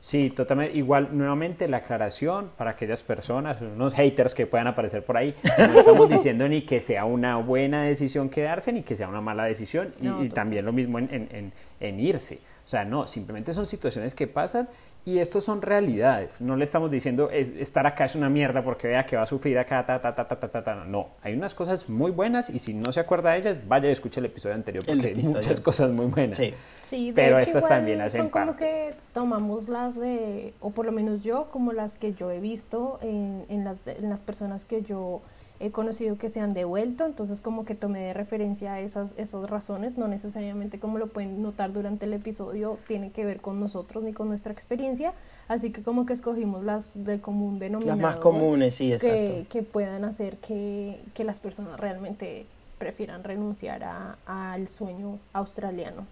Sí, 0.04 0.30
totalmente. 0.30 0.78
Igual, 0.78 1.18
nuevamente 1.18 1.66
la 1.70 1.78
aclaración 1.78 2.52
para 2.58 2.72
aquellas 2.72 3.04
personas, 3.04 3.62
unos 3.62 3.94
haters 3.94 4.36
que 4.36 4.46
puedan 4.46 4.68
aparecer 4.68 5.06
por 5.06 5.16
ahí. 5.16 5.34
No 5.58 5.80
estamos 5.80 6.10
diciendo 6.10 6.46
ni 6.50 6.64
que 6.64 6.82
sea 6.82 7.06
una 7.06 7.38
buena 7.38 7.84
decisión 7.84 8.30
quedarse, 8.30 8.74
ni 8.74 8.84
que 8.84 8.98
sea 8.98 9.08
una 9.08 9.22
mala 9.22 9.46
decisión. 9.46 9.94
y, 10.02 10.28
también 10.28 10.66
lo 10.66 10.74
mismo 10.74 11.00
en, 11.00 11.10
en, 11.10 11.54
en, 11.80 12.00
irse. 12.02 12.42
O 12.66 12.68
sea, 12.68 12.84
no, 12.84 13.08
simplemente 13.08 13.54
son 13.54 13.66
situaciones 13.66 14.14
que 14.14 14.28
pasan 14.28 14.68
Y 15.06 15.20
estos 15.20 15.44
son 15.44 15.62
realidades. 15.62 16.40
No 16.40 16.56
le 16.56 16.64
estamos 16.64 16.90
diciendo 16.90 17.30
es- 17.30 17.52
estar 17.52 17.86
acá 17.86 18.06
es 18.06 18.16
una 18.16 18.30
mierda 18.30 18.64
porque 18.64 18.88
vea 18.88 19.06
que 19.06 19.18
va 19.18 19.24
a 19.24 19.26
sufrir 19.26 19.58
acá, 19.60 19.86
ta, 19.86 20.00
ta, 20.00 20.16
ta, 20.16 20.26
ta, 20.28 20.40
ta, 20.40 20.48
ta, 20.50 20.64
ta. 20.64 20.76
No, 20.86 21.10
hay 21.22 21.34
unas 21.34 21.54
cosas 21.54 21.90
muy 21.90 22.12
buenas 22.12 22.50
y 22.50 22.60
si 22.60 22.74
no 22.74 22.92
se 22.94 23.02
acuerda 23.02 23.32
de 23.32 23.40
ellas, 23.40 23.58
vaya 23.68 23.90
y 23.90 23.92
escuche 23.92 24.22
el 24.22 24.28
episodio 24.28 24.56
anterior 24.56 24.86
porque 24.86 25.08
hay 25.08 25.16
muchas 25.16 25.60
cosas 25.60 25.92
muy 25.92 26.06
buenas. 26.06 26.38
Sí. 26.38 26.54
Sí, 26.84 27.08
de 27.12 27.16
Pero 27.22 27.38
hecho, 27.38 27.48
estas 27.50 27.64
igual 27.64 27.70
también 27.80 28.02
hacen 28.02 28.22
son 28.22 28.30
como 28.30 28.46
parte. 28.46 28.64
que 28.66 28.96
tomamos 29.14 29.68
las 29.68 29.96
de, 30.00 30.54
o 30.62 30.70
por 30.72 30.86
lo 30.86 30.94
menos 30.94 31.22
yo, 31.22 31.50
como 31.52 31.74
las 31.74 32.00
que 32.00 32.14
yo 32.14 32.32
he 32.32 32.40
visto 32.40 32.98
en, 33.02 33.46
en 33.50 33.66
las, 33.66 33.86
en 33.88 34.10
las 34.10 34.22
personas 34.22 34.64
que 34.64 34.84
yo 34.84 35.22
he 35.66 35.72
conocido 35.72 36.18
que 36.18 36.30
se 36.30 36.40
han 36.42 36.54
devuelto, 36.54 37.06
entonces 37.06 37.40
como 37.40 37.64
que 37.64 37.74
tomé 37.74 38.02
de 38.02 38.14
referencia 38.14 38.80
esas, 38.82 39.14
esas 39.18 39.50
razones, 39.50 39.98
no 39.98 40.08
necesariamente 40.10 40.78
como 40.80 40.98
lo 40.98 41.08
pueden 41.08 41.42
notar 41.42 41.72
durante 41.72 42.06
el 42.06 42.14
episodio, 42.14 42.78
tiene 42.88 43.12
que 43.12 43.24
ver 43.24 43.40
con 43.40 43.60
nosotros 43.60 44.04
ni 44.04 44.12
con 44.12 44.28
nuestra 44.28 44.52
experiencia, 44.52 45.14
así 45.48 45.72
que 45.72 45.82
como 45.82 46.06
que 46.06 46.14
escogimos 46.14 46.64
las 46.64 46.92
del 47.06 47.22
común 47.22 47.54
Las 47.54 47.62
denominador 47.62 48.02
más 48.02 48.16
comunes, 48.18 48.76
sí, 48.76 48.92
exacto. 48.92 49.16
que, 49.16 49.46
que 49.50 49.64
puedan 49.64 50.04
hacer 50.04 50.38
que, 50.38 51.00
que 51.14 51.24
las 51.24 51.40
personas 51.40 51.80
realmente 51.80 52.46
prefieran 52.78 53.24
renunciar 53.24 53.84
a- 53.86 54.18
al 54.26 54.68
sueño 54.68 55.18
australiano. 55.32 56.06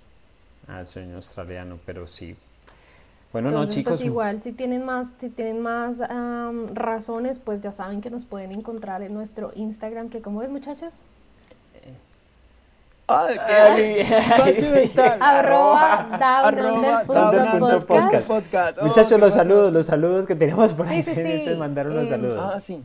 Al 0.68 0.88
sueño 0.88 1.16
australiano, 1.18 1.78
pero 1.86 2.08
sí. 2.08 2.36
Bueno, 3.32 3.48
Entonces, 3.50 3.76
no, 3.76 3.80
chicos. 3.80 3.94
pues 3.94 4.06
igual, 4.06 4.40
si 4.42 4.52
tienen 4.52 4.84
más, 4.86 5.14
si 5.20 5.30
tienen 5.30 5.62
más 5.62 6.02
am, 6.02 6.76
razones, 6.76 7.40
pues 7.40 7.62
ya 7.62 7.72
saben 7.72 8.02
que 8.02 8.10
nos 8.10 8.26
pueden 8.26 8.52
encontrar 8.52 9.02
en 9.04 9.14
nuestro 9.14 9.52
Instagram, 9.56 10.10
que 10.10 10.22
como 10.22 10.42
es, 10.44 10.50
muchachos, 10.50 11.02
arroba 15.20 16.08
down 16.20 16.60
Arroba 16.60 17.04
punto 17.06 17.86
podcast. 17.86 18.28
podcast. 18.28 18.78
Oh, 18.80 18.84
Muchachos, 18.86 19.12
¿qué 19.14 19.18
los 19.18 19.34
pasó? 19.34 19.38
saludos, 19.44 19.74
los 19.74 19.86
saludos 19.86 20.26
que 20.26 20.36
teníamos 20.36 20.74
por 20.74 20.88
ahí 20.88 21.02
Sí, 21.02 21.10
sí, 21.10 21.16
pendientes, 21.16 21.54
sí, 21.54 21.60
mandaron 21.60 21.96
los 21.96 22.06
eh, 22.06 22.10
saludos. 22.10 22.40
Ah, 22.56 22.62
sí. 22.62 22.84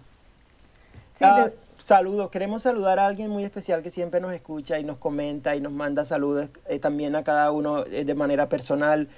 Sí, 1.13 1.25
Ah, 1.25 1.45
de- 1.47 1.55
saludos, 1.79 2.31
queremos 2.31 2.63
saludar 2.63 2.99
a 2.99 3.07
alguien 3.07 3.31
muy 3.31 3.45
especial 3.45 3.83
que 3.83 3.91
siempre 3.91 4.21
nos 4.21 4.33
escucha 4.33 4.79
y 4.79 4.85
nos 4.85 4.99
comenta 4.99 5.55
y 5.57 5.61
nos 5.61 5.73
manda 5.73 6.05
saludos 6.05 6.49
eh, 6.69 6.79
también 6.79 7.15
a 7.17 7.23
cada 7.23 7.51
uno 7.53 7.85
eh, 7.87 8.05
de 8.05 8.15
manera 8.15 8.49
personal 8.49 9.09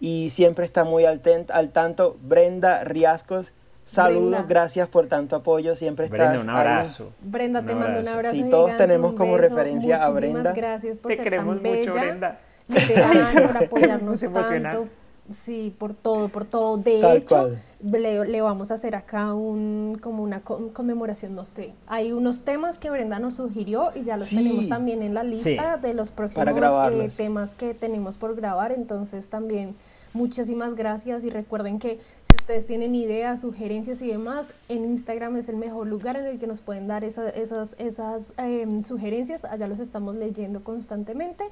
y 0.00 0.30
siempre 0.30 0.64
está 0.64 0.84
muy 0.84 1.04
al, 1.04 1.20
ten- 1.20 1.46
al 1.50 1.70
tanto. 1.70 2.16
Brenda 2.22 2.84
Riascos, 2.84 3.52
saludos, 3.84 4.30
Brenda. 4.30 4.46
gracias 4.48 4.88
por 4.88 5.06
tanto 5.08 5.36
apoyo, 5.36 5.74
siempre 5.74 6.06
estás 6.06 6.18
Brenda, 6.34 6.42
un 6.44 6.50
ahí. 6.50 6.56
abrazo. 6.56 7.10
Brenda, 7.20 7.62
te 7.62 7.72
Un 7.72 7.78
mando 7.80 8.00
un 8.00 8.08
abrazo. 8.08 8.34
Sí, 8.34 8.44
todos 8.50 8.66
gigante, 8.70 8.84
tenemos 8.84 9.14
como 9.14 9.32
beso. 9.34 9.48
referencia 9.48 10.04
a 10.04 10.10
Brenda. 10.10 10.52
gracias 10.52 10.98
por 10.98 11.10
Te 11.10 11.16
ser 11.16 11.24
queremos 11.24 11.62
tan 11.62 11.72
mucho, 11.72 11.90
bella. 11.92 12.04
Brenda. 12.04 12.38
Literal, 12.68 13.32
por 13.54 13.56
apoyarnos 13.64 14.20
tanto. 14.20 14.88
Sí, 15.30 15.74
por 15.78 15.92
todo, 15.92 16.28
por 16.28 16.46
todo. 16.46 16.78
De 16.78 17.00
Tal 17.02 17.16
hecho, 17.18 17.26
cual. 17.36 17.62
le, 17.82 18.26
le 18.26 18.40
vamos 18.40 18.70
a 18.70 18.74
hacer 18.74 18.94
acá 18.94 19.34
un 19.34 19.98
como 20.00 20.22
una 20.22 20.40
con- 20.40 20.70
conmemoración, 20.70 21.34
no 21.34 21.44
sé. 21.44 21.74
Hay 21.86 22.12
unos 22.12 22.42
temas 22.42 22.78
que 22.78 22.88
Brenda 22.90 23.18
nos 23.18 23.34
sugirió 23.34 23.90
y 23.94 24.04
ya 24.04 24.16
los 24.16 24.28
Sí. 24.28 24.36
tenemos 24.36 24.70
también 24.70 25.02
en 25.02 25.12
la 25.12 25.24
lista 25.24 25.74
Sí. 25.74 25.80
de 25.86 25.92
los 25.92 26.10
próximos 26.12 26.48
eh, 26.92 27.08
temas 27.14 27.54
que 27.54 27.74
tenemos 27.74 28.16
por 28.16 28.36
grabar. 28.36 28.72
Entonces 28.72 29.28
también 29.28 29.74
muchísimas 30.14 30.74
gracias 30.74 31.24
y 31.24 31.30
recuerden 31.30 31.78
que 31.78 32.00
si 32.22 32.34
ustedes 32.34 32.66
tienen 32.66 32.94
ideas, 32.94 33.40
sugerencias 33.40 34.00
y 34.02 34.08
demás, 34.08 34.50
en 34.68 34.84
Instagram 34.84 35.36
es 35.36 35.48
el 35.48 35.56
mejor 35.56 35.86
lugar 35.86 36.16
en 36.16 36.26
el 36.26 36.38
que 36.38 36.46
nos 36.46 36.60
pueden 36.60 36.86
dar 36.88 37.04
esa- 37.04 37.28
esas, 37.30 37.76
esas 37.78 38.32
em, 38.38 38.82
sugerencias. 38.84 39.44
Allá 39.44 39.66
los 39.68 39.78
estamos 39.78 40.16
leyendo 40.16 40.64
constantemente. 40.64 41.44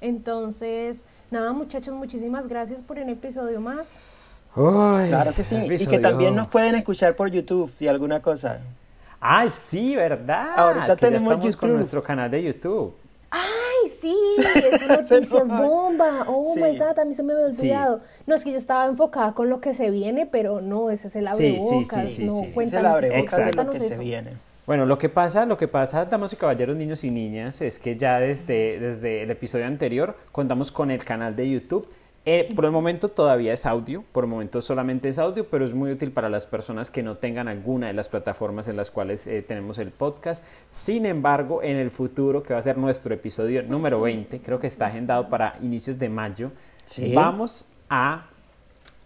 Entonces, 0.00 1.04
nada 1.30 1.52
muchachos, 1.52 1.94
muchísimas 1.94 2.48
gracias 2.48 2.82
por 2.82 2.98
un 2.98 3.08
episodio 3.10 3.60
más. 3.60 3.86
Uy, 4.56 5.08
Claro 5.08 5.32
que 5.34 5.44
sí. 5.44 5.56
Y 5.56 5.86
que 5.86 5.98
también 5.98 6.34
nos 6.34 6.48
pueden 6.48 6.74
escuchar 6.74 7.14
por 7.14 7.30
YouTube 7.30 7.70
y 7.78 7.86
alguna 7.86 8.20
cosa. 8.20 8.58
Ay, 9.20 9.50
sí, 9.50 9.94
¿verdad? 9.94 10.48
Ahorita 10.56 10.84
que 10.84 10.88
ya 10.88 10.96
tenemos 10.96 11.32
estamos 11.34 11.56
con 11.56 11.68
YouTube. 11.68 11.76
nuestro 11.76 12.02
canal 12.02 12.30
de 12.30 12.42
YouTube. 12.42 12.94
¡Ay, 14.08 14.62
sí! 15.06 15.14
Es 15.14 15.30
bomba. 15.48 16.24
Oh 16.28 16.54
Sí. 16.54 16.60
my 16.60 16.76
god, 16.78 16.98
a 16.98 17.04
mí 17.04 17.14
se 17.14 17.22
me 17.22 17.32
había 17.32 17.52
Sí. 17.52 17.60
olvidado. 17.62 18.00
No, 18.26 18.34
es 18.34 18.44
que 18.44 18.50
yo 18.52 18.58
estaba 18.58 18.86
enfocada 18.86 19.32
con 19.32 19.48
lo 19.50 19.60
que 19.60 19.74
se 19.74 19.90
viene, 19.90 20.26
pero 20.26 20.60
no, 20.60 20.90
ese 20.90 21.08
es 21.08 21.16
el 21.16 21.26
Sí, 21.28 21.34
sí, 21.36 21.46
abrebocas. 21.48 22.08
sí, 22.08 22.14
sí, 22.14 22.24
no, 22.24 22.32
sí, 22.32 22.38
sí. 22.44 22.46
Se 22.48 22.54
cuéntanos, 22.54 23.00
de 23.00 23.08
lo 23.54 23.70
que 23.70 23.78
se 23.78 23.98
viene. 23.98 24.30
Bueno, 24.66 24.86
lo 24.86 24.98
que 24.98 25.08
pasa, 25.08 25.46
lo 25.46 25.58
que 25.58 25.66
pasa, 25.66 26.04
damas 26.04 26.32
y 26.32 26.36
caballeros, 26.36 26.76
niños 26.76 27.02
y 27.02 27.10
niñas, 27.10 27.60
es 27.60 27.78
que 27.78 27.96
ya 27.96 28.20
desde, 28.20 28.78
desde 28.78 29.22
el 29.24 29.30
episodio 29.30 29.66
anterior 29.66 30.16
contamos 30.30 30.70
con 30.70 30.90
el 30.92 31.04
canal 31.04 31.34
de 31.34 31.50
YouTube. 31.50 31.88
Eh, 32.26 32.52
por 32.54 32.66
el 32.66 32.70
momento 32.70 33.08
todavía 33.08 33.54
es 33.54 33.64
audio, 33.64 34.04
por 34.12 34.24
el 34.24 34.30
momento 34.30 34.60
solamente 34.60 35.08
es 35.08 35.18
audio, 35.18 35.46
pero 35.48 35.64
es 35.64 35.72
muy 35.72 35.90
útil 35.90 36.12
para 36.12 36.28
las 36.28 36.46
personas 36.46 36.90
que 36.90 37.02
no 37.02 37.16
tengan 37.16 37.48
alguna 37.48 37.86
de 37.86 37.94
las 37.94 38.10
plataformas 38.10 38.68
en 38.68 38.76
las 38.76 38.90
cuales 38.90 39.26
eh, 39.26 39.42
tenemos 39.42 39.78
el 39.78 39.90
podcast. 39.90 40.44
Sin 40.68 41.06
embargo, 41.06 41.62
en 41.62 41.76
el 41.78 41.90
futuro, 41.90 42.42
que 42.42 42.52
va 42.52 42.60
a 42.60 42.62
ser 42.62 42.76
nuestro 42.76 43.14
episodio 43.14 43.62
número 43.62 44.02
20, 44.02 44.40
creo 44.42 44.60
que 44.60 44.66
está 44.66 44.86
agendado 44.88 45.28
para 45.30 45.56
inicios 45.62 45.98
de 45.98 46.08
mayo, 46.10 46.50
Sí. 46.84 47.14
vamos 47.14 47.66
a 47.88 48.26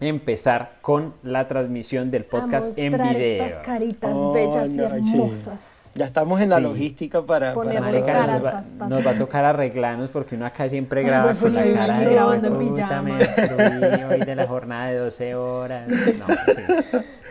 empezar 0.01 0.73
con 0.81 1.13
la 1.23 1.47
transmisión 1.47 2.11
del 2.11 2.25
podcast 2.25 2.77
a 2.77 2.81
en 2.81 2.91
video. 2.91 3.45
estas 3.45 3.65
caritas 3.65 4.11
Oh, 4.13 4.33
bellas 4.33 4.69
y 4.69 4.73
no, 4.73 4.83
hermosas. 4.83 5.91
Ya 5.95 6.05
estamos 6.05 6.41
en 6.41 6.49
la 6.49 6.57
Sí. 6.57 6.61
logística 6.63 7.21
para, 7.25 7.53
Ponerle 7.53 8.01
caras 8.03 8.27
nos, 8.27 8.35
eso. 8.35 8.43
va, 8.43 8.49
hasta 8.59 8.89
nos 8.89 9.07
va 9.07 9.11
a 9.11 9.17
tocar 9.17 9.45
arreglarnos 9.45 10.09
porque 10.09 10.35
uno 10.35 10.45
acá 10.45 10.67
siempre 10.67 11.01
graba 11.03 11.25
pues, 11.25 11.39
con 11.39 11.53
la 11.53 11.63
cara 11.73 11.93
aquí 11.95 12.05
de 12.05 12.11
grabando 12.11 12.47
en 12.49 12.57
"Puta, 12.57 13.01
me 13.01 13.13
pijama". 13.19 14.09
hoy 14.09 14.19
de 14.19 14.35
la 14.35 14.47
jornada 14.47 14.87
de 14.89 14.97
12 14.97 15.35
horas. 15.35 15.87
No, 15.87 15.95
sí. 15.97 16.61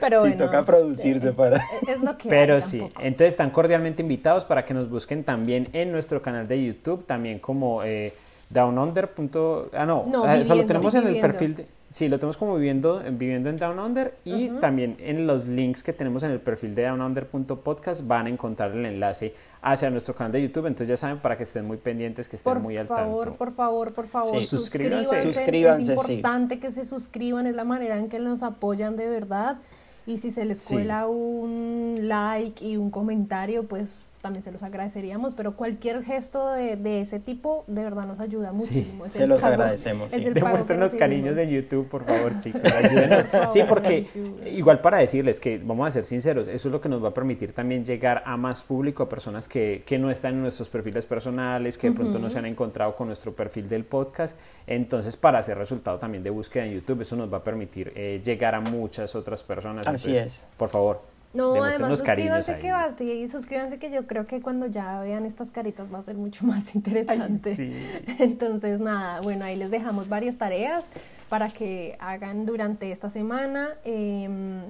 Pero 0.00 0.24
Sí, 0.24 0.30
bueno, 0.30 0.46
toca 0.46 0.62
producirse 0.64 1.32
para... 1.32 1.62
es 1.86 2.02
lo 2.02 2.16
que 2.16 2.28
Pero 2.28 2.56
hay 2.56 2.62
sí, 2.62 2.78
tampoco. 2.78 3.02
entonces 3.02 3.28
están 3.28 3.50
cordialmente 3.50 4.02
invitados 4.02 4.44
para 4.46 4.64
que 4.64 4.72
nos 4.74 4.88
busquen 4.90 5.22
también 5.24 5.68
en 5.74 5.92
nuestro 5.92 6.20
canal 6.22 6.48
de 6.48 6.62
YouTube, 6.64 7.04
también 7.06 7.38
como 7.38 7.82
eh, 7.84 8.12
downunder. 8.50 9.10
punto- 9.12 9.70
Ah, 9.74 9.84
no, 9.86 10.02
No, 10.06 10.18
ah, 10.18 10.20
o 10.20 10.24
sea, 10.24 10.34
lo 10.34 10.38
viviendo, 10.40 10.66
tenemos 10.66 10.94
en 10.94 11.00
el 11.02 11.06
viviendo. 11.08 11.28
perfil 11.28 11.54
de... 11.56 11.66
Sí, 11.94 12.08
lo 12.08 12.18
tenemos 12.18 12.36
como 12.38 12.56
viviendo, 12.56 13.00
viviendo 13.12 13.48
en 13.48 13.56
Down 13.56 13.78
Under 13.78 14.16
y 14.24 14.48
también 14.48 14.96
en 14.98 15.28
los 15.28 15.46
links 15.46 15.84
que 15.84 15.92
tenemos 15.92 16.24
en 16.24 16.32
el 16.32 16.40
perfil 16.40 16.74
de 16.74 16.88
downunder.podcast 16.88 18.04
van 18.08 18.26
a 18.26 18.30
encontrar 18.30 18.72
el 18.72 18.84
enlace 18.84 19.32
hacia 19.62 19.90
nuestro 19.90 20.12
canal 20.12 20.32
de 20.32 20.42
YouTube. 20.42 20.66
Entonces 20.66 20.88
ya 20.88 20.96
saben 20.96 21.18
para 21.20 21.38
que 21.38 21.44
estén 21.44 21.64
muy 21.64 21.76
pendientes, 21.76 22.28
que 22.28 22.34
estén 22.34 22.52
Por 22.52 22.60
muy 22.62 22.76
al 22.76 22.88
favor, 22.88 23.26
tanto. 23.26 23.38
por 23.38 23.52
favor, 23.52 23.92
por 23.94 24.08
favor, 24.08 24.40
Sí. 24.40 24.44
Suscríbanse. 24.44 25.22
Suscríbanse, 25.22 25.94
Es 25.94 26.02
sí. 26.02 26.12
importante 26.14 26.58
que 26.58 26.72
se 26.72 26.84
suscriban, 26.84 27.46
es 27.46 27.54
la 27.54 27.62
manera 27.62 27.96
en 27.96 28.08
que 28.08 28.18
nos 28.18 28.42
apoyan 28.42 28.96
de 28.96 29.08
verdad. 29.08 29.58
Y 30.04 30.18
si 30.18 30.32
se 30.32 30.44
les 30.46 30.58
Sí. 30.58 30.74
cuela 30.74 31.06
un 31.06 31.94
like 32.00 32.64
y 32.66 32.76
un 32.76 32.90
comentario, 32.90 33.68
pues 33.68 34.03
también 34.24 34.42
se 34.42 34.50
los 34.50 34.62
agradeceríamos. 34.64 35.34
Pero 35.36 35.54
cualquier 35.54 36.02
gesto 36.02 36.50
de, 36.50 36.74
de 36.76 37.00
ese 37.02 37.20
tipo, 37.20 37.62
de 37.68 37.84
verdad 37.84 38.04
nos 38.06 38.18
ayuda 38.18 38.50
muchísimo. 38.50 39.06
Es 39.06 39.12
Se 39.12 39.26
los 39.28 39.40
pago- 39.40 39.52
agradecemos, 39.54 40.10
sí. 40.10 40.20
Demuéstrenos 40.30 40.94
cariños 40.96 41.38
en. 41.38 41.50
YouTube, 41.50 41.86
por 41.88 42.04
favor, 42.04 42.32
chicos. 42.40 42.62
Ayúdenos. 42.64 43.26
Sí, 43.52 43.60
porque 43.68 44.06
igual 44.46 44.80
para 44.80 44.96
decirles 44.98 45.38
que 45.38 45.58
vamos 45.58 45.86
a 45.86 45.90
ser 45.92 46.04
sinceros, 46.04 46.48
eso 46.48 46.68
es 46.68 46.72
lo 46.72 46.80
que 46.80 46.88
nos 46.88 47.04
va 47.04 47.10
a 47.10 47.14
permitir 47.14 47.52
también 47.52 47.84
llegar 47.84 48.22
a 48.26 48.36
más 48.36 48.62
público, 48.62 49.02
a 49.04 49.08
personas 49.08 49.46
que, 49.46 49.82
que 49.86 49.98
no 49.98 50.10
están 50.10 50.34
en 50.34 50.42
nuestros 50.42 50.68
perfiles 50.68 51.06
personales, 51.06 51.78
que 51.78 51.90
de 51.90 51.94
pronto 51.96 52.18
no 52.18 52.30
se 52.30 52.38
han 52.38 52.46
encontrado 52.46 52.96
con 52.96 53.06
nuestro 53.08 53.32
perfil 53.36 53.68
del 53.68 53.84
podcast. 53.84 54.36
Entonces, 54.66 55.16
para 55.16 55.38
hacer 55.38 55.58
resultado 55.58 55.98
también 55.98 56.24
de 56.24 56.30
búsqueda 56.30 56.64
en 56.64 56.72
YouTube, 56.72 57.02
eso 57.02 57.14
nos 57.14 57.30
va 57.32 57.38
a 57.38 57.44
permitir 57.44 57.92
eh, 57.94 58.20
llegar 58.24 58.54
a 58.54 58.60
muchas 58.60 59.14
otras 59.14 59.42
personas. 59.42 59.86
Así 59.86 60.10
Entonces, 60.10 60.38
es. 60.42 60.44
Por 60.56 60.70
favor, 60.70 61.02
No, 61.34 61.54
además 61.64 61.98
suscríbanse 61.98 62.58
que 62.58 62.70
va 62.70 62.84
así, 62.84 63.28
suscríbanse 63.28 63.78
que 63.78 63.90
yo 63.90 64.06
creo 64.06 64.26
que 64.26 64.40
cuando 64.40 64.66
ya 64.66 65.00
vean 65.00 65.26
estas 65.26 65.50
caritas 65.50 65.92
va 65.92 65.98
a 65.98 66.02
ser 66.02 66.14
mucho 66.16 66.44
más 66.46 66.74
interesante. 66.74 67.56
sí. 67.56 67.72
Entonces, 68.20 68.80
nada, 68.80 69.20
bueno, 69.20 69.44
ahí 69.44 69.56
les 69.56 69.70
dejamos 69.70 70.08
varias 70.08 70.38
tareas 70.38 70.84
para 71.28 71.48
que 71.48 71.96
hagan 71.98 72.46
durante 72.46 72.92
esta 72.92 73.10
semana. 73.10 73.70
Em, 73.84 74.60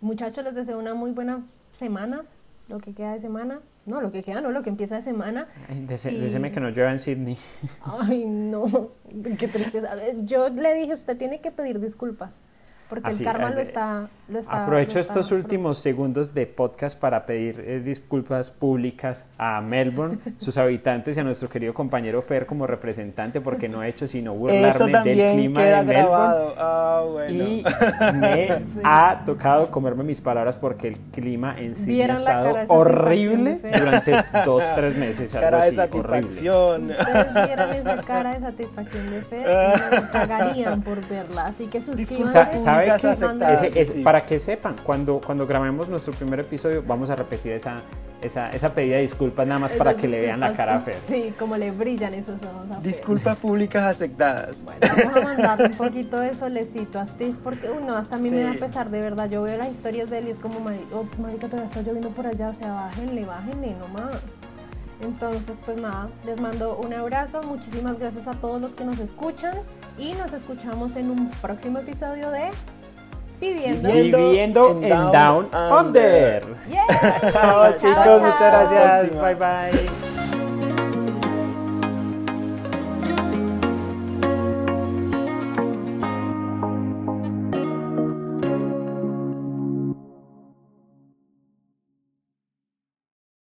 muchachos, 0.00 0.44
les 0.44 0.54
deseo 0.54 0.78
una 0.78 0.94
muy 0.94 1.10
buena 1.10 1.42
semana, 1.72 2.22
lo 2.68 2.78
que 2.78 2.92
queda 2.94 3.12
de 3.14 3.20
semana. 3.20 3.60
No, 3.84 4.00
lo 4.00 4.10
que 4.10 4.22
queda, 4.24 4.40
no, 4.40 4.50
lo 4.50 4.62
que 4.64 4.70
empieza 4.70 4.96
de 4.96 5.02
semana. 5.02 5.46
Ay, 5.68 5.86
dese- 5.88 6.12
Y- 6.12 6.18
Déseme 6.18 6.50
que 6.50 6.58
no 6.58 6.70
llueva 6.70 6.90
en 6.90 6.98
Sydney. 6.98 7.38
Ay, 7.84 8.24
no, 8.24 8.64
qué 9.38 9.46
tristeza. 9.46 9.90
Yo 10.24 10.48
le 10.48 10.74
dije, 10.74 10.92
usted 10.94 11.16
tiene 11.16 11.40
que 11.40 11.52
pedir 11.52 11.78
disculpas. 11.80 12.40
Porque 12.88 13.10
Así, 13.10 13.24
el 13.24 13.32
karma 13.32 13.48
eh, 13.48 13.54
lo 13.54 13.60
está, 13.60 14.08
lo 14.28 14.38
está. 14.38 14.62
Aprovecho 14.62 14.94
lo 14.94 15.00
está 15.00 15.12
estos 15.14 15.32
últimos 15.32 15.78
segundos 15.78 16.32
de 16.34 16.46
podcast 16.46 16.96
para 16.98 17.26
pedir 17.26 17.64
eh, 17.66 17.80
disculpas 17.80 18.52
públicas 18.52 19.26
a 19.38 19.60
Melbourne, 19.60 20.18
sus 20.38 20.56
habitantes 20.56 21.16
y 21.16 21.20
a 21.20 21.24
nuestro 21.24 21.48
querido 21.48 21.74
compañero 21.74 22.22
Fer 22.22 22.46
como 22.46 22.64
representante 22.66 23.40
porque 23.40 23.68
no 23.68 23.82
he 23.82 23.88
hecho 23.88 24.06
sino 24.06 24.32
Eso 24.32 24.38
burlarme 24.86 25.10
del 25.10 25.34
clima 25.36 25.60
queda 25.62 25.84
de 25.84 25.94
Melbourne. 25.94 26.54
Ah, 26.58 27.04
bueno. 27.10 27.44
Y 27.44 27.64
me 28.14 28.46
Sí. 28.76 28.80
ha 28.84 29.22
tocado 29.24 29.70
comerme 29.70 30.04
mis 30.04 30.20
palabras 30.20 30.56
porque 30.56 30.88
el 30.88 30.96
clima 31.12 31.56
en 31.58 31.74
sí 31.74 32.00
ha 32.02 32.06
estado 32.14 32.54
de 32.54 32.64
horrible 32.68 33.56
de 33.56 33.80
durante 33.80 34.24
dos, 34.44 34.62
tres 34.74 34.96
meses. 34.98 35.34
algo 35.34 35.44
Cara 35.50 35.64
de 35.64 35.68
así, 35.68 35.78
horrible. 35.98 36.20
satisfacción. 36.22 36.90
Ustedes 36.90 37.34
vieran 37.46 37.70
esa 37.74 37.96
cara 37.98 38.34
de 38.34 38.40
satisfacción 38.40 39.10
de 39.10 39.22
Fer 39.22 39.46
y 39.48 39.94
me 39.94 40.00
pagarían 40.02 40.82
por 40.82 41.04
verla. 41.08 41.46
Así 41.46 41.66
que 41.66 41.80
suscríbanse. 41.80 42.75
Sí. 43.84 44.02
para 44.02 44.24
que 44.26 44.38
sepan, 44.38 44.76
cuando, 44.84 45.20
cuando 45.24 45.46
grabemos 45.46 45.88
nuestro 45.88 46.12
primer 46.14 46.40
episodio, 46.40 46.82
vamos 46.86 47.10
a 47.10 47.16
repetir 47.16 47.52
esa, 47.52 47.82
esa, 48.22 48.50
esa 48.50 48.72
pedida 48.74 48.96
de 48.96 49.02
disculpas 49.02 49.46
nada 49.46 49.60
más 49.60 49.72
para 49.74 49.94
que 49.94 50.08
le 50.08 50.20
vean 50.20 50.40
la 50.40 50.54
cara 50.54 50.76
a 50.76 50.78
Fer. 50.80 50.96
Sí, 51.06 51.34
como 51.38 51.56
le 51.56 51.70
brillan 51.70 52.14
esos 52.14 52.40
ojos 52.42 52.70
a 52.70 52.74
Fer. 52.74 52.82
Disculpas 52.82 53.36
públicas 53.36 53.84
aceptadas. 53.84 54.62
Bueno, 54.62 54.80
vamos 54.96 55.16
a 55.16 55.20
mandarle 55.20 55.66
un 55.66 55.74
poquito 55.76 56.18
de 56.20 56.34
solecito 56.34 56.98
a 56.98 57.06
Steve 57.06 57.34
porque, 57.42 57.70
uy, 57.70 57.82
no, 57.84 57.96
hasta 57.96 58.16
a 58.16 58.18
mí 58.18 58.30
me 58.30 58.42
da 58.42 58.52
Sí. 58.52 58.58
pesar, 58.58 58.90
de 58.90 59.00
verdad. 59.00 59.28
Yo 59.30 59.42
veo 59.42 59.56
las 59.58 59.68
historias 59.68 60.08
de 60.10 60.18
él 60.18 60.28
y 60.28 60.30
es 60.30 60.38
como, 60.38 60.60
"Mari- 60.60 60.86
oh, 60.92 61.04
marica, 61.20 61.46
todavía 61.48 61.66
está 61.66 61.82
lloviendo 61.82 62.10
por 62.10 62.26
allá, 62.26 62.48
o 62.48 62.54
sea, 62.54 62.72
bájenle, 62.72 63.24
bájenle 63.24 63.74
nomás. 63.78 64.16
Entonces, 65.00 65.60
pues 65.64 65.80
nada, 65.80 66.08
les 66.24 66.40
mando 66.40 66.76
un 66.78 66.94
abrazo, 66.94 67.42
muchísimas 67.42 67.98
gracias 67.98 68.26
a 68.26 68.32
todos 68.32 68.60
los 68.60 68.74
que 68.74 68.84
nos 68.84 68.98
escuchan 68.98 69.54
y 69.98 70.12
nos 70.14 70.32
escuchamos 70.32 70.96
en 70.96 71.10
un 71.10 71.30
próximo 71.42 71.78
episodio 71.78 72.30
de 72.30 72.50
Viviendo. 73.40 73.88
Viviendo 73.88 74.18
Viviendo 74.30 74.70
en 74.70 74.84
en 74.84 74.90
Down 74.90 75.12
Down 75.12 75.86
Under. 75.86 76.46
Chao 77.32 77.76
chicos, 77.76 78.20
muchas 78.20 78.40
gracias. 78.40 79.20
Bye 79.20 79.34
bye. 79.34 80.35